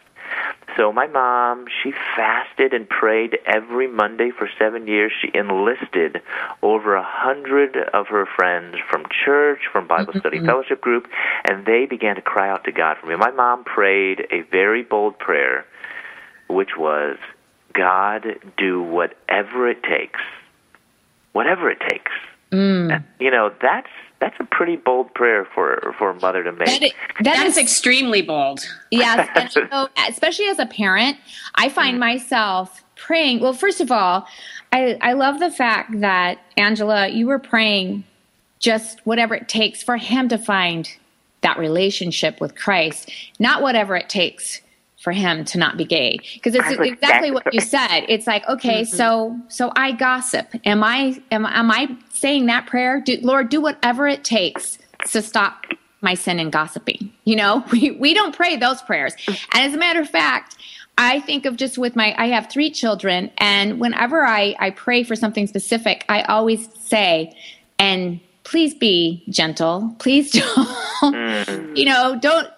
So 0.77 0.93
my 0.93 1.07
mom, 1.07 1.65
she 1.81 1.91
fasted 2.15 2.73
and 2.73 2.87
prayed 2.87 3.37
every 3.45 3.87
Monday 3.87 4.31
for 4.31 4.49
seven 4.57 4.87
years. 4.87 5.11
She 5.21 5.29
enlisted 5.33 6.21
over 6.61 6.95
a 6.95 7.03
hundred 7.03 7.75
of 7.93 8.07
her 8.07 8.25
friends 8.25 8.77
from 8.89 9.03
church, 9.25 9.59
from 9.71 9.87
Bible 9.87 10.13
study 10.19 10.37
mm-hmm. 10.37 10.45
fellowship 10.45 10.79
group, 10.79 11.07
and 11.49 11.65
they 11.65 11.85
began 11.85 12.15
to 12.15 12.21
cry 12.21 12.49
out 12.49 12.63
to 12.65 12.71
God 12.71 12.97
for 13.01 13.07
me. 13.07 13.15
My 13.15 13.31
mom 13.31 13.63
prayed 13.63 14.27
a 14.31 14.41
very 14.51 14.83
bold 14.83 15.17
prayer, 15.19 15.65
which 16.47 16.77
was, 16.77 17.17
God, 17.73 18.25
do 18.57 18.81
whatever 18.81 19.69
it 19.69 19.83
takes 19.83 20.19
whatever 21.33 21.69
it 21.69 21.79
takes. 21.87 22.11
Mm. 22.51 23.03
You 23.19 23.31
know, 23.31 23.51
that's 23.61 23.87
that's 24.19 24.35
a 24.39 24.43
pretty 24.43 24.75
bold 24.75 25.13
prayer 25.13 25.45
for 25.53 25.93
for 25.97 26.09
a 26.09 26.19
mother 26.19 26.43
to 26.43 26.51
make. 26.51 26.67
that, 26.67 26.83
is, 26.83 26.91
that 27.21 27.45
is 27.45 27.57
extremely 27.57 28.21
bold. 28.21 28.59
Yes, 28.91 29.27
especially 30.09 30.45
as 30.45 30.59
a 30.59 30.65
parent, 30.65 31.17
I 31.55 31.69
find 31.69 31.97
mm. 31.97 31.99
myself 31.99 32.83
praying. 32.95 33.39
Well, 33.39 33.53
first 33.53 33.81
of 33.81 33.91
all, 33.91 34.27
I 34.71 34.97
I 35.01 35.13
love 35.13 35.39
the 35.39 35.51
fact 35.51 35.99
that 36.01 36.39
Angela, 36.57 37.07
you 37.07 37.27
were 37.27 37.39
praying 37.39 38.03
just 38.59 38.99
whatever 39.05 39.35
it 39.35 39.47
takes 39.47 39.81
for 39.81 39.97
him 39.97 40.27
to 40.29 40.37
find 40.37 40.89
that 41.41 41.57
relationship 41.57 42.41
with 42.41 42.55
Christ, 42.55 43.09
not 43.39 43.61
whatever 43.61 43.95
it 43.95 44.09
takes 44.09 44.61
for 44.99 45.11
him 45.11 45.45
to 45.45 45.57
not 45.57 45.77
be 45.77 45.85
gay. 45.85 46.19
Because 46.33 46.55
it's 46.55 46.69
exactly 46.69 47.31
what 47.31 47.53
you 47.53 47.61
said. 47.61 48.01
It's 48.07 48.27
like 48.27 48.47
okay 48.49 48.83
mm-hmm. 48.83 48.95
so 48.95 49.39
so 49.47 49.71
i 49.75 49.91
gossip. 49.91 50.47
Am 50.65 50.83
i 50.83 51.21
am, 51.31 51.45
am 51.45 51.71
i 51.71 51.87
saying 52.13 52.47
that 52.47 52.67
prayer? 52.67 53.01
Do, 53.01 53.17
lord 53.21 53.49
do 53.49 53.61
whatever 53.61 54.07
it 54.07 54.23
takes 54.23 54.77
to 55.07 55.21
stop 55.21 55.65
my 56.01 56.13
sin 56.13 56.39
and 56.39 56.51
gossiping 56.51 57.11
you 57.23 57.35
know? 57.35 57.63
We, 57.71 57.91
we 57.91 58.13
don't 58.13 58.35
pray 58.35 58.57
those 58.57 58.81
prayers. 58.81 59.13
And 59.27 59.37
as 59.53 59.73
a 59.73 59.77
matter 59.77 60.01
of 60.01 60.09
fact 60.09 60.57
i 60.97 61.21
think 61.21 61.45
of 61.45 61.55
just 61.55 61.77
with 61.77 61.95
my 61.95 62.13
i 62.17 62.27
have 62.27 62.49
three 62.49 62.69
children 62.69 63.31
and 63.37 63.79
whenever 63.79 64.25
i 64.25 64.55
i 64.59 64.69
pray 64.71 65.03
for 65.03 65.15
something 65.15 65.47
specific 65.47 66.03
i 66.09 66.23
always 66.23 66.67
say 66.77 67.33
and 67.79 68.19
please 68.49 68.73
be 68.73 69.23
gentle. 69.29 69.95
Please 69.99 70.31
don't 71.01 71.15
mm. 71.15 71.77
you 71.77 71.85
know 71.85 72.17
don't 72.19 72.49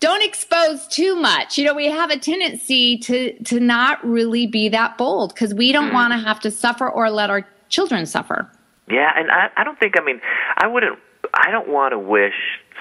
don't 0.00 0.24
expose 0.24 0.86
too 0.88 1.14
much. 1.14 1.58
You 1.58 1.64
know, 1.64 1.74
we 1.74 1.86
have 1.86 2.10
a 2.10 2.18
tendency 2.18 2.98
to 2.98 3.32
to 3.44 3.60
not 3.60 4.04
really 4.04 4.46
be 4.46 4.68
that 4.70 4.98
bold 4.98 5.34
because 5.34 5.54
we 5.54 5.72
don't 5.72 5.90
mm. 5.90 5.94
want 5.94 6.12
to 6.12 6.18
have 6.18 6.40
to 6.40 6.50
suffer 6.50 6.88
or 6.88 7.10
let 7.10 7.30
our 7.30 7.46
children 7.68 8.06
suffer. 8.06 8.50
Yeah, 8.88 9.10
and 9.14 9.30
I, 9.30 9.50
I 9.56 9.64
don't 9.64 9.78
think. 9.78 9.94
I 10.00 10.04
mean, 10.04 10.20
I 10.56 10.66
wouldn't. 10.66 10.98
I 11.34 11.50
don't 11.50 11.68
want 11.68 11.92
to 11.92 11.98
wish 11.98 12.34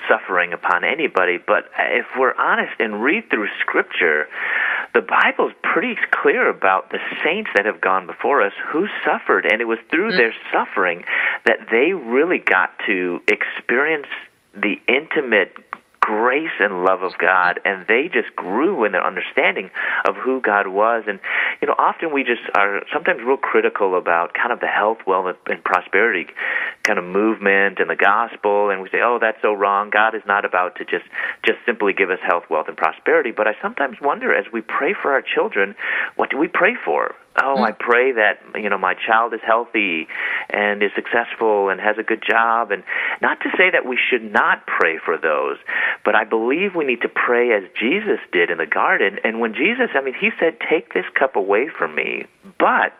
suffering 0.07 0.53
upon 0.53 0.84
anybody, 0.84 1.38
but 1.38 1.65
if 1.78 2.05
we're 2.17 2.34
honest 2.36 2.72
and 2.80 3.03
read 3.03 3.30
through 3.30 3.47
Scripture, 3.59 4.28
the 4.93 5.01
Bible's 5.01 5.51
pretty 5.61 5.95
clear 6.09 6.49
about 6.49 6.89
the 6.89 6.99
saints 7.24 7.51
that 7.55 7.65
have 7.65 7.82
gone 7.82 8.07
before 8.07 8.41
us 8.41 8.53
who 8.72 8.88
suffered, 9.05 9.45
and 9.45 9.61
it 9.61 9.65
was 9.65 9.78
through 9.91 10.13
mm. 10.13 10.17
their 10.17 10.34
suffering 10.51 11.03
that 11.45 11.67
they 11.70 11.93
really 11.93 12.39
got 12.39 12.72
to 12.88 13.20
experience 13.28 14.07
the 14.55 14.76
intimate 14.88 15.53
grace 16.10 16.57
and 16.60 16.84
love 16.84 17.03
of 17.03 17.16
God, 17.20 17.60
and 17.66 17.86
they 17.88 18.10
just 18.12 18.36
grew 18.36 18.84
in 18.84 18.93
their 18.93 19.05
understanding 19.05 19.70
of 20.07 20.16
who 20.16 20.41
God 20.41 20.66
was. 20.66 21.03
And 21.05 21.20
you 21.62 21.68
know, 21.68 21.76
often 21.78 22.12
we 22.12 22.24
just 22.24 22.41
are 22.55 22.82
sometimes 22.91 23.22
real 23.22 23.38
critical 23.38 23.95
about 23.95 24.34
kind 24.34 24.51
of 24.51 24.60
the 24.60 24.66
health, 24.66 24.97
wealth, 25.05 25.38
and 25.45 25.64
prosperity 25.64 26.26
kind 26.82 26.97
of 26.97 27.05
movement 27.05 27.78
and 27.78 27.91
the 27.91 27.95
gospel, 27.95 28.72
and 28.72 28.82
we 28.82 28.89
say, 28.89 29.01
"Oh, 29.03 29.20
that's 29.22 29.39
so 29.43 29.53
wrong. 29.53 29.91
God 29.91 30.16
is 30.16 30.24
not 30.26 30.45
about 30.45 30.78
to 30.78 30.84
just 30.84 31.05
just 31.45 31.60
simply 31.64 31.93
give 31.93 32.10
us 32.10 32.20
health, 32.24 32.45
wealth, 32.49 32.68
and 32.68 32.76
prosperity." 32.76 33.30
But 33.30 33.47
I 33.47 33.55
sometimes 33.62 34.01
wonder, 34.01 34.34
as 34.34 34.51
we 34.51 34.62
pray 34.62 34.93
for 34.99 35.12
our 35.12 35.22
children, 35.22 35.76
what 36.16 36.32
do 36.32 36.38
we 36.39 36.47
pray 36.47 36.74
for? 36.74 37.14
Oh, 37.42 37.62
I 37.62 37.72
pray 37.72 38.12
that 38.14 38.40
you 38.56 38.70
know 38.70 38.78
my 38.78 38.94
child 38.94 39.34
is 39.34 39.40
healthy 39.46 40.08
and 40.50 40.82
is 40.82 40.92
successful 40.96 41.70
and 41.70 41.80
has 41.80 41.98
a 41.98 42.04
good 42.04 42.24
job, 42.28 42.72
and 42.72 42.84
not 43.22 43.40
to 43.42 43.50
say 43.58 43.70
that 43.72 43.86
we 43.86 43.98
should 43.98 44.32
not 44.32 44.66
pray 44.66 44.98
for 45.04 45.18
those, 45.18 45.58
but 46.04 46.16
I 46.16 46.24
believe 46.24 46.76
we 46.76 46.86
need 46.86 47.02
to 47.02 47.10
pray 47.10 47.52
as 47.54 47.64
Jesus 47.80 48.20
did 48.32 48.50
in 48.50 48.58
the 48.58 48.66
garden. 48.66 49.20
And 49.24 49.40
when 49.40 49.54
Jesus, 49.54 49.90
I 49.94 50.02
mean, 50.02 50.16
he 50.20 50.30
said, 50.40 50.58
"Take 50.70 50.94
this 50.94 51.06
cup 51.14 51.36
away 51.36 51.70
from 51.70 51.96
me, 51.96 52.26
but 52.58 52.98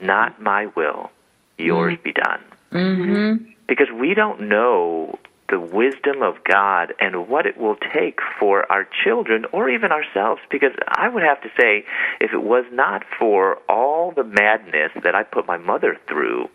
not 0.00 0.40
my 0.40 0.66
will, 0.66 1.10
yours 1.58 1.94
mm-hmm. 1.94 2.02
be 2.02 2.12
done." 2.12 2.40
Mm-hmm. 2.72 3.44
Because 3.68 3.88
we 3.90 4.14
don't 4.14 4.48
know 4.48 5.18
the 5.52 5.60
wisdom 5.60 6.22
of 6.22 6.42
God 6.44 6.94
and 6.98 7.28
what 7.28 7.44
it 7.44 7.58
will 7.58 7.76
take 7.92 8.20
for 8.40 8.64
our 8.72 8.88
children 9.04 9.44
or 9.52 9.68
even 9.68 9.92
ourselves. 9.92 10.40
Because 10.50 10.72
I 10.88 11.10
would 11.10 11.22
have 11.22 11.42
to 11.42 11.50
say, 11.60 11.84
if 12.22 12.32
it 12.32 12.42
was 12.42 12.64
not 12.72 13.04
for 13.18 13.56
all 13.68 14.12
the 14.12 14.24
madness 14.24 14.92
that 15.04 15.14
I 15.14 15.24
put 15.24 15.46
my 15.46 15.58
mother 15.58 15.98
through, 16.08 16.48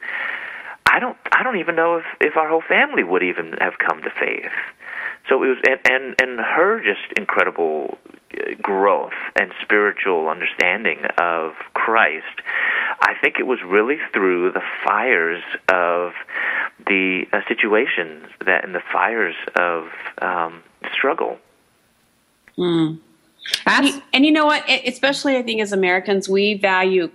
I 0.87 0.99
don't 0.99 1.17
I 1.31 1.43
don't 1.43 1.57
even 1.57 1.75
know 1.75 1.97
if, 1.97 2.05
if 2.19 2.37
our 2.37 2.49
whole 2.49 2.63
family 2.67 3.03
would 3.03 3.21
even 3.21 3.53
have 3.59 3.77
come 3.77 4.01
to 4.01 4.09
faith. 4.09 4.51
So 5.29 5.43
it 5.43 5.47
was 5.47 5.57
and 5.67 5.79
and, 5.85 6.15
and 6.19 6.39
her 6.39 6.81
just 6.81 7.17
incredible 7.17 7.99
uh, 8.33 8.55
growth 8.59 9.13
and 9.39 9.51
spiritual 9.61 10.27
understanding 10.27 11.05
of 11.19 11.53
Christ. 11.75 12.41
I 12.99 13.13
think 13.21 13.35
it 13.39 13.45
was 13.45 13.59
really 13.63 13.97
through 14.11 14.53
the 14.53 14.63
fires 14.83 15.43
of 15.69 16.13
the 16.85 17.25
uh, 17.33 17.41
situations 17.47 18.27
that 18.45 18.63
in 18.63 18.73
the 18.73 18.81
fires 18.91 19.35
of 19.55 19.89
um, 20.21 20.63
struggle. 20.93 21.37
Mm. 22.57 22.99
And, 23.65 23.85
you, 23.85 24.01
and 24.13 24.25
you 24.25 24.31
know 24.31 24.45
what? 24.45 24.63
Especially, 24.69 25.37
I 25.37 25.43
think 25.43 25.61
as 25.61 25.71
Americans, 25.71 26.27
we 26.27 26.55
value 26.55 27.09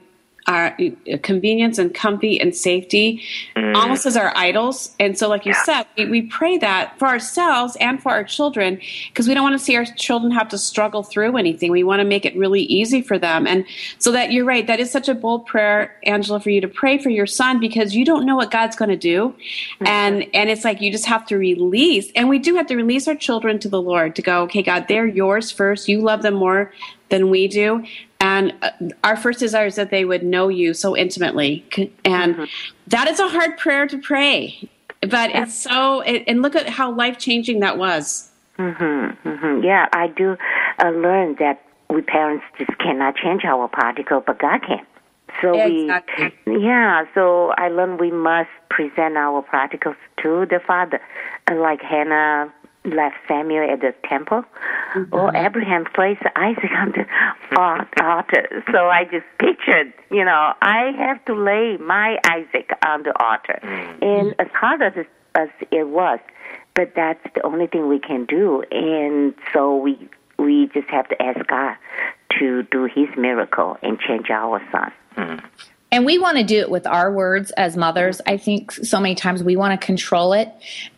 our 0.47 0.77
uh, 0.81 1.19
convenience 1.23 1.79
and 1.79 1.95
comfy 1.95 2.41
and 2.41 2.55
safety 2.55 3.23
mm. 3.57 3.75
almost 3.77 4.07
as 4.07 4.17
our 4.17 4.37
idols. 4.37 4.95
And 4.99 5.17
so, 5.17 5.29
like 5.29 5.47
you 5.47 5.53
yeah. 5.53 5.63
said, 5.65 5.87
we, 5.97 6.07
we, 6.07 6.23
pray 6.23 6.57
that 6.59 6.99
for 6.99 7.07
ourselves 7.09 7.77
and 7.81 8.03
for 8.03 8.11
our 8.11 8.25
children 8.25 8.81
because 9.09 9.29
we 9.29 9.35
don't 9.35 9.43
want 9.43 9.59
to 9.59 9.65
see 9.65 9.77
our 9.77 9.85
children 9.85 10.33
have 10.33 10.49
to 10.49 10.59
struggle 10.59 11.03
through 11.03 11.37
anything. 11.37 11.71
We 11.71 11.85
want 11.85 12.01
to 12.01 12.05
make 12.05 12.25
it 12.25 12.37
really 12.37 12.63
easy 12.63 13.03
for 13.03 13.19
them. 13.19 13.47
And 13.47 13.65
so 13.99 14.11
that 14.13 14.33
you're 14.33 14.45
right, 14.45 14.67
that 14.67 14.81
is 14.81 14.91
such 14.91 15.09
a 15.09 15.15
bold 15.15 15.47
prayer, 15.47 15.95
Angela, 16.05 16.41
for 16.41 16.51
you 16.51 16.61
to 16.61 16.69
pray 16.69 16.99
for 16.99 17.11
your 17.11 17.27
son 17.27 17.61
because 17.61 17.95
you 17.95 18.05
don't 18.05 18.27
know 18.27 18.37
what 18.37 18.51
God's 18.51 18.77
going 18.77 18.91
to 18.91 18.97
do. 18.97 19.29
Mm-hmm. 19.29 19.87
And 19.87 20.27
and 20.35 20.51
it's 20.51 20.65
like 20.65 20.81
you 20.81 20.91
just 20.91 21.07
have 21.07 21.27
to 21.27 21.37
release. 21.37 22.11
And 22.17 22.29
we 22.29 22.39
do 22.39 22.55
have 22.57 22.67
to 22.69 22.77
release 22.77 23.07
our 23.07 23.15
children 23.15 23.59
to 23.61 23.69
the 23.69 23.81
Lord 23.81 24.17
to 24.17 24.23
go, 24.23 24.43
okay, 24.43 24.63
God, 24.63 24.87
they're 24.89 25.07
yours 25.07 25.51
first. 25.51 25.89
You 25.89 26.01
love 26.01 26.23
them 26.23 26.35
more 26.35 26.73
than 27.13 27.29
we 27.29 27.47
do. 27.47 27.85
And 28.21 28.55
uh, 28.63 28.71
our 29.05 29.17
first 29.17 29.39
desire 29.39 29.67
is 29.67 29.77
that 29.77 29.91
they 29.91 30.05
would 30.05 30.25
know 30.25 30.49
you 30.49 30.73
so 30.73 30.97
intimately. 30.97 31.65
And 32.05 32.35
mm-hmm. 32.35 32.45
that 32.89 33.07
is 33.07 33.21
a 33.21 33.29
hard 33.29 33.59
prayer 33.59 33.87
to 33.87 33.99
pray. 33.99 34.69
But 35.03 35.31
it's 35.35 35.55
so, 35.55 36.01
it, 36.01 36.25
and 36.27 36.43
look 36.43 36.57
at 36.57 36.69
how 36.69 36.91
life 36.91 37.19
changing 37.19 37.61
that 37.61 37.77
was. 37.77 38.31
Mm-hmm, 38.59 39.29
mm-hmm. 39.29 39.65
Yeah, 39.65 39.89
I 39.93 40.07
do 40.09 40.37
uh, 40.83 40.91
learn 40.91 41.37
that 41.39 41.63
we 41.91 42.01
parents 42.01 42.45
just 42.59 42.79
cannot 42.79 43.17
change 43.17 43.45
our 43.45 43.69
particle, 43.69 44.23
but 44.27 44.39
God 44.39 44.61
can. 44.67 44.87
So 45.43 45.59
exactly. 45.59 46.33
we, 46.47 46.65
yeah. 46.65 47.05
So 47.15 47.53
I 47.59 47.69
learned 47.69 48.01
we 48.01 48.11
must 48.11 48.51
present 48.71 49.17
our 49.17 49.43
particles 49.43 49.97
to 50.23 50.47
the 50.47 50.61
Father, 50.67 51.01
uh, 51.51 51.57
like 51.57 51.83
Hannah 51.83 52.53
left 52.85 53.17
Samuel 53.29 53.71
at 53.71 53.81
the 53.81 53.95
temple. 54.09 54.45
Mm-hmm. 54.95 55.15
Or 55.15 55.35
Abraham 55.37 55.85
placed 55.95 56.23
Isaac 56.37 56.71
on 56.77 56.93
the 56.93 58.05
altar. 58.05 58.65
So 58.73 58.89
I 58.89 59.05
just 59.05 59.27
pictured, 59.39 59.93
you 60.11 60.25
know, 60.25 60.53
I 60.61 60.93
have 60.99 61.25
to 61.27 61.35
lay 61.35 61.77
my 61.79 62.19
Isaac 62.25 62.71
on 62.87 63.05
the 63.05 63.13
altar. 63.23 63.61
Mm-hmm. 63.63 64.05
And 64.05 64.35
as 64.39 64.49
hard 64.53 64.83
as, 64.83 65.07
as 65.35 65.49
it 65.71 65.89
was, 65.89 66.19
but 66.75 66.93
that's 66.97 67.23
the 67.35 67.45
only 67.45 67.67
thing 67.67 67.89
we 67.89 67.99
can 67.99 68.25
do. 68.25 68.63
And 68.71 69.35
so 69.53 69.77
we 69.77 70.09
we 70.39 70.69
just 70.75 70.89
have 70.89 71.09
to 71.09 71.23
ask 71.23 71.47
God 71.47 71.77
to 72.39 72.63
do 72.65 72.85
His 72.85 73.09
miracle 73.17 73.77
and 73.83 73.99
change 74.01 74.31
our 74.31 74.61
son. 74.73 74.93
Mm-hmm. 75.17 75.47
And 75.93 76.07
we 76.07 76.19
want 76.19 76.39
to 76.39 76.43
do 76.43 76.59
it 76.59 76.71
with 76.71 76.87
our 76.87 77.13
words 77.13 77.51
as 77.51 77.77
mothers. 77.77 78.23
I 78.27 78.39
think 78.39 78.73
so 78.73 78.99
many 78.99 79.15
times 79.15 79.45
we 79.45 79.57
want 79.57 79.79
to 79.79 79.87
control 79.87 80.33
it 80.33 80.51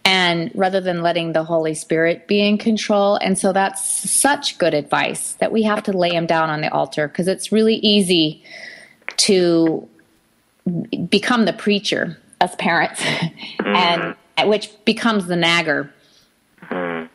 and 0.05 0.53
rather 0.55 0.80
than 0.80 1.03
letting 1.03 1.32
the 1.32 1.42
Holy 1.42 1.74
Spirit 1.74 2.28
be 2.28 2.40
in 2.40 2.59
control. 2.59 3.16
And 3.16 3.36
so 3.36 3.53
that's 3.53 4.09
such 4.09 4.57
good 4.57 4.72
advice 4.72 5.32
that 5.34 5.51
we 5.51 5.64
have 5.64 5.82
to 5.82 5.92
lay 5.92 6.11
him 6.11 6.26
down 6.26 6.49
on 6.49 6.61
the 6.61 6.72
altar 6.72 7.09
because 7.09 7.26
it's 7.26 7.51
really 7.51 7.74
easy 7.74 8.45
to 9.16 9.88
become 11.09 11.45
the 11.45 11.53
preacher 11.53 12.16
as 12.40 12.55
parents 12.55 13.01
mm. 13.59 14.16
and 14.36 14.49
which 14.49 14.70
becomes 14.84 15.26
the 15.26 15.36
nagger. 15.36 15.92
Mm. 16.70 17.09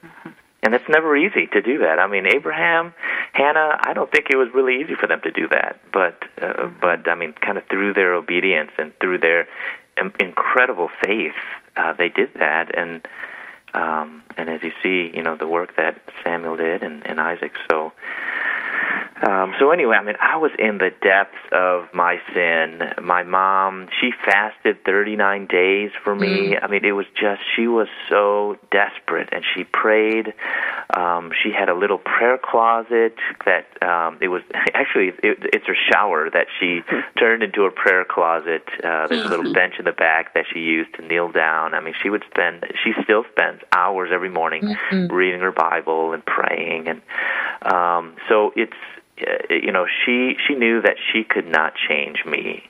And 0.64 0.76
it's 0.76 0.90
never 0.90 1.16
easy 1.16 1.48
to 1.48 1.62
do 1.62 1.78
that. 1.78 1.98
I 1.98 2.08
mean, 2.08 2.26
Abraham, 2.28 2.94
Hannah, 3.40 3.78
I 3.80 3.94
don't 3.94 4.12
think 4.12 4.26
it 4.30 4.36
was 4.36 4.50
really 4.54 4.82
easy 4.82 4.96
for 5.00 5.08
them 5.08 5.22
to 5.24 5.32
do 5.32 5.48
that. 5.48 5.80
But, 5.94 6.24
uh, 6.42 6.68
but 6.82 7.08
I 7.08 7.16
mean, 7.16 7.34
kind 7.34 7.58
of 7.58 7.64
through 7.68 7.94
their 7.94 8.14
obedience 8.14 8.72
and 8.78 8.92
through 9.00 9.20
their 9.20 9.48
incredible 10.20 10.90
faith, 11.02 11.40
uh, 11.78 11.94
they 11.94 12.10
did 12.10 12.34
that. 12.36 12.78
And, 12.78 13.08
um, 13.74 14.24
and 14.36 14.50
as 14.50 14.62
you 14.62 14.74
see, 14.84 15.16
you 15.16 15.24
know, 15.24 15.38
the 15.38 15.48
work 15.48 15.78
that 15.78 16.02
Samuel 16.22 16.58
did 16.58 16.84
and, 16.84 17.08
and 17.08 17.18
Isaac. 17.22 17.54
So, 17.72 17.94
um, 19.22 19.54
so 19.60 19.72
anyway, 19.72 19.98
I 19.98 20.04
mean, 20.04 20.16
I 20.22 20.38
was 20.38 20.52
in 20.58 20.78
the 20.78 20.92
depths 21.02 21.38
of 21.52 21.94
my 21.94 22.22
sin. 22.34 22.82
My 23.04 23.24
mom, 23.24 23.90
she 24.00 24.12
fasted 24.26 24.84
39 24.86 25.48
days 25.48 25.92
for 26.04 26.16
me. 26.16 26.54
Mm. 26.54 26.64
I 26.64 26.68
mean, 26.68 26.86
it 26.86 26.94
was 26.94 27.06
just 27.20 27.42
she 27.56 27.68
was 27.68 27.88
so 28.10 28.58
desperate, 28.72 29.30
and 29.34 29.44
she 29.56 29.66
prayed. 29.66 30.34
Um, 30.96 31.32
she 31.44 31.52
had 31.52 31.68
a 31.68 31.74
little 31.74 31.98
prayer 31.98 32.38
closet 32.38 33.16
that 33.46 33.68
um, 33.84 34.20
it 34.22 34.30
was 34.30 34.42
actually 34.74 35.10
it, 35.22 35.38
it's 35.54 35.66
her 35.68 35.78
shower 35.92 36.30
that 36.30 36.48
she 36.60 36.82
turned 37.20 37.44
into 37.44 37.64
a 37.64 37.72
prayer 37.72 38.06
closet. 38.06 38.64
Uh, 38.84 39.08
there's 39.08 39.26
a 39.26 39.30
little 39.30 39.54
bench 39.54 39.76
in 39.80 39.86
the 39.86 39.92
back 39.92 40.34
that 40.34 40.46
she 40.54 40.60
used 40.60 40.94
to 40.96 41.06
kneel 41.06 41.30
down. 41.30 41.74
I 41.74 41.82
mean, 41.82 41.94
she 42.02 42.10
would 42.10 42.24
spend 42.32 42.64
she 42.84 42.94
still 43.04 43.26
spends 43.32 43.62
hours 43.74 44.12
every 44.14 44.30
morning 44.30 44.64
mm-hmm. 44.64 45.14
reading 45.14 45.42
her 45.42 45.52
Bible 45.52 46.14
and 46.14 46.26
praying, 46.26 46.88
and 46.88 47.02
um, 47.64 48.16
so 48.30 48.54
it's 48.56 48.74
you 49.50 49.72
know, 49.72 49.86
she 50.06 50.38
she 50.48 50.56
knew 50.56 50.82
that 50.82 50.98
she 51.12 51.24
could 51.24 51.48
not 51.48 51.74
change 51.90 52.26
me, 52.26 52.64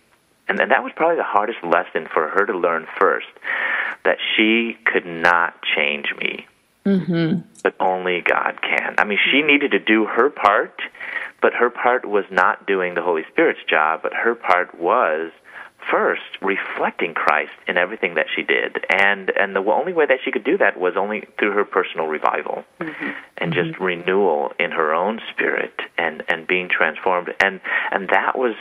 and 0.47 0.57
then 0.57 0.69
that 0.69 0.83
was 0.83 0.91
probably 0.95 1.17
the 1.17 1.23
hardest 1.23 1.59
lesson 1.63 2.07
for 2.11 2.29
her 2.29 2.45
to 2.45 2.57
learn 2.57 2.87
first, 2.99 3.27
that 4.05 4.17
she 4.35 4.77
could 4.85 5.05
not 5.05 5.55
change 5.75 6.13
me, 6.17 6.45
mm-hmm. 6.85 7.41
but 7.63 7.75
only 7.79 8.21
God 8.21 8.59
can. 8.61 8.95
I 8.97 9.03
mean, 9.05 9.19
she 9.31 9.41
needed 9.41 9.71
to 9.71 9.79
do 9.79 10.05
her 10.05 10.29
part, 10.29 10.81
but 11.41 11.53
her 11.53 11.69
part 11.69 12.05
was 12.05 12.25
not 12.31 12.65
doing 12.67 12.95
the 12.95 13.01
Holy 13.01 13.23
Spirit's 13.31 13.63
job, 13.69 14.01
but 14.03 14.13
her 14.13 14.35
part 14.35 14.79
was 14.79 15.31
first 15.89 16.21
reflecting 16.41 17.13
Christ 17.13 17.51
in 17.67 17.77
everything 17.77 18.15
that 18.15 18.27
she 18.33 18.43
did, 18.43 18.85
and 18.89 19.31
and 19.31 19.55
the 19.55 19.61
only 19.61 19.93
way 19.93 20.05
that 20.05 20.19
she 20.23 20.31
could 20.31 20.43
do 20.43 20.57
that 20.57 20.79
was 20.79 20.93
only 20.97 21.27
through 21.37 21.51
her 21.51 21.65
personal 21.65 22.07
revival 22.07 22.63
mm-hmm. 22.79 23.11
and 23.37 23.53
just 23.53 23.71
mm-hmm. 23.71 23.83
renewal 23.83 24.53
in 24.59 24.71
her 24.71 24.93
own 24.93 25.21
spirit 25.31 25.73
and 25.97 26.23
and 26.27 26.47
being 26.47 26.69
transformed. 26.69 27.33
And 27.39 27.59
and 27.91 28.09
that 28.09 28.37
was, 28.37 28.55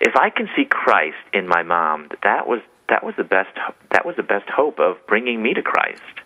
if 0.00 0.16
I 0.16 0.30
can 0.30 0.48
see 0.56 0.64
Christ 0.64 1.16
in 1.32 1.48
my 1.48 1.62
mom, 1.62 2.08
that 2.22 2.46
was 2.46 2.60
that 2.88 3.04
was 3.04 3.14
the 3.16 3.24
best 3.24 3.56
that 3.90 4.04
was 4.04 4.16
the 4.16 4.22
best 4.22 4.48
hope 4.48 4.78
of 4.78 4.96
bringing 5.06 5.42
me 5.42 5.54
to 5.54 5.62
Christ. 5.62 6.21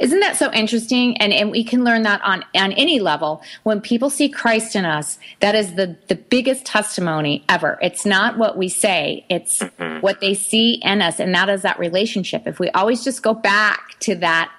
Isn't 0.00 0.20
that 0.20 0.36
so 0.36 0.52
interesting? 0.52 1.16
And 1.18 1.32
and 1.32 1.50
we 1.50 1.62
can 1.62 1.84
learn 1.84 2.02
that 2.02 2.22
on 2.22 2.44
on 2.54 2.72
any 2.72 3.00
level. 3.00 3.42
When 3.62 3.80
people 3.80 4.10
see 4.10 4.28
Christ 4.28 4.74
in 4.74 4.84
us, 4.84 5.18
that 5.40 5.54
is 5.54 5.74
the 5.74 5.96
the 6.08 6.14
biggest 6.14 6.64
testimony 6.64 7.44
ever. 7.48 7.78
It's 7.82 8.06
not 8.06 8.38
what 8.38 8.56
we 8.56 8.68
say; 8.68 9.26
it's 9.28 9.58
mm-hmm. 9.58 10.00
what 10.00 10.20
they 10.20 10.34
see 10.34 10.80
in 10.82 11.02
us, 11.02 11.20
and 11.20 11.34
that 11.34 11.48
is 11.48 11.62
that 11.62 11.78
relationship. 11.78 12.46
If 12.46 12.58
we 12.58 12.70
always 12.70 13.04
just 13.04 13.22
go 13.22 13.34
back 13.34 13.96
to 14.00 14.14
that 14.16 14.50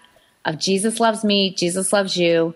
of 0.46 0.58
Jesus 0.58 1.00
loves 1.00 1.24
me, 1.24 1.54
Jesus 1.54 1.92
loves 1.92 2.16
you, 2.16 2.56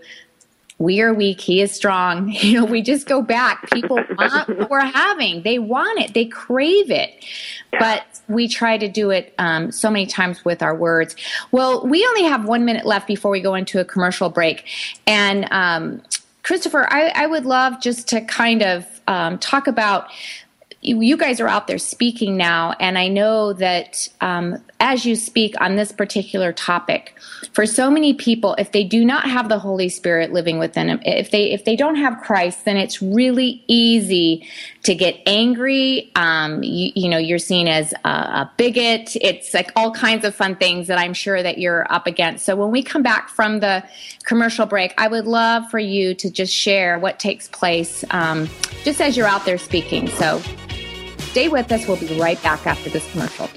we 0.84 1.00
are 1.00 1.14
weak, 1.14 1.40
he 1.40 1.62
is 1.62 1.72
strong. 1.72 2.32
You 2.44 2.60
know, 2.60 2.66
we 2.66 2.82
just 2.82 3.08
go 3.08 3.22
back. 3.22 3.70
People 3.72 3.96
want 4.18 4.50
what 4.50 4.70
we're 4.70 4.82
having. 4.82 5.44
They 5.44 5.60
want 5.60 6.00
it. 6.02 6.14
They 6.14 6.26
crave 6.26 6.92
it. 6.92 7.26
Yeah. 7.72 7.80
But 7.80 8.22
we 8.28 8.50
try 8.50 8.78
to 8.78 8.90
do 8.90 9.10
it 9.12 9.34
um, 9.38 9.72
so 9.72 9.90
many 9.90 10.06
times 10.06 10.44
with 10.44 10.62
our 10.62 10.76
words. 10.76 11.16
Well, 11.52 11.88
we 11.88 12.06
only 12.06 12.24
have 12.24 12.46
one 12.46 12.66
minute 12.66 12.86
left 12.86 13.08
before 13.08 13.32
we 13.32 13.40
go 13.40 13.56
into 13.56 13.80
a 13.80 13.86
commercial 13.86 14.30
break. 14.30 14.66
And 15.08 15.48
um, 15.52 16.02
Christopher, 16.44 16.86
I, 16.92 17.14
I, 17.16 17.28
would 17.28 17.46
love 17.46 17.82
just 17.82 18.10
to 18.10 18.20
kind 18.22 18.62
of 18.62 18.86
um, 19.08 19.40
talk 19.40 19.68
about 19.68 20.08
you 20.84 21.18
guys 21.18 21.40
are 21.40 21.48
out 21.48 21.68
there 21.68 21.78
speaking 21.78 22.36
now, 22.36 22.74
and 22.80 22.98
I 22.98 23.08
know 23.08 23.54
that 23.54 24.08
um, 24.20 24.62
as 24.80 25.06
you 25.06 25.16
speak 25.16 25.60
on 25.62 25.78
this 25.78 25.94
particular 25.94 26.52
topic, 26.52 27.16
for 27.54 27.66
so 27.66 27.90
many 27.90 28.14
people, 28.14 28.56
if 28.56 28.72
they 28.74 28.84
do 28.84 29.06
not 29.06 29.30
have 29.30 29.48
the 29.48 29.60
Holy 29.60 29.88
Spirit 29.88 30.34
living 30.34 30.60
within 30.60 30.88
them, 30.88 31.00
if 31.06 31.32
they 31.32 31.52
if 31.52 31.64
they 31.64 31.76
don't 31.76 31.96
have 31.96 32.20
Christ, 32.22 32.66
then 32.66 32.76
it's 32.76 33.02
really 33.02 33.64
easy 33.68 34.46
to 34.84 34.94
get 34.94 35.22
angry. 35.26 36.12
Um, 36.16 36.62
you, 36.64 36.92
you, 36.96 37.10
know, 37.10 37.18
you're 37.18 37.40
seen 37.40 37.68
as 37.68 37.94
a, 38.04 38.10
a 38.10 38.52
bigot. 38.58 39.16
It's 39.22 39.54
like 39.54 39.72
all 39.76 39.92
kinds 39.92 40.26
of 40.26 40.36
fun 40.36 40.56
things 40.56 40.88
that 40.88 40.98
I'm 40.98 41.14
sure 41.14 41.42
that 41.42 41.58
you're 41.58 41.92
up 41.92 42.08
against. 42.08 42.44
So 42.44 42.56
when 42.56 42.72
we 42.72 42.84
come 42.84 43.04
back 43.04 43.30
from 43.30 43.62
the 43.62 43.84
commercial 44.26 44.66
break, 44.66 44.94
I 44.98 45.08
would 45.08 45.26
love 45.26 45.70
for 45.70 45.80
you 45.80 46.14
to 46.16 46.30
just 46.30 46.54
share 46.54 47.00
what 47.00 47.20
takes 47.20 47.48
place 47.48 48.04
um, 48.12 48.50
just 48.84 49.00
as 49.00 49.16
you're 49.16 49.28
out 49.28 49.46
there 49.46 49.58
speaking. 49.58 50.10
So. 50.10 50.42
Stay 51.34 51.48
with 51.48 51.72
us. 51.72 51.88
We'll 51.88 51.98
be 51.98 52.20
right 52.20 52.40
back 52.44 52.68
after 52.68 52.92
this 52.92 53.12
commercial. 53.12 53.50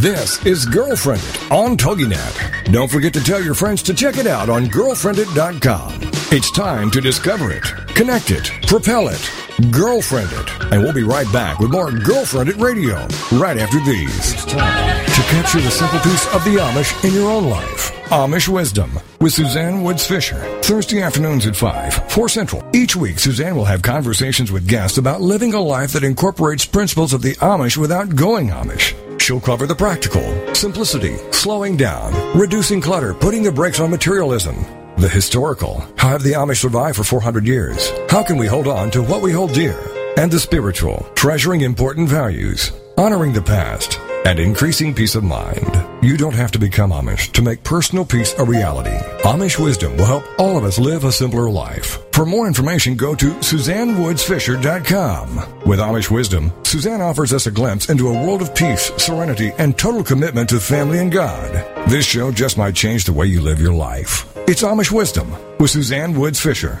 This 0.00 0.42
is 0.46 0.64
Girlfriend 0.64 1.20
It 1.22 1.52
on 1.52 1.76
TogiNet. 1.76 2.72
Don't 2.72 2.90
forget 2.90 3.12
to 3.12 3.22
tell 3.22 3.42
your 3.42 3.52
friends 3.52 3.82
to 3.82 3.92
check 3.92 4.16
it 4.16 4.26
out 4.26 4.48
on 4.48 4.64
girlfriendit.com. 4.68 6.17
It's 6.30 6.50
time 6.50 6.90
to 6.90 7.00
discover 7.00 7.50
it, 7.52 7.62
connect 7.94 8.30
it, 8.30 8.52
propel 8.66 9.08
it, 9.08 9.30
girlfriend 9.70 10.28
it. 10.30 10.62
And 10.70 10.82
we'll 10.82 10.92
be 10.92 11.02
right 11.02 11.30
back 11.32 11.58
with 11.58 11.70
more 11.70 11.90
Girlfriend 11.90 12.50
It 12.50 12.56
Radio 12.56 12.96
right 13.32 13.56
after 13.56 13.80
these. 13.80 14.34
It's 14.34 14.44
time 14.44 15.06
to 15.06 15.22
capture 15.22 15.58
the 15.62 15.70
simple 15.70 15.98
piece 16.00 16.26
of 16.34 16.44
the 16.44 16.56
Amish 16.56 17.02
in 17.02 17.14
your 17.14 17.30
own 17.30 17.48
life. 17.48 17.94
Amish 18.10 18.46
Wisdom 18.46 18.90
with 19.22 19.32
Suzanne 19.32 19.82
Woods 19.82 20.06
Fisher. 20.06 20.38
Thursday 20.60 21.00
afternoons 21.00 21.46
at 21.46 21.56
5, 21.56 22.12
4 22.12 22.28
Central. 22.28 22.62
Each 22.74 22.94
week, 22.94 23.18
Suzanne 23.18 23.56
will 23.56 23.64
have 23.64 23.80
conversations 23.80 24.52
with 24.52 24.68
guests 24.68 24.98
about 24.98 25.22
living 25.22 25.54
a 25.54 25.60
life 25.60 25.92
that 25.92 26.04
incorporates 26.04 26.66
principles 26.66 27.14
of 27.14 27.22
the 27.22 27.36
Amish 27.36 27.78
without 27.78 28.14
going 28.14 28.48
Amish. 28.48 28.94
She'll 29.18 29.40
cover 29.40 29.66
the 29.66 29.74
practical, 29.74 30.54
simplicity, 30.54 31.16
slowing 31.32 31.78
down, 31.78 32.38
reducing 32.38 32.82
clutter, 32.82 33.14
putting 33.14 33.42
the 33.42 33.52
brakes 33.52 33.80
on 33.80 33.90
materialism, 33.90 34.62
the 35.00 35.08
historical, 35.08 35.84
how 35.96 36.08
have 36.08 36.22
the 36.22 36.32
Amish 36.32 36.58
survived 36.58 36.96
for 36.96 37.04
400 37.04 37.46
years? 37.46 37.90
How 38.10 38.22
can 38.22 38.36
we 38.36 38.46
hold 38.46 38.66
on 38.66 38.90
to 38.90 39.02
what 39.02 39.22
we 39.22 39.32
hold 39.32 39.52
dear? 39.52 39.78
And 40.16 40.30
the 40.30 40.40
spiritual, 40.40 41.06
treasuring 41.14 41.60
important 41.60 42.08
values, 42.08 42.72
honoring 42.96 43.32
the 43.32 43.42
past, 43.42 44.00
and 44.24 44.40
increasing 44.40 44.94
peace 44.94 45.14
of 45.14 45.24
mind. 45.24 45.86
You 46.02 46.16
don't 46.16 46.34
have 46.34 46.50
to 46.52 46.58
become 46.58 46.90
Amish 46.90 47.30
to 47.32 47.42
make 47.42 47.62
personal 47.62 48.04
peace 48.04 48.34
a 48.38 48.44
reality. 48.44 48.96
Amish 49.22 49.62
wisdom 49.62 49.96
will 49.96 50.06
help 50.06 50.24
all 50.38 50.58
of 50.58 50.64
us 50.64 50.78
live 50.78 51.04
a 51.04 51.12
simpler 51.12 51.48
life. 51.48 51.98
For 52.12 52.26
more 52.26 52.48
information, 52.48 52.96
go 52.96 53.14
to 53.14 53.30
SuzanneWoodsFisher.com. 53.34 55.60
With 55.64 55.78
Amish 55.78 56.10
wisdom, 56.10 56.52
Suzanne 56.64 57.00
offers 57.00 57.32
us 57.32 57.46
a 57.46 57.52
glimpse 57.52 57.88
into 57.88 58.08
a 58.08 58.26
world 58.26 58.42
of 58.42 58.52
peace, 58.54 58.90
serenity, 58.96 59.52
and 59.58 59.78
total 59.78 60.02
commitment 60.02 60.48
to 60.50 60.58
family 60.58 60.98
and 60.98 61.12
God. 61.12 61.52
This 61.88 62.04
show 62.04 62.32
just 62.32 62.58
might 62.58 62.74
change 62.74 63.04
the 63.04 63.12
way 63.12 63.26
you 63.26 63.40
live 63.40 63.60
your 63.60 63.74
life. 63.74 64.26
It's 64.50 64.62
Amish 64.62 64.90
Wisdom 64.90 65.30
with 65.58 65.72
Suzanne 65.72 66.18
Woods 66.18 66.40
Fisher. 66.40 66.80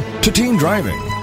to 0.00 0.30
teen 0.30 0.56
driving. 0.56 1.21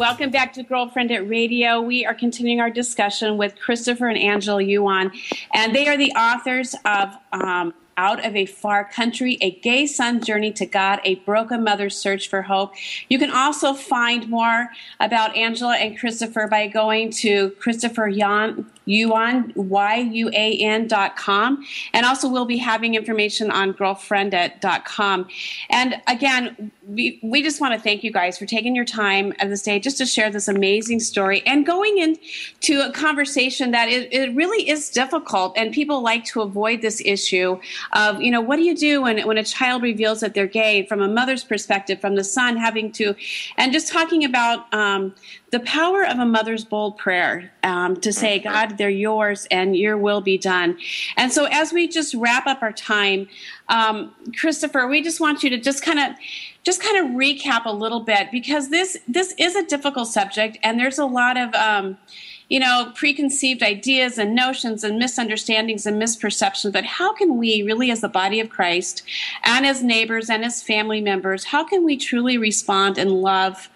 Welcome 0.00 0.30
back 0.30 0.54
to 0.54 0.62
Girlfriend 0.62 1.10
It 1.10 1.28
Radio. 1.28 1.82
We 1.82 2.06
are 2.06 2.14
continuing 2.14 2.58
our 2.58 2.70
discussion 2.70 3.36
with 3.36 3.54
Christopher 3.60 4.08
and 4.08 4.16
Angela 4.16 4.62
Yuan, 4.62 5.12
and 5.52 5.74
they 5.74 5.88
are 5.88 5.98
the 5.98 6.10
authors 6.12 6.74
of 6.86 7.14
um, 7.32 7.74
Out 7.98 8.24
of 8.24 8.34
a 8.34 8.46
Far 8.46 8.88
Country, 8.90 9.36
A 9.42 9.50
Gay 9.60 9.84
Son's 9.84 10.26
Journey 10.26 10.52
to 10.52 10.64
God, 10.64 11.00
A 11.04 11.16
Broken 11.16 11.62
Mother's 11.62 11.98
Search 11.98 12.30
for 12.30 12.40
Hope. 12.40 12.72
You 13.10 13.18
can 13.18 13.30
also 13.30 13.74
find 13.74 14.26
more 14.30 14.70
about 15.00 15.36
Angela 15.36 15.76
and 15.76 15.98
Christopher 15.98 16.46
by 16.46 16.66
going 16.66 17.10
to 17.18 17.50
Christopher 17.60 18.08
Yuan, 18.08 18.70
Yuan, 18.86 19.52
Y-U-A-N 19.54 20.88
dot 20.88 21.16
com. 21.16 21.62
And 21.92 22.06
also 22.06 22.26
we'll 22.26 22.46
be 22.46 22.56
having 22.56 22.94
information 22.94 23.50
on 23.50 23.74
girlfriendit.com. 23.74 25.28
And 25.68 26.00
again, 26.06 26.72
we, 26.90 27.20
we 27.22 27.42
just 27.42 27.60
want 27.60 27.74
to 27.74 27.80
thank 27.80 28.02
you 28.02 28.10
guys 28.10 28.36
for 28.36 28.46
taking 28.46 28.74
your 28.74 28.84
time 28.84 29.32
at 29.38 29.48
this 29.48 29.62
day 29.62 29.78
just 29.78 29.98
to 29.98 30.06
share 30.06 30.30
this 30.30 30.48
amazing 30.48 30.98
story 30.98 31.42
and 31.46 31.64
going 31.64 31.98
into 31.98 32.80
a 32.80 32.90
conversation 32.92 33.70
that 33.70 33.88
it, 33.88 34.12
it 34.12 34.34
really 34.34 34.68
is 34.68 34.90
difficult 34.90 35.56
and 35.56 35.72
people 35.72 36.02
like 36.02 36.24
to 36.24 36.40
avoid 36.42 36.82
this 36.82 37.00
issue 37.04 37.58
of, 37.92 38.20
you 38.20 38.30
know, 38.30 38.40
what 38.40 38.56
do 38.56 38.62
you 38.62 38.76
do 38.76 39.02
when, 39.02 39.24
when 39.26 39.38
a 39.38 39.44
child 39.44 39.82
reveals 39.82 40.20
that 40.20 40.34
they're 40.34 40.46
gay 40.46 40.84
from 40.86 41.00
a 41.00 41.08
mother's 41.08 41.44
perspective, 41.44 42.00
from 42.00 42.16
the 42.16 42.24
son 42.24 42.56
having 42.56 42.90
to, 42.90 43.14
and 43.56 43.72
just 43.72 43.92
talking 43.92 44.24
about 44.24 44.72
um, 44.74 45.14
the 45.50 45.60
power 45.60 46.04
of 46.04 46.18
a 46.18 46.26
mother's 46.26 46.64
bold 46.64 46.96
prayer 46.96 47.52
um, 47.62 47.96
to 48.00 48.12
say, 48.12 48.38
God, 48.38 48.78
they're 48.78 48.88
yours 48.88 49.46
and 49.50 49.76
your 49.76 49.96
will 49.96 50.20
be 50.20 50.38
done. 50.38 50.78
And 51.16 51.32
so, 51.32 51.46
as 51.50 51.72
we 51.72 51.88
just 51.88 52.14
wrap 52.14 52.46
up 52.46 52.62
our 52.62 52.72
time, 52.72 53.28
um, 53.68 54.14
Christopher, 54.38 54.86
we 54.86 55.02
just 55.02 55.20
want 55.20 55.42
you 55.42 55.50
to 55.50 55.58
just 55.58 55.84
kind 55.84 55.98
of 55.98 56.16
just 56.62 56.82
kind 56.82 56.98
of 56.98 57.16
recap 57.16 57.64
a 57.64 57.72
little 57.72 58.00
bit 58.00 58.30
because 58.30 58.70
this 58.70 58.98
this 59.08 59.34
is 59.38 59.56
a 59.56 59.64
difficult 59.64 60.08
subject 60.08 60.58
and 60.62 60.78
there's 60.78 60.98
a 60.98 61.06
lot 61.06 61.36
of 61.36 61.54
um, 61.54 61.96
you 62.48 62.60
know 62.60 62.92
preconceived 62.94 63.62
ideas 63.62 64.18
and 64.18 64.34
notions 64.34 64.84
and 64.84 64.98
misunderstandings 64.98 65.86
and 65.86 66.00
misperceptions 66.00 66.72
but 66.72 66.84
how 66.84 67.12
can 67.14 67.38
we 67.38 67.62
really 67.62 67.90
as 67.90 68.00
the 68.00 68.08
body 68.08 68.40
of 68.40 68.50
christ 68.50 69.02
and 69.44 69.66
as 69.66 69.82
neighbors 69.82 70.28
and 70.28 70.44
as 70.44 70.62
family 70.62 71.00
members 71.00 71.44
how 71.44 71.64
can 71.64 71.84
we 71.84 71.96
truly 71.96 72.36
respond 72.36 72.98
and 72.98 73.10
love 73.10 73.70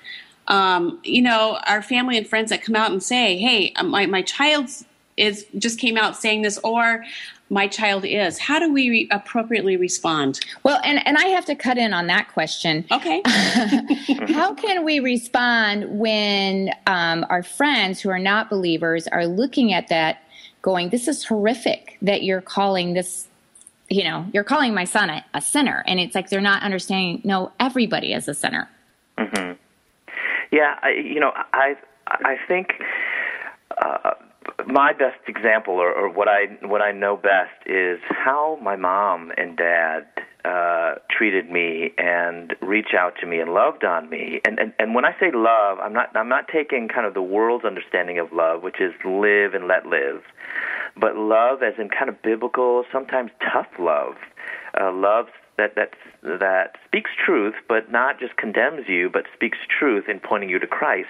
um, 0.49 1.01
you 1.03 1.23
know, 1.23 1.59
our 1.67 1.83
family 1.83 2.19
and 2.19 2.27
friends 2.27 2.51
that 2.51 2.63
come 2.63 2.77
out 2.77 2.91
and 2.91 3.03
say, 3.03 3.39
"Hey, 3.39 3.73
my 3.83 4.07
my 4.07 4.23
child 4.23 4.69
is 5.17 5.47
just 5.57 5.79
came 5.79 5.97
out 5.97 6.17
saying 6.17 6.43
this," 6.43 6.59
or 6.63 7.05
"My 7.51 7.69
child 7.69 8.05
is." 8.05 8.39
How 8.39 8.59
do 8.59 8.73
we 8.73 8.91
re- 8.91 9.09
appropriately 9.11 9.77
respond? 9.77 10.41
Well, 10.63 10.81
and 10.85 11.07
and 11.07 11.17
I 11.17 11.27
have 11.27 11.45
to 11.47 11.55
cut 11.55 11.79
in 11.79 11.93
on 11.93 12.07
that 12.09 12.33
question. 12.33 12.85
Okay. 12.91 13.23
How 13.27 14.55
can 14.55 14.85
we 14.85 15.01
respond 15.01 15.99
when 15.99 16.71
um, 16.87 17.27
our 17.29 17.43
friends 17.43 18.01
who 18.01 18.11
are 18.11 18.19
not 18.19 18.51
believers 18.51 19.07
are 19.09 19.27
looking 19.27 19.73
at 19.73 19.89
that, 19.89 20.23
going, 20.63 20.91
"This 20.91 21.09
is 21.09 21.25
horrific 21.25 21.99
that 22.03 22.23
you're 22.23 22.41
calling 22.43 22.95
this." 22.95 23.29
You 23.91 24.05
know, 24.05 24.27
you're 24.33 24.45
calling 24.45 24.73
my 24.75 24.85
son 24.85 25.11
a, 25.11 25.25
a 25.35 25.41
sinner, 25.41 25.85
and 25.87 26.01
it's 26.01 26.15
like 26.15 26.31
they're 26.31 26.41
not 26.41 26.63
understanding. 26.63 27.21
No, 27.23 27.53
everybody 27.61 28.15
is 28.15 28.29
a 28.29 28.35
sinner. 28.35 28.69
Mm-hmm. 29.19 29.53
Yeah, 30.51 30.79
I, 30.83 30.91
you 30.91 31.21
know, 31.21 31.33
I 31.53 31.77
I 32.07 32.37
think 32.49 32.75
uh, 33.79 34.13
my 34.67 34.93
best 34.93 35.21
example, 35.29 35.75
or, 35.75 35.93
or 35.93 36.09
what 36.09 36.29
I 36.29 36.47
what 36.67 36.83
I 36.83 36.93
know 36.93 37.17
best, 37.17 37.55
is 37.67 37.99
how 38.09 38.59
my 38.63 38.77
mom 38.77 39.33
and 39.37 39.57
dad 39.57 40.07
uh, 40.45 40.97
treated 41.11 41.51
me 41.51 41.93
and 41.97 42.55
reached 42.61 42.95
out 42.95 43.15
to 43.21 43.27
me 43.27 43.41
and 43.41 43.55
loved 43.55 43.85
on 43.85 44.11
me. 44.11 44.41
And, 44.45 44.59
and 44.59 44.73
and 44.79 44.95
when 44.95 45.05
I 45.05 45.13
say 45.19 45.31
love, 45.33 45.79
I'm 45.81 45.93
not 45.93 46.15
I'm 46.15 46.29
not 46.29 46.49
taking 46.53 46.89
kind 46.89 47.07
of 47.07 47.15
the 47.15 47.23
world's 47.23 47.65
understanding 47.65 48.19
of 48.19 48.33
love, 48.33 48.63
which 48.63 48.81
is 48.81 48.93
live 49.05 49.55
and 49.55 49.67
let 49.67 49.87
live, 49.87 50.23
but 50.99 51.17
love 51.17 51.63
as 51.63 51.75
in 51.79 51.89
kind 51.89 52.09
of 52.09 52.21
biblical, 52.23 52.85
sometimes 52.93 53.31
tough 53.41 53.69
love. 53.79 54.15
Uh, 54.79 54.93
love 54.93 55.27
that 55.57 55.75
that 55.77 55.93
that 56.23 56.77
speaks 56.87 57.11
truth, 57.25 57.55
but 57.69 57.91
not 57.91 58.19
just 58.19 58.37
condemns 58.37 58.89
you, 58.89 59.11
but 59.11 59.25
speaks 59.35 59.59
truth 59.79 60.05
in 60.09 60.21
pointing 60.21 60.49
you 60.49 60.59
to 60.59 60.67
Christ. 60.67 61.09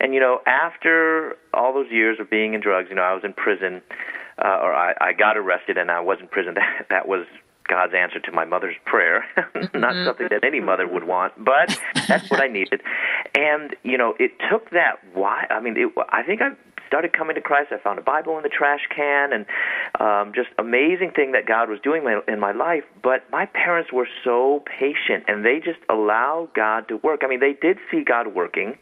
And 0.00 0.14
you 0.14 0.20
know, 0.20 0.40
after 0.46 1.36
all 1.52 1.72
those 1.74 1.90
years 1.90 2.18
of 2.20 2.30
being 2.30 2.54
in 2.54 2.60
drugs, 2.60 2.88
you 2.88 2.96
know, 2.96 3.02
I 3.02 3.14
was 3.14 3.24
in 3.24 3.32
prison, 3.32 3.82
uh, 4.38 4.58
or 4.62 4.74
I, 4.74 4.94
I 5.00 5.12
got 5.12 5.36
arrested 5.36 5.78
and 5.78 5.90
I 5.90 6.00
was 6.00 6.18
in 6.20 6.28
prison. 6.28 6.54
That 6.62 6.86
that 6.88 7.08
was 7.08 7.26
God's 7.68 7.94
answer 7.94 8.20
to 8.20 8.32
my 8.32 8.44
mother's 8.44 8.76
prayer. 8.84 9.24
Not 9.36 9.72
mm-hmm. 9.72 10.04
something 10.04 10.28
that 10.30 10.44
any 10.44 10.60
mother 10.60 10.86
would 10.86 11.04
want, 11.04 11.32
but 11.42 11.78
that's 12.06 12.30
what 12.30 12.40
I 12.40 12.48
needed. 12.48 12.82
And 13.34 13.74
you 13.82 13.96
know, 13.96 14.14
it 14.18 14.32
took 14.50 14.70
that. 14.70 14.96
Why? 15.14 15.46
I 15.50 15.60
mean, 15.60 15.76
it, 15.76 15.92
I 16.10 16.22
think 16.22 16.42
I 16.42 16.50
started 16.92 17.14
coming 17.14 17.34
to 17.36 17.40
Christ. 17.40 17.72
I 17.72 17.78
found 17.78 17.98
a 17.98 18.02
Bible 18.02 18.36
in 18.36 18.42
the 18.42 18.50
trash 18.50 18.80
can, 18.94 19.32
and 19.32 19.46
um, 19.98 20.34
just 20.34 20.48
amazing 20.58 21.12
thing 21.16 21.32
that 21.32 21.46
God 21.46 21.70
was 21.70 21.80
doing 21.82 22.04
in 22.28 22.38
my 22.38 22.52
life. 22.52 22.84
But 23.02 23.24
my 23.32 23.46
parents 23.46 23.90
were 23.90 24.06
so 24.22 24.62
patient, 24.66 25.24
and 25.26 25.42
they 25.42 25.58
just 25.64 25.80
allowed 25.88 26.50
God 26.54 26.88
to 26.88 26.98
work. 26.98 27.22
I 27.24 27.28
mean, 27.28 27.40
they 27.40 27.54
did 27.54 27.78
see 27.90 28.04
God 28.04 28.34
working, 28.34 28.76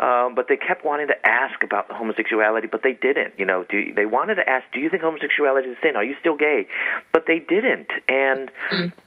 um, 0.00 0.34
but 0.34 0.46
they 0.48 0.56
kept 0.56 0.84
wanting 0.84 1.06
to 1.06 1.14
ask 1.24 1.62
about 1.62 1.88
homosexuality, 1.88 2.66
but 2.66 2.82
they 2.82 2.94
didn't. 2.94 3.34
You 3.38 3.46
know, 3.46 3.64
do, 3.70 3.94
they 3.94 4.06
wanted 4.06 4.34
to 4.42 4.48
ask, 4.50 4.64
"Do 4.74 4.80
you 4.80 4.90
think 4.90 5.04
homosexuality 5.04 5.68
is 5.68 5.76
a 5.78 5.86
sin? 5.86 5.94
Are 5.94 6.04
you 6.04 6.16
still 6.18 6.36
gay?" 6.36 6.66
But 7.12 7.26
they 7.28 7.38
didn't, 7.38 7.90
and. 8.08 8.50
Mm-hmm 8.72 8.98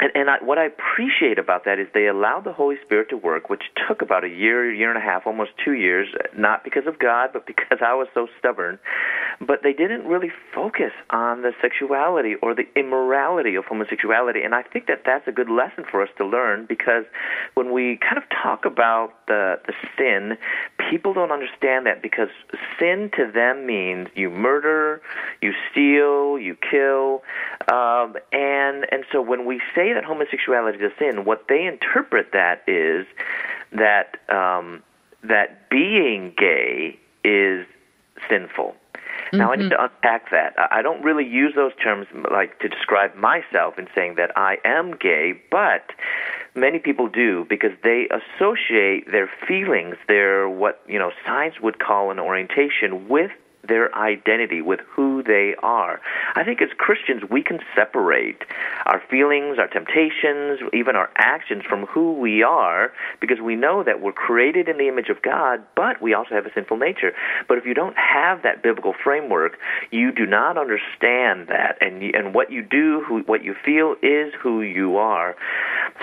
and, 0.00 0.12
and 0.14 0.30
I, 0.30 0.36
what 0.42 0.58
I 0.58 0.66
appreciate 0.66 1.38
about 1.38 1.64
that 1.64 1.78
is 1.78 1.88
they 1.92 2.06
allowed 2.06 2.44
the 2.44 2.52
Holy 2.52 2.76
Spirit 2.84 3.08
to 3.10 3.16
work, 3.16 3.50
which 3.50 3.64
took 3.88 4.00
about 4.00 4.22
a 4.22 4.28
year, 4.28 4.72
year 4.72 4.90
and 4.90 4.98
a 4.98 5.04
half, 5.04 5.26
almost 5.26 5.50
two 5.64 5.72
years, 5.72 6.08
not 6.36 6.62
because 6.62 6.86
of 6.86 6.98
God, 6.98 7.30
but 7.32 7.46
because 7.46 7.78
I 7.84 7.94
was 7.94 8.06
so 8.14 8.28
stubborn. 8.38 8.78
But 9.40 9.62
they 9.62 9.72
didn't 9.72 10.06
really 10.06 10.30
focus 10.54 10.92
on 11.10 11.42
the 11.42 11.52
sexuality 11.60 12.36
or 12.42 12.54
the 12.54 12.66
immorality 12.76 13.56
of 13.56 13.64
homosexuality. 13.64 14.42
And 14.42 14.54
I 14.54 14.62
think 14.62 14.86
that 14.86 15.02
that's 15.04 15.26
a 15.26 15.32
good 15.32 15.50
lesson 15.50 15.84
for 15.90 16.02
us 16.02 16.10
to 16.18 16.24
learn 16.26 16.66
because 16.68 17.04
when 17.54 17.72
we 17.72 17.98
kind 18.00 18.18
of 18.18 18.24
talk 18.42 18.64
about 18.64 19.14
the, 19.26 19.60
the 19.66 19.74
sin, 19.96 20.38
people 20.90 21.12
don't 21.12 21.32
understand 21.32 21.86
that 21.86 22.02
because 22.02 22.28
sin 22.78 23.10
to 23.16 23.30
them 23.32 23.66
means 23.66 24.08
you 24.14 24.30
murder, 24.30 25.00
you 25.42 25.52
steal, 25.70 26.38
you 26.38 26.56
kill. 26.70 27.22
Um, 27.72 28.14
and, 28.32 28.86
and 28.92 29.04
so 29.10 29.20
when 29.20 29.44
we 29.44 29.60
say 29.74 29.87
say 29.88 29.94
that 29.94 30.04
homosexuality 30.04 30.78
is 30.78 30.92
a 30.92 30.98
sin, 30.98 31.24
what 31.24 31.46
they 31.48 31.66
interpret 31.66 32.32
that 32.32 32.62
is 32.66 33.06
that 33.72 34.16
um, 34.28 34.82
that 35.22 35.68
being 35.70 36.32
gay 36.36 36.98
is 37.24 37.66
sinful. 38.28 38.74
Now, 39.32 39.50
mm-hmm. 39.50 39.50
I 39.50 39.56
need 39.62 39.70
to 39.70 39.82
unpack 39.82 40.30
that. 40.30 40.54
I 40.70 40.80
don't 40.80 41.02
really 41.02 41.26
use 41.26 41.54
those 41.54 41.72
terms 41.82 42.06
like 42.30 42.58
to 42.60 42.68
describe 42.68 43.14
myself 43.14 43.78
in 43.78 43.88
saying 43.94 44.14
that 44.16 44.30
I 44.36 44.56
am 44.64 44.96
gay, 44.96 45.40
but 45.50 45.90
many 46.54 46.78
people 46.78 47.08
do 47.08 47.44
because 47.48 47.72
they 47.82 48.08
associate 48.08 49.10
their 49.10 49.30
feelings, 49.46 49.96
their 50.06 50.48
what 50.48 50.80
you 50.88 50.98
know 50.98 51.10
science 51.26 51.56
would 51.60 51.78
call 51.78 52.10
an 52.10 52.18
orientation, 52.18 53.08
with 53.08 53.32
their 53.68 53.94
identity, 53.94 54.62
with 54.62 54.80
who 54.88 55.22
they 55.22 55.54
are. 55.62 56.00
I 56.34 56.44
think 56.44 56.62
as 56.62 56.68
Christians, 56.76 57.22
we 57.30 57.42
can 57.42 57.60
separate 57.74 58.42
our 58.86 59.02
feelings, 59.10 59.58
our 59.58 59.68
temptations, 59.68 60.60
even 60.72 60.96
our 60.96 61.10
actions 61.16 61.64
from 61.68 61.86
who 61.86 62.14
we 62.14 62.42
are 62.42 62.92
because 63.20 63.38
we 63.40 63.56
know 63.56 63.82
that 63.82 64.00
we're 64.00 64.12
created 64.12 64.68
in 64.68 64.78
the 64.78 64.88
image 64.88 65.08
of 65.08 65.22
God, 65.22 65.62
but 65.76 66.00
we 66.00 66.14
also 66.14 66.34
have 66.34 66.46
a 66.46 66.52
sinful 66.52 66.76
nature. 66.76 67.12
But 67.46 67.58
if 67.58 67.66
you 67.66 67.74
don't 67.74 67.96
have 67.96 68.42
that 68.42 68.62
biblical 68.62 68.94
framework, 69.02 69.58
you 69.90 70.12
do 70.12 70.26
not 70.26 70.56
understand 70.56 71.48
that, 71.48 71.78
and 71.80 72.02
and 72.14 72.34
what 72.34 72.50
you 72.50 72.62
do, 72.62 73.02
who, 73.06 73.20
what 73.20 73.44
you 73.44 73.54
feel, 73.64 73.96
is 74.02 74.32
who 74.40 74.62
you 74.62 74.96
are. 74.96 75.36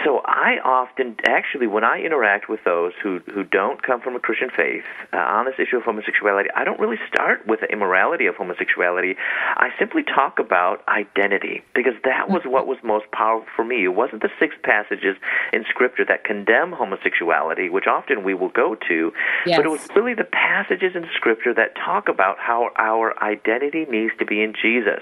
So 0.04 0.22
I 0.26 0.60
often, 0.64 1.16
actually, 1.26 1.68
when 1.68 1.84
I 1.84 2.02
interact 2.02 2.50
with 2.50 2.64
those 2.64 2.94
who 3.02 3.20
who 3.34 3.44
don't 3.44 3.82
come 3.82 4.02
from 4.02 4.16
a 4.16 4.20
Christian 4.20 4.50
faith 4.56 4.84
uh, 5.14 5.18
on 5.18 5.46
this 5.46 5.56
issue 5.60 5.78
of 5.78 5.84
homosexuality, 5.84 6.50
I 6.56 6.64
don't 6.64 6.80
really 6.80 7.00
start 7.08 7.46
with 7.48 7.55
the 7.62 7.72
immorality 7.72 8.26
of 8.26 8.36
homosexuality. 8.36 9.16
I 9.58 9.70
simply 9.80 10.04
talk 10.04 10.40
about 10.40 10.84
identity 10.88 11.64
because 11.74 11.94
that 12.04 12.30
was 12.30 12.44
what 12.46 12.68
was 12.68 12.78
most 12.84 13.06
powerful 13.12 13.48
for 13.56 13.64
me. 13.64 13.84
It 13.84 13.96
wasn't 13.96 14.22
the 14.22 14.30
six 14.40 14.56
passages 14.64 15.16
in 15.54 15.66
Scripture 15.70 16.06
that 16.06 16.24
condemn 16.24 16.72
homosexuality, 16.72 17.70
which 17.70 17.86
often 17.88 18.24
we 18.24 18.34
will 18.34 18.50
go 18.50 18.76
to, 18.88 19.12
yes. 19.46 19.58
but 19.58 19.66
it 19.66 19.70
was 19.70 19.88
really 19.96 20.14
the 20.14 20.24
passages 20.26 20.96
in 20.96 21.06
Scripture 21.16 21.54
that 21.54 21.76
talk 21.76 22.08
about 22.10 22.38
how 22.40 22.70
our 22.78 23.18
identity 23.22 23.86
needs 23.90 24.14
to 24.20 24.26
be 24.26 24.42
in 24.42 24.54
Jesus, 24.54 25.02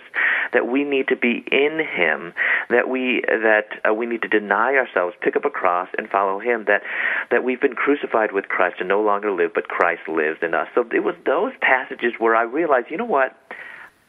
that 0.51 0.67
we 0.67 0.83
need 0.83 1.07
to 1.07 1.15
be 1.15 1.43
in 1.51 1.79
Him, 1.79 2.33
that 2.69 2.89
we 2.89 3.23
that 3.27 3.67
uh, 3.87 3.93
we 3.93 4.05
need 4.05 4.21
to 4.21 4.27
deny 4.27 4.75
ourselves, 4.75 5.15
pick 5.21 5.35
up 5.35 5.45
a 5.45 5.49
cross, 5.49 5.89
and 5.97 6.09
follow 6.09 6.39
Him. 6.39 6.65
That 6.67 6.81
that 7.31 7.43
we've 7.43 7.61
been 7.61 7.75
crucified 7.75 8.31
with 8.31 8.47
Christ 8.47 8.77
and 8.79 8.89
no 8.89 9.01
longer 9.01 9.31
live, 9.31 9.51
but 9.53 9.67
Christ 9.67 10.07
lives 10.07 10.39
in 10.41 10.53
us. 10.53 10.67
So 10.75 10.85
it 10.93 11.03
was 11.03 11.15
those 11.25 11.53
passages 11.61 12.13
where 12.19 12.32
I 12.35 12.43
realized, 12.43 12.87
you 12.89 12.97
know 12.97 13.05
what, 13.05 13.35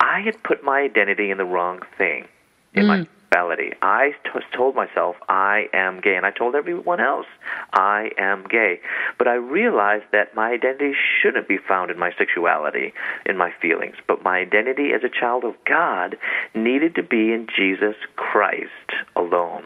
I 0.01 0.21
had 0.21 0.43
put 0.43 0.63
my 0.63 0.81
identity 0.81 1.31
in 1.31 1.39
the 1.39 1.45
wrong 1.45 1.81
thing 1.97 2.27
in 2.75 2.85
mm. 2.85 2.89
my 2.89 3.07
sexuality. 3.35 3.73
I 3.83 4.15
t- 4.25 4.41
told 4.55 4.75
myself 4.75 5.17
I 5.29 5.69
am 5.73 6.01
gay, 6.01 6.17
and 6.17 6.27
I 6.27 6.31
told 6.31 6.55
everyone 6.55 7.01
else 7.01 7.27
I 7.73 8.11
am 8.19 8.45
gay. 8.49 8.81
But 9.19 9.29
I 9.29 9.35
realized 9.35 10.05
that 10.13 10.35
my 10.35 10.51
identity 10.51 10.93
shouldn't 11.21 11.49
be 11.49 11.59
found 11.59 11.91
in 11.91 11.99
my 11.99 12.13
sexuality, 12.17 12.93
in 13.27 13.37
my 13.37 13.53
feelings, 13.61 13.97
but 14.07 14.23
my 14.23 14.39
identity 14.39 14.93
as 14.93 15.03
a 15.05 15.09
child 15.09 15.45
of 15.45 15.55
God 15.65 16.17
needed 16.55 16.95
to 16.97 17.03
be 17.03 17.33
in 17.33 17.49
Jesus 17.55 17.97
Christ 18.17 18.69
alone. 19.17 19.65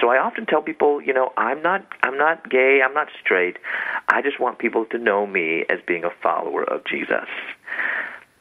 So 0.00 0.08
I 0.08 0.18
often 0.18 0.46
tell 0.46 0.62
people, 0.62 1.02
you 1.02 1.12
know, 1.12 1.32
I'm 1.36 1.62
not 1.62 1.86
I'm 2.02 2.16
not 2.16 2.48
gay, 2.48 2.80
I'm 2.84 2.94
not 2.94 3.08
straight. 3.20 3.58
I 4.08 4.22
just 4.22 4.40
want 4.40 4.58
people 4.58 4.84
to 4.86 4.98
know 4.98 5.26
me 5.26 5.64
as 5.68 5.80
being 5.86 6.04
a 6.04 6.10
follower 6.22 6.64
of 6.64 6.84
Jesus. 6.84 7.28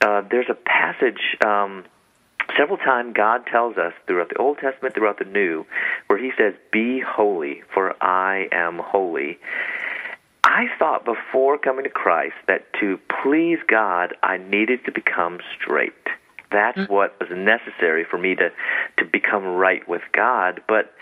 Uh, 0.02 0.22
there's 0.30 0.50
a 0.50 0.56
passage 0.56 1.38
um, 1.46 1.84
several 2.58 2.78
times 2.78 3.14
God 3.16 3.46
tells 3.46 3.78
us 3.78 3.94
throughout 4.08 4.30
the 4.30 4.38
Old 4.38 4.58
Testament, 4.58 4.96
throughout 4.96 5.20
the 5.20 5.26
New, 5.26 5.66
where 6.08 6.18
He 6.18 6.32
says, 6.38 6.54
"Be 6.72 7.00
holy, 7.00 7.64
for 7.74 7.96
I 8.02 8.48
am 8.52 8.80
holy." 8.80 9.38
I 10.44 10.66
thought 10.80 11.06
before 11.06 11.58
coming 11.58 11.84
to 11.84 11.90
Christ 11.90 12.36
that 12.48 12.66
to 12.80 13.00
please 13.22 13.60
God, 13.68 14.16
I 14.24 14.38
needed 14.38 14.84
to 14.86 14.92
become 14.92 15.40
straight. 15.56 15.94
That's 16.52 16.78
mm-hmm. 16.78 16.94
what 16.94 17.18
was 17.20 17.30
necessary 17.32 18.04
for 18.04 18.18
me 18.18 18.36
to 18.36 18.52
to 18.98 19.06
become 19.06 19.46
right 19.46 19.88
with 19.88 20.02
God. 20.12 20.62
But 20.68 20.94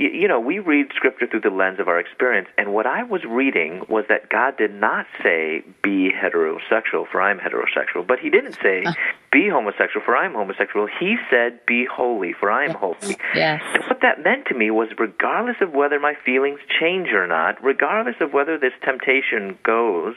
you, 0.00 0.08
you 0.08 0.28
know, 0.28 0.40
we 0.40 0.58
read 0.58 0.86
scripture 0.96 1.26
through 1.26 1.42
the 1.42 1.50
lens 1.50 1.78
of 1.78 1.86
our 1.86 2.00
experience, 2.00 2.48
and 2.56 2.72
what 2.72 2.86
I 2.86 3.02
was 3.02 3.22
reading 3.24 3.84
was 3.88 4.06
that 4.08 4.30
God 4.30 4.56
did 4.56 4.72
not 4.72 5.06
say, 5.22 5.62
be 5.82 6.10
heterosexual, 6.10 7.06
for 7.06 7.20
I'm 7.20 7.38
heterosexual, 7.38 8.06
but 8.06 8.18
He 8.18 8.30
didn't 8.30 8.56
say, 8.62 8.82
uh. 8.84 8.92
be 9.30 9.48
homosexual, 9.48 10.02
for 10.04 10.16
I'm 10.16 10.32
homosexual. 10.32 10.88
He 10.98 11.16
said, 11.30 11.60
be 11.66 11.84
holy, 11.84 12.32
for 12.32 12.50
I'm 12.50 12.74
holy. 12.74 13.16
Yes. 13.34 13.62
What 13.88 14.00
that 14.00 14.24
meant 14.24 14.46
to 14.46 14.54
me 14.54 14.70
was, 14.70 14.88
regardless 14.98 15.56
of 15.60 15.72
whether 15.72 16.00
my 16.00 16.14
feelings 16.24 16.60
change 16.80 17.08
or 17.08 17.26
not, 17.26 17.62
regardless 17.62 18.16
of 18.20 18.32
whether 18.32 18.58
this 18.58 18.72
temptation 18.82 19.58
goes, 19.62 20.14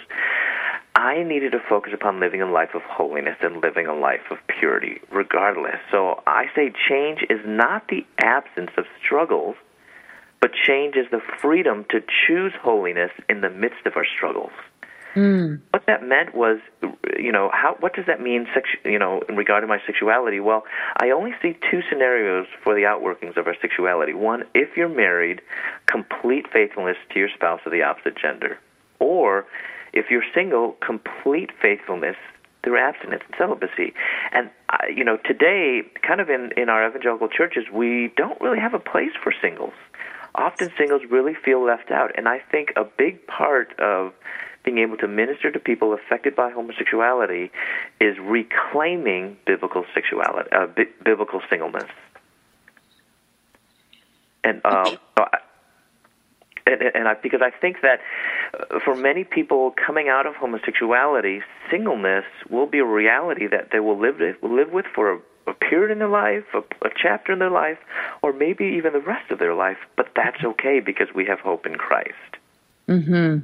I 0.96 1.24
needed 1.24 1.52
to 1.54 1.60
focus 1.68 1.92
upon 1.94 2.20
living 2.20 2.42
a 2.42 2.50
life 2.50 2.76
of 2.76 2.84
holiness 2.84 3.38
and 3.42 3.62
living 3.62 3.88
a 3.88 3.96
life 3.96 4.22
of 4.32 4.38
purity, 4.48 5.02
regardless. 5.12 5.80
So 5.92 6.22
I 6.26 6.46
say 6.56 6.72
change 6.88 7.26
is 7.30 7.40
not 7.46 7.88
the 7.90 8.06
absence 8.20 8.72
of 8.78 8.86
struggles, 9.04 9.56
but 10.44 10.52
change 10.68 10.98
is 10.98 11.06
the 11.10 11.22
freedom 11.41 11.86
to 11.89 12.02
choose 12.02 12.52
holiness 12.62 13.12
in 13.30 13.39
the 13.39 13.50
midst 13.50 13.86
of 13.86 13.96
our 13.96 14.04
struggles. 14.06 14.52
Mm. 15.16 15.62
What 15.70 15.86
that 15.88 16.04
meant 16.04 16.36
was, 16.36 16.60
you 17.18 17.32
know, 17.32 17.50
how 17.54 17.78
what 17.80 17.96
does 17.96 18.08
that 18.08 18.20
mean, 18.20 18.46
sexu- 18.48 18.91
you 18.91 19.00
know, 19.00 19.22
in 19.30 19.38
regard 19.38 19.64
to 19.64 19.68
my 19.68 19.80
sexuality? 19.86 20.41
Well, 20.41 20.66
I 21.02 21.12
only 21.12 21.32
see 21.41 21.56
two 21.72 21.80
scenarios 21.89 22.48
for 22.62 22.76
the 22.76 22.82
outworkings 22.82 23.38
of 23.38 23.48
our 23.48 23.56
sexuality. 23.62 24.14
One, 24.14 24.44
if 24.54 24.76
you're 24.76 24.89
married, 24.89 25.41
complete 25.86 26.48
faithfulness 26.52 26.98
to 27.14 27.20
your 27.20 27.30
spouse 27.34 27.62
of 27.66 27.72
the 27.72 27.82
opposite 27.82 28.18
gender, 28.18 28.60
or 29.00 29.46
if 29.94 30.08
you're 30.10 30.26
single, 30.36 30.76
complete 30.86 31.52
faithfulness 31.62 32.18
through 32.66 32.80
abstinence 32.80 33.24
and 33.28 33.36
celibacy. 33.38 33.94
And 34.34 34.50
uh, 34.68 34.88
you 34.94 35.06
know, 35.06 35.20
today, 35.24 35.84
kind 36.06 36.20
of 36.20 36.30
in 36.30 36.52
in 36.58 36.68
our 36.68 36.86
evangelical 36.86 37.30
churches, 37.30 37.64
we 37.72 38.12
don't 38.18 38.41
really 38.41 38.60
have 38.60 38.74
a 38.74 38.80
place 38.80 39.16
for 39.24 39.34
singles 39.41 39.74
often 40.36 40.72
singles 40.78 41.02
really 41.10 41.34
feel 41.34 41.64
left 41.64 41.92
out. 41.92 42.12
And 42.18 42.28
I 42.28 42.40
think 42.40 42.74
a 42.76 42.84
big 42.84 43.26
part 43.28 43.78
of 43.80 44.14
being 44.64 44.78
able 44.80 44.98
to 44.98 45.08
minister 45.08 45.52
to 45.52 45.60
people 45.60 45.94
affected 45.94 46.36
by 46.36 46.52
homosexuality 46.52 47.52
is 48.00 48.18
reclaiming 48.20 49.38
biblical 49.46 49.86
sexuality, 49.94 50.50
uh, 50.52 50.68
bi- 50.68 50.88
biblical 51.04 51.42
singleness. 51.50 51.90
And 54.44 54.62
um, 54.66 54.98
and, 56.66 56.82
and 56.82 57.08
I, 57.08 57.16
because 57.16 57.42
I 57.42 57.50
think 57.50 57.78
that 57.82 58.00
uh, 58.54 58.80
for 58.80 58.96
many 58.96 59.24
people 59.24 59.74
coming 59.86 60.08
out 60.10 60.26
of 60.26 60.36
homosexuality, 60.36 61.42
singleness 61.70 62.26
will 62.50 62.68
be 62.68 62.80
a 62.80 62.86
reality 62.86 63.48
that 63.48 63.70
they 63.72 63.80
will 63.80 64.00
live 64.00 64.20
live 64.42 64.72
with 64.72 64.86
for 64.94 65.22
a 65.48 65.54
period 65.54 65.91
in 65.91 66.00
their 66.00 66.08
life, 66.08 66.44
a, 66.54 66.60
a 66.86 66.89
chapter 66.96 67.34
in 67.34 67.39
their 67.39 67.50
life, 67.50 67.78
or 68.22 68.34
maybe 68.34 68.66
even 68.66 68.94
the 68.94 69.00
rest 69.00 69.32
of 69.32 69.39
their 69.39 69.54
life. 69.54 69.78
But 69.96 70.10
that's 70.16 70.44
okay 70.44 70.80
because 70.80 71.08
we 71.14 71.26
have 71.26 71.39
hope 71.39 71.66
in 71.66 71.76
Christ. 71.76 72.12
Hmm. 72.88 73.38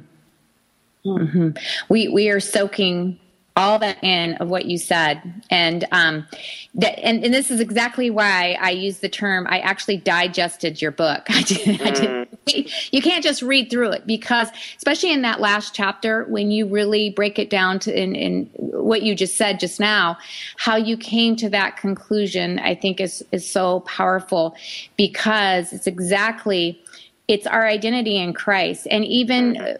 Hmm. 1.04 1.50
We 1.88 2.08
we 2.08 2.28
are 2.28 2.40
soaking 2.40 3.18
all 3.56 3.78
that 3.78 4.02
in 4.02 4.34
of 4.34 4.48
what 4.48 4.66
you 4.66 4.78
said 4.78 5.42
and 5.50 5.86
um 5.92 6.26
that 6.74 6.98
and, 7.00 7.24
and 7.24 7.34
this 7.34 7.50
is 7.50 7.60
exactly 7.60 8.08
why 8.08 8.56
i 8.60 8.70
use 8.70 9.00
the 9.00 9.08
term 9.08 9.46
i 9.50 9.58
actually 9.58 9.96
digested 9.96 10.80
your 10.80 10.92
book 10.92 11.24
I 11.28 11.42
did, 11.42 11.82
I 11.82 11.90
did, 11.90 12.08
mm. 12.08 12.29
you 12.90 13.02
can't 13.02 13.22
just 13.22 13.42
read 13.42 13.70
through 13.70 13.90
it 13.90 14.06
because 14.06 14.48
especially 14.76 15.12
in 15.12 15.22
that 15.22 15.40
last 15.40 15.74
chapter 15.74 16.24
when 16.24 16.50
you 16.50 16.66
really 16.66 17.10
break 17.10 17.38
it 17.38 17.50
down 17.50 17.78
to 17.78 17.96
in, 17.96 18.14
in 18.14 18.46
what 18.56 19.02
you 19.02 19.14
just 19.14 19.36
said 19.36 19.60
just 19.60 19.78
now 19.78 20.16
how 20.56 20.76
you 20.76 20.96
came 20.96 21.36
to 21.36 21.50
that 21.50 21.76
conclusion 21.76 22.58
i 22.60 22.74
think 22.74 23.00
is 23.00 23.22
is 23.30 23.48
so 23.48 23.80
powerful 23.80 24.54
because 24.96 25.72
it's 25.72 25.86
exactly 25.86 26.82
it's 27.30 27.46
our 27.46 27.66
identity 27.66 28.16
in 28.16 28.32
christ. 28.32 28.88
And 28.90 29.04
even 29.04 29.56
uh, 29.56 29.76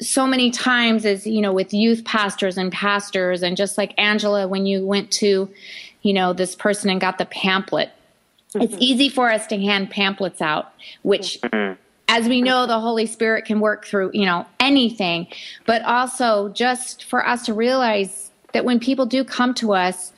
so 0.00 0.26
many 0.26 0.50
times 0.50 1.04
as 1.04 1.26
you 1.26 1.40
know 1.42 1.52
with 1.52 1.74
youth 1.74 2.04
pastors 2.04 2.56
and 2.56 2.72
pastors 2.72 3.42
and 3.42 3.56
just 3.56 3.76
like 3.76 3.92
angela 3.98 4.48
when 4.48 4.64
you 4.64 4.86
went 4.86 5.10
to 5.10 5.50
you 6.02 6.12
know 6.14 6.32
this 6.32 6.54
person 6.54 6.88
and 6.88 7.00
got 7.00 7.18
the 7.18 7.26
pamphlet 7.26 7.90
mm-hmm. 8.54 8.62
it's 8.62 8.74
easy 8.78 9.08
for 9.08 9.30
us 9.30 9.46
to 9.46 9.56
hand 9.58 9.90
pamphlets 9.90 10.40
out 10.40 10.72
which 11.02 11.38
mm-hmm. 11.42 11.74
as 12.08 12.28
we 12.28 12.40
know 12.42 12.66
the 12.66 12.80
holy 12.80 13.06
spirit 13.06 13.44
can 13.44 13.60
work 13.60 13.84
through 13.84 14.10
you 14.12 14.26
know 14.26 14.46
anything 14.58 15.26
but 15.66 15.82
also 15.82 16.48
just 16.50 17.04
for 17.04 17.26
us 17.26 17.44
to 17.46 17.54
realize 17.54 18.30
that 18.52 18.64
when 18.64 18.80
people 18.80 19.06
do 19.06 19.24
come 19.24 19.54
to 19.54 19.72
us 19.72 20.12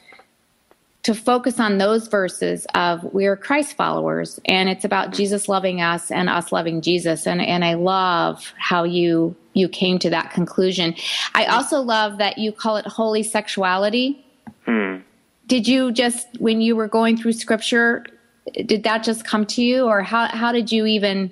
to 1.02 1.14
focus 1.14 1.58
on 1.58 1.78
those 1.78 2.06
verses 2.06 2.66
of 2.74 3.02
we're 3.12 3.36
Christ 3.36 3.76
followers 3.76 4.40
and 4.44 4.68
it's 4.68 4.84
about 4.84 5.12
Jesus 5.12 5.48
loving 5.48 5.80
us 5.80 6.10
and 6.10 6.28
us 6.28 6.52
loving 6.52 6.80
Jesus 6.80 7.26
and 7.26 7.40
and 7.40 7.64
I 7.64 7.74
love 7.74 8.52
how 8.56 8.84
you 8.84 9.34
you 9.54 9.68
came 9.68 9.98
to 9.98 10.10
that 10.10 10.30
conclusion. 10.30 10.94
I 11.34 11.46
also 11.46 11.80
love 11.80 12.18
that 12.18 12.38
you 12.38 12.52
call 12.52 12.76
it 12.76 12.86
holy 12.86 13.22
sexuality. 13.22 14.24
Hmm. 14.64 14.98
Did 15.46 15.66
you 15.66 15.92
just 15.92 16.28
when 16.38 16.60
you 16.60 16.76
were 16.76 16.88
going 16.88 17.16
through 17.16 17.32
scripture 17.32 18.04
did 18.66 18.82
that 18.84 19.04
just 19.04 19.24
come 19.24 19.46
to 19.46 19.62
you 19.62 19.86
or 19.86 20.02
how 20.02 20.26
how 20.28 20.52
did 20.52 20.72
you 20.72 20.86
even 20.86 21.30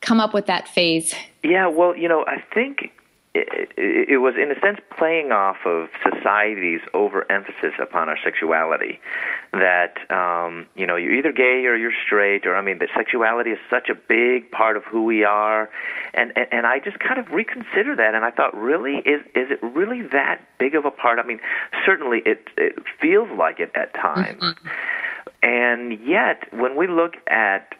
come 0.00 0.20
up 0.20 0.34
with 0.34 0.46
that 0.46 0.68
phase? 0.68 1.14
Yeah, 1.42 1.68
well, 1.68 1.96
you 1.96 2.08
know, 2.08 2.24
I 2.26 2.42
think 2.52 2.92
it, 3.34 3.72
it, 3.78 4.18
was 4.18 4.34
in 4.36 4.50
a 4.50 4.60
sense 4.60 4.78
playing 4.96 5.32
off 5.32 5.56
of 5.64 5.88
society's 6.02 6.82
overemphasis 6.92 7.72
upon 7.80 8.10
our 8.10 8.18
sexuality 8.22 9.00
that 9.52 9.96
um 10.10 10.66
you 10.74 10.86
know 10.86 10.96
you're 10.96 11.14
either 11.14 11.32
gay 11.32 11.64
or 11.64 11.74
you're 11.74 11.94
straight 12.04 12.46
or 12.46 12.54
i 12.54 12.60
mean 12.60 12.78
that 12.78 12.90
sexuality 12.94 13.50
is 13.50 13.58
such 13.70 13.88
a 13.88 13.94
big 13.94 14.50
part 14.50 14.76
of 14.76 14.84
who 14.84 15.04
we 15.04 15.24
are 15.24 15.70
and 16.12 16.32
and, 16.36 16.46
and 16.52 16.66
i 16.66 16.78
just 16.78 16.98
kind 16.98 17.18
of 17.18 17.30
reconsider 17.30 17.96
that 17.96 18.14
and 18.14 18.24
i 18.24 18.30
thought 18.30 18.54
really 18.54 18.96
is 18.98 19.22
is 19.34 19.50
it 19.50 19.58
really 19.62 20.02
that 20.02 20.38
big 20.58 20.74
of 20.74 20.84
a 20.84 20.90
part 20.90 21.18
i 21.18 21.22
mean 21.22 21.40
certainly 21.86 22.20
it 22.26 22.48
it 22.58 22.74
feels 23.00 23.30
like 23.38 23.60
it 23.60 23.70
at 23.74 23.94
times 23.94 24.42
mm-hmm. 24.42 24.68
And 25.42 25.98
yet 26.06 26.44
when 26.52 26.76
we 26.76 26.86
look 26.86 27.14
at 27.28 27.74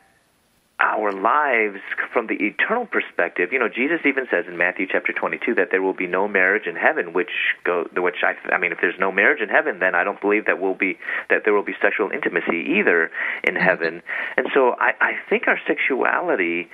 our 0.82 1.12
lives 1.12 1.78
from 2.12 2.26
the 2.26 2.34
eternal 2.34 2.86
perspective, 2.86 3.52
you 3.52 3.58
know, 3.58 3.68
Jesus 3.68 4.00
even 4.04 4.26
says 4.30 4.46
in 4.48 4.56
Matthew 4.56 4.86
chapter 4.90 5.12
22 5.12 5.54
that 5.54 5.68
there 5.70 5.80
will 5.80 5.94
be 5.94 6.08
no 6.08 6.26
marriage 6.26 6.66
in 6.66 6.74
heaven, 6.74 7.12
which 7.12 7.30
go, 7.64 7.86
which 7.96 8.24
I, 8.24 8.34
I 8.52 8.58
mean, 8.58 8.72
if 8.72 8.78
there's 8.80 8.98
no 8.98 9.12
marriage 9.12 9.40
in 9.40 9.48
heaven, 9.48 9.78
then 9.78 9.94
I 9.94 10.02
don't 10.02 10.20
believe 10.20 10.46
that 10.46 10.60
will 10.60 10.74
be 10.74 10.98
that 11.30 11.42
there 11.44 11.54
will 11.54 11.62
be 11.62 11.74
sexual 11.80 12.10
intimacy 12.10 12.66
either 12.78 13.10
in 13.44 13.54
mm-hmm. 13.54 13.62
heaven. 13.62 14.02
And 14.36 14.48
so 14.52 14.74
I, 14.80 14.92
I 15.00 15.12
think 15.30 15.46
our 15.46 15.58
sexuality, 15.66 16.68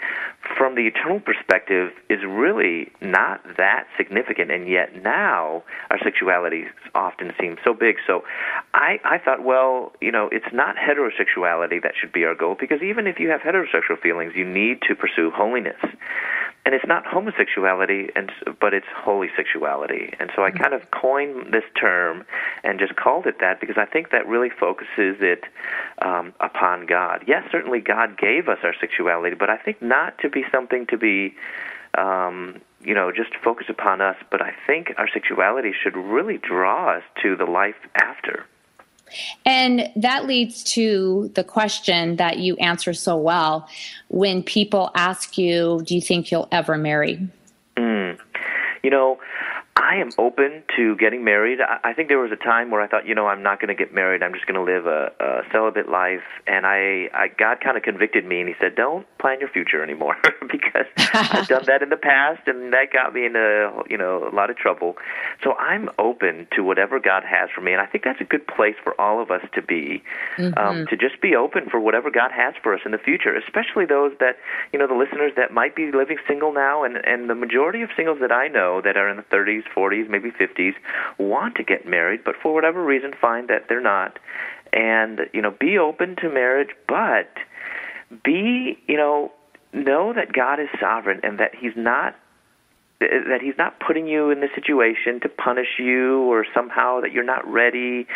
from 0.56 0.74
the 0.74 0.86
eternal 0.86 1.20
perspective, 1.20 1.92
is 2.08 2.20
really 2.26 2.90
not 3.02 3.42
that 3.58 3.84
significant, 3.98 4.50
and 4.50 4.66
yet 4.66 5.02
now 5.02 5.64
our 5.90 5.98
sexuality 6.02 6.64
often 6.94 7.32
seems 7.38 7.58
so 7.62 7.74
big. 7.74 7.96
So 8.06 8.24
I, 8.72 8.98
I 9.04 9.18
thought, 9.18 9.44
well, 9.44 9.92
you 10.00 10.12
know, 10.12 10.30
it's 10.32 10.52
not 10.52 10.76
heterosexuality 10.76 11.82
that 11.82 11.92
should 12.00 12.12
be 12.12 12.24
our 12.24 12.34
goal 12.34 12.56
because 12.58 12.80
even 12.82 13.06
if 13.06 13.18
you 13.18 13.28
have 13.28 13.42
heterosexual 13.42 13.97
feelings, 14.02 14.32
you 14.34 14.44
need 14.44 14.82
to 14.88 14.94
pursue 14.94 15.30
holiness. 15.30 15.80
And 16.64 16.74
it's 16.74 16.86
not 16.86 17.06
homosexuality, 17.06 18.10
and 18.14 18.30
but 18.60 18.74
it's 18.74 18.86
holy 18.94 19.28
sexuality. 19.34 20.12
And 20.20 20.30
so 20.36 20.44
I 20.44 20.50
kind 20.50 20.74
of 20.74 20.90
coined 20.90 21.50
this 21.50 21.64
term 21.80 22.24
and 22.62 22.78
just 22.78 22.94
called 22.94 23.26
it 23.26 23.36
that 23.40 23.58
because 23.58 23.78
I 23.78 23.86
think 23.86 24.10
that 24.10 24.26
really 24.26 24.50
focuses 24.50 25.16
it 25.20 25.44
um, 26.02 26.34
upon 26.40 26.84
God. 26.84 27.24
Yes, 27.26 27.44
certainly 27.50 27.80
God 27.80 28.18
gave 28.18 28.48
us 28.48 28.58
our 28.64 28.74
sexuality, 28.78 29.34
but 29.34 29.48
I 29.48 29.56
think 29.56 29.80
not 29.80 30.18
to 30.18 30.28
be 30.28 30.44
something 30.52 30.86
to 30.88 30.98
be 30.98 31.34
um, 31.96 32.60
you 32.80 32.94
know, 32.94 33.10
just 33.12 33.34
focus 33.42 33.66
upon 33.68 34.00
us, 34.00 34.16
but 34.30 34.40
I 34.42 34.54
think 34.66 34.92
our 34.98 35.08
sexuality 35.12 35.72
should 35.82 35.96
really 35.96 36.38
draw 36.38 36.96
us 36.96 37.02
to 37.22 37.36
the 37.36 37.44
life 37.44 37.76
after. 37.94 38.44
And 39.44 39.90
that 39.96 40.26
leads 40.26 40.62
to 40.74 41.30
the 41.34 41.44
question 41.44 42.16
that 42.16 42.38
you 42.38 42.56
answer 42.56 42.92
so 42.92 43.16
well 43.16 43.68
when 44.08 44.42
people 44.42 44.90
ask 44.94 45.38
you, 45.38 45.82
Do 45.84 45.94
you 45.94 46.00
think 46.00 46.30
you'll 46.30 46.48
ever 46.52 46.76
marry? 46.76 47.28
Mm. 47.76 48.18
You 48.82 48.90
know, 48.90 49.18
I 49.78 49.96
am 49.96 50.10
open 50.18 50.64
to 50.76 50.96
getting 50.96 51.24
married. 51.24 51.60
I, 51.60 51.92
think 51.92 52.08
there 52.08 52.18
was 52.18 52.32
a 52.32 52.36
time 52.36 52.70
where 52.70 52.80
I 52.80 52.88
thought, 52.88 53.06
you 53.06 53.14
know, 53.14 53.28
I'm 53.28 53.42
not 53.44 53.60
going 53.60 53.68
to 53.68 53.74
get 53.74 53.94
married. 53.94 54.24
I'm 54.24 54.34
just 54.34 54.46
going 54.46 54.58
to 54.58 54.72
live 54.72 54.86
a, 54.86 55.12
a 55.20 55.42
celibate 55.52 55.88
life. 55.88 56.26
And 56.48 56.66
I, 56.66 57.08
I, 57.14 57.28
God 57.28 57.60
kind 57.60 57.76
of 57.76 57.84
convicted 57.84 58.26
me, 58.26 58.40
and 58.40 58.48
He 58.48 58.56
said, 58.60 58.74
"Don't 58.74 59.06
plan 59.18 59.38
your 59.38 59.48
future 59.48 59.82
anymore," 59.82 60.16
because 60.50 60.86
I've 60.96 61.46
done 61.46 61.64
that 61.66 61.82
in 61.82 61.90
the 61.90 61.96
past, 61.96 62.48
and 62.48 62.72
that 62.72 62.92
got 62.92 63.14
me 63.14 63.26
into, 63.26 63.70
you 63.88 63.96
know, 63.96 64.28
a 64.30 64.34
lot 64.34 64.50
of 64.50 64.56
trouble. 64.56 64.96
So 65.44 65.54
I'm 65.54 65.88
open 65.98 66.48
to 66.56 66.62
whatever 66.62 66.98
God 66.98 67.22
has 67.24 67.48
for 67.54 67.60
me, 67.60 67.72
and 67.72 67.80
I 67.80 67.86
think 67.86 68.02
that's 68.02 68.20
a 68.20 68.24
good 68.24 68.46
place 68.46 68.76
for 68.82 69.00
all 69.00 69.22
of 69.22 69.30
us 69.30 69.42
to 69.54 69.62
be, 69.62 70.02
um, 70.38 70.44
mm-hmm. 70.44 70.58
um, 70.58 70.86
to 70.88 70.96
just 70.96 71.20
be 71.20 71.36
open 71.36 71.70
for 71.70 71.78
whatever 71.78 72.10
God 72.10 72.32
has 72.32 72.54
for 72.62 72.74
us 72.74 72.80
in 72.84 72.90
the 72.90 72.98
future. 72.98 73.36
Especially 73.36 73.86
those 73.86 74.12
that, 74.18 74.36
you 74.72 74.78
know, 74.78 74.88
the 74.88 74.94
listeners 74.94 75.32
that 75.36 75.52
might 75.52 75.76
be 75.76 75.92
living 75.92 76.18
single 76.26 76.52
now, 76.52 76.82
and 76.82 76.96
and 76.96 77.30
the 77.30 77.36
majority 77.36 77.82
of 77.82 77.90
singles 77.96 78.18
that 78.20 78.32
I 78.32 78.48
know 78.48 78.80
that 78.82 78.96
are 78.96 79.08
in 79.08 79.16
the 79.16 79.22
30s, 79.24 79.62
40s, 79.76 80.08
maybe 80.08 80.30
50s, 80.30 80.74
want 81.18 81.56
to 81.56 81.62
get 81.62 81.86
married, 81.86 82.20
but 82.24 82.34
for 82.42 82.54
whatever 82.54 82.84
reason 82.84 83.12
find 83.20 83.48
that 83.48 83.66
they're 83.68 83.80
not. 83.80 84.18
And, 84.72 85.20
you 85.32 85.40
know, 85.40 85.50
be 85.50 85.78
open 85.78 86.16
to 86.16 86.28
marriage, 86.28 86.70
but 86.86 87.30
be, 88.24 88.78
you 88.86 88.96
know, 88.96 89.32
know 89.72 90.12
that 90.12 90.32
God 90.32 90.60
is 90.60 90.68
sovereign 90.80 91.20
and 91.22 91.38
that 91.38 91.54
He's 91.54 91.76
not 91.76 92.14
that 93.00 93.38
he's 93.40 93.54
not 93.56 93.78
putting 93.78 94.08
you 94.08 94.30
in 94.30 94.40
this 94.40 94.50
situation 94.54 95.20
to 95.20 95.28
punish 95.28 95.78
you 95.78 96.22
or 96.22 96.44
somehow 96.52 97.00
that 97.00 97.12
you're 97.12 97.24
not 97.24 97.46
ready. 97.46 98.06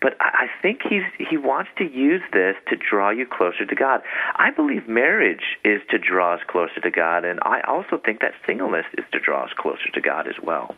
But 0.00 0.16
i 0.20 0.46
think 0.60 0.80
he's 0.88 1.02
he 1.18 1.36
wants 1.36 1.70
to 1.78 1.84
use 1.84 2.22
this 2.32 2.56
to 2.68 2.76
draw 2.76 3.10
you 3.10 3.26
closer 3.26 3.64
to 3.64 3.74
god. 3.74 4.02
I 4.36 4.50
believe 4.50 4.88
marriage 4.88 5.58
is 5.64 5.80
to 5.90 5.98
draw 5.98 6.34
us 6.34 6.40
closer 6.48 6.80
to 6.80 6.90
god 6.90 7.24
and 7.24 7.38
i 7.42 7.60
also 7.62 7.98
think 8.04 8.20
that 8.20 8.32
singleness 8.46 8.86
is 8.98 9.04
to 9.12 9.20
draw 9.20 9.44
us 9.44 9.52
closer 9.56 9.88
to 9.94 10.00
god 10.00 10.26
as 10.26 10.34
well 10.42 10.74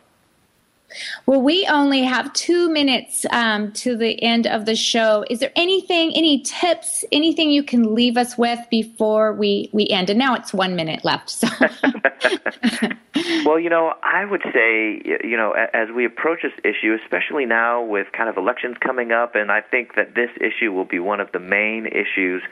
well, 1.25 1.41
we 1.41 1.67
only 1.67 2.03
have 2.03 2.31
two 2.33 2.69
minutes 2.69 3.25
um, 3.31 3.71
to 3.73 3.97
the 3.97 4.21
end 4.21 4.47
of 4.47 4.65
the 4.65 4.75
show. 4.75 5.25
Is 5.29 5.39
there 5.39 5.51
anything, 5.55 6.13
any 6.15 6.41
tips, 6.41 7.03
anything 7.11 7.49
you 7.49 7.63
can 7.63 7.93
leave 7.95 8.17
us 8.17 8.37
with 8.37 8.59
before 8.69 9.33
we, 9.33 9.69
we 9.73 9.87
end? 9.87 10.09
And 10.09 10.19
now 10.19 10.35
it's 10.35 10.53
one 10.53 10.75
minute 10.75 11.03
left. 11.03 11.29
So. 11.29 11.47
well, 13.45 13.59
you 13.59 13.69
know, 13.69 13.93
I 14.03 14.25
would 14.25 14.43
say, 14.53 15.01
you 15.23 15.37
know, 15.37 15.51
as 15.73 15.89
we 15.95 16.05
approach 16.05 16.43
this 16.43 16.53
issue, 16.63 16.97
especially 17.03 17.45
now 17.45 17.83
with 17.83 18.07
kind 18.11 18.29
of 18.29 18.37
elections 18.37 18.75
coming 18.79 19.11
up, 19.11 19.35
and 19.35 19.51
I 19.51 19.61
think 19.61 19.95
that 19.95 20.15
this 20.15 20.29
issue 20.39 20.71
will 20.71 20.85
be 20.85 20.99
one 20.99 21.19
of 21.19 21.31
the 21.31 21.39
main 21.39 21.87
issues. 21.87 22.43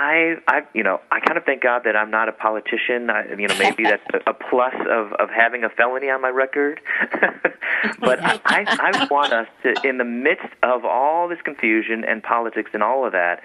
I, 0.00 0.36
I, 0.46 0.60
you 0.74 0.84
know, 0.84 1.00
I 1.10 1.18
kind 1.18 1.36
of 1.36 1.44
thank 1.44 1.60
God 1.60 1.82
that 1.84 1.96
I'm 1.96 2.08
not 2.08 2.28
a 2.28 2.32
politician. 2.32 3.10
I, 3.10 3.24
you 3.36 3.48
know, 3.48 3.58
maybe 3.58 3.82
that's 3.82 4.02
a, 4.14 4.30
a 4.30 4.32
plus 4.32 4.74
of 4.88 5.12
of 5.14 5.28
having 5.28 5.64
a 5.64 5.68
felony 5.70 6.08
on 6.08 6.22
my 6.22 6.28
record. 6.28 6.80
but 7.98 8.22
I, 8.22 8.38
I 8.46 9.08
want 9.10 9.32
us 9.32 9.48
to, 9.64 9.74
in 9.82 9.98
the 9.98 10.04
midst 10.04 10.46
of 10.62 10.84
all 10.84 11.26
this 11.26 11.40
confusion 11.42 12.04
and 12.04 12.22
politics 12.22 12.70
and 12.74 12.82
all 12.82 13.04
of 13.04 13.10
that, 13.12 13.42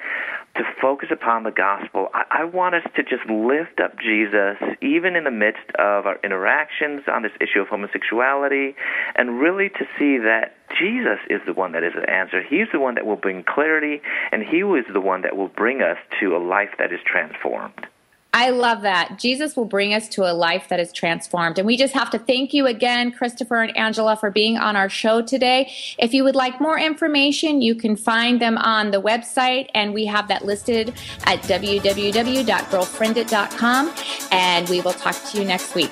to 0.56 0.64
focus 0.82 1.10
upon 1.12 1.43
the 1.43 1.51
gospel. 1.51 2.10
I, 2.14 2.41
I 2.41 2.43
want 2.43 2.76
us 2.76 2.84
to 2.95 3.04
just 3.04 3.26
lift 3.30 3.80
up 3.80 3.97
Jesus, 3.99 4.58
even 4.82 5.16
in 5.16 5.24
the 5.24 5.32
midst 5.32 5.70
of 5.80 6.06
our 6.06 6.20
interactions 6.24 7.01
on 7.08 7.24
this 7.24 7.32
issue 7.41 7.62
of 7.62 7.68
homosexuality, 7.68 8.76
and 9.16 9.39
really 9.39 9.70
to 9.70 9.86
see 9.97 10.18
that 10.20 10.56
Jesus 10.78 11.20
is 11.30 11.41
the 11.45 11.54
one 11.54 11.72
that 11.72 11.84
is 11.84 11.93
the 11.93 12.10
answer. 12.10 12.41
He's 12.41 12.68
the 12.72 12.80
one 12.80 12.95
that 12.95 13.06
will 13.06 13.16
bring 13.16 13.43
clarity, 13.43 14.01
and 14.32 14.43
He 14.43 14.58
is 14.58 14.86
the 14.91 15.01
one 15.01 15.22
that 15.24 15.36
will 15.36 15.49
bring 15.49 15.82
us 15.82 15.97
to 16.20 16.36
a 16.36 16.39
life 16.39 16.70
that 16.78 16.93
is 16.93 16.99
transformed. 17.06 17.88
I 18.36 18.49
love 18.49 18.81
that. 18.81 19.19
Jesus 19.19 19.55
will 19.55 19.65
bring 19.65 19.93
us 19.93 20.09
to 20.09 20.23
a 20.23 20.34
life 20.34 20.67
that 20.69 20.79
is 20.79 20.91
transformed. 20.91 21.59
And 21.59 21.67
we 21.67 21.77
just 21.77 21.93
have 21.93 22.09
to 22.09 22.19
thank 22.19 22.51
you 22.51 22.65
again, 22.65 23.11
Christopher 23.11 23.61
and 23.61 23.77
Angela, 23.77 24.17
for 24.17 24.31
being 24.31 24.57
on 24.57 24.75
our 24.75 24.89
show 24.89 25.21
today. 25.21 25.71
If 25.99 26.15
you 26.15 26.23
would 26.23 26.36
like 26.36 26.59
more 26.59 26.79
information, 26.79 27.61
you 27.61 27.75
can 27.75 27.95
find 27.95 28.41
them 28.41 28.57
on 28.57 28.89
the 28.89 28.99
website, 28.99 29.69
and 29.75 29.93
we 29.93 30.07
have 30.07 30.27
that 30.29 30.45
listed 30.45 30.95
at 31.25 31.43
www.girlfriendit.com. 31.43 33.93
And 34.31 34.69
we 34.69 34.81
will 34.81 34.93
talk 34.93 35.15
to 35.31 35.38
you 35.38 35.45
next 35.45 35.75
week. 35.75 35.91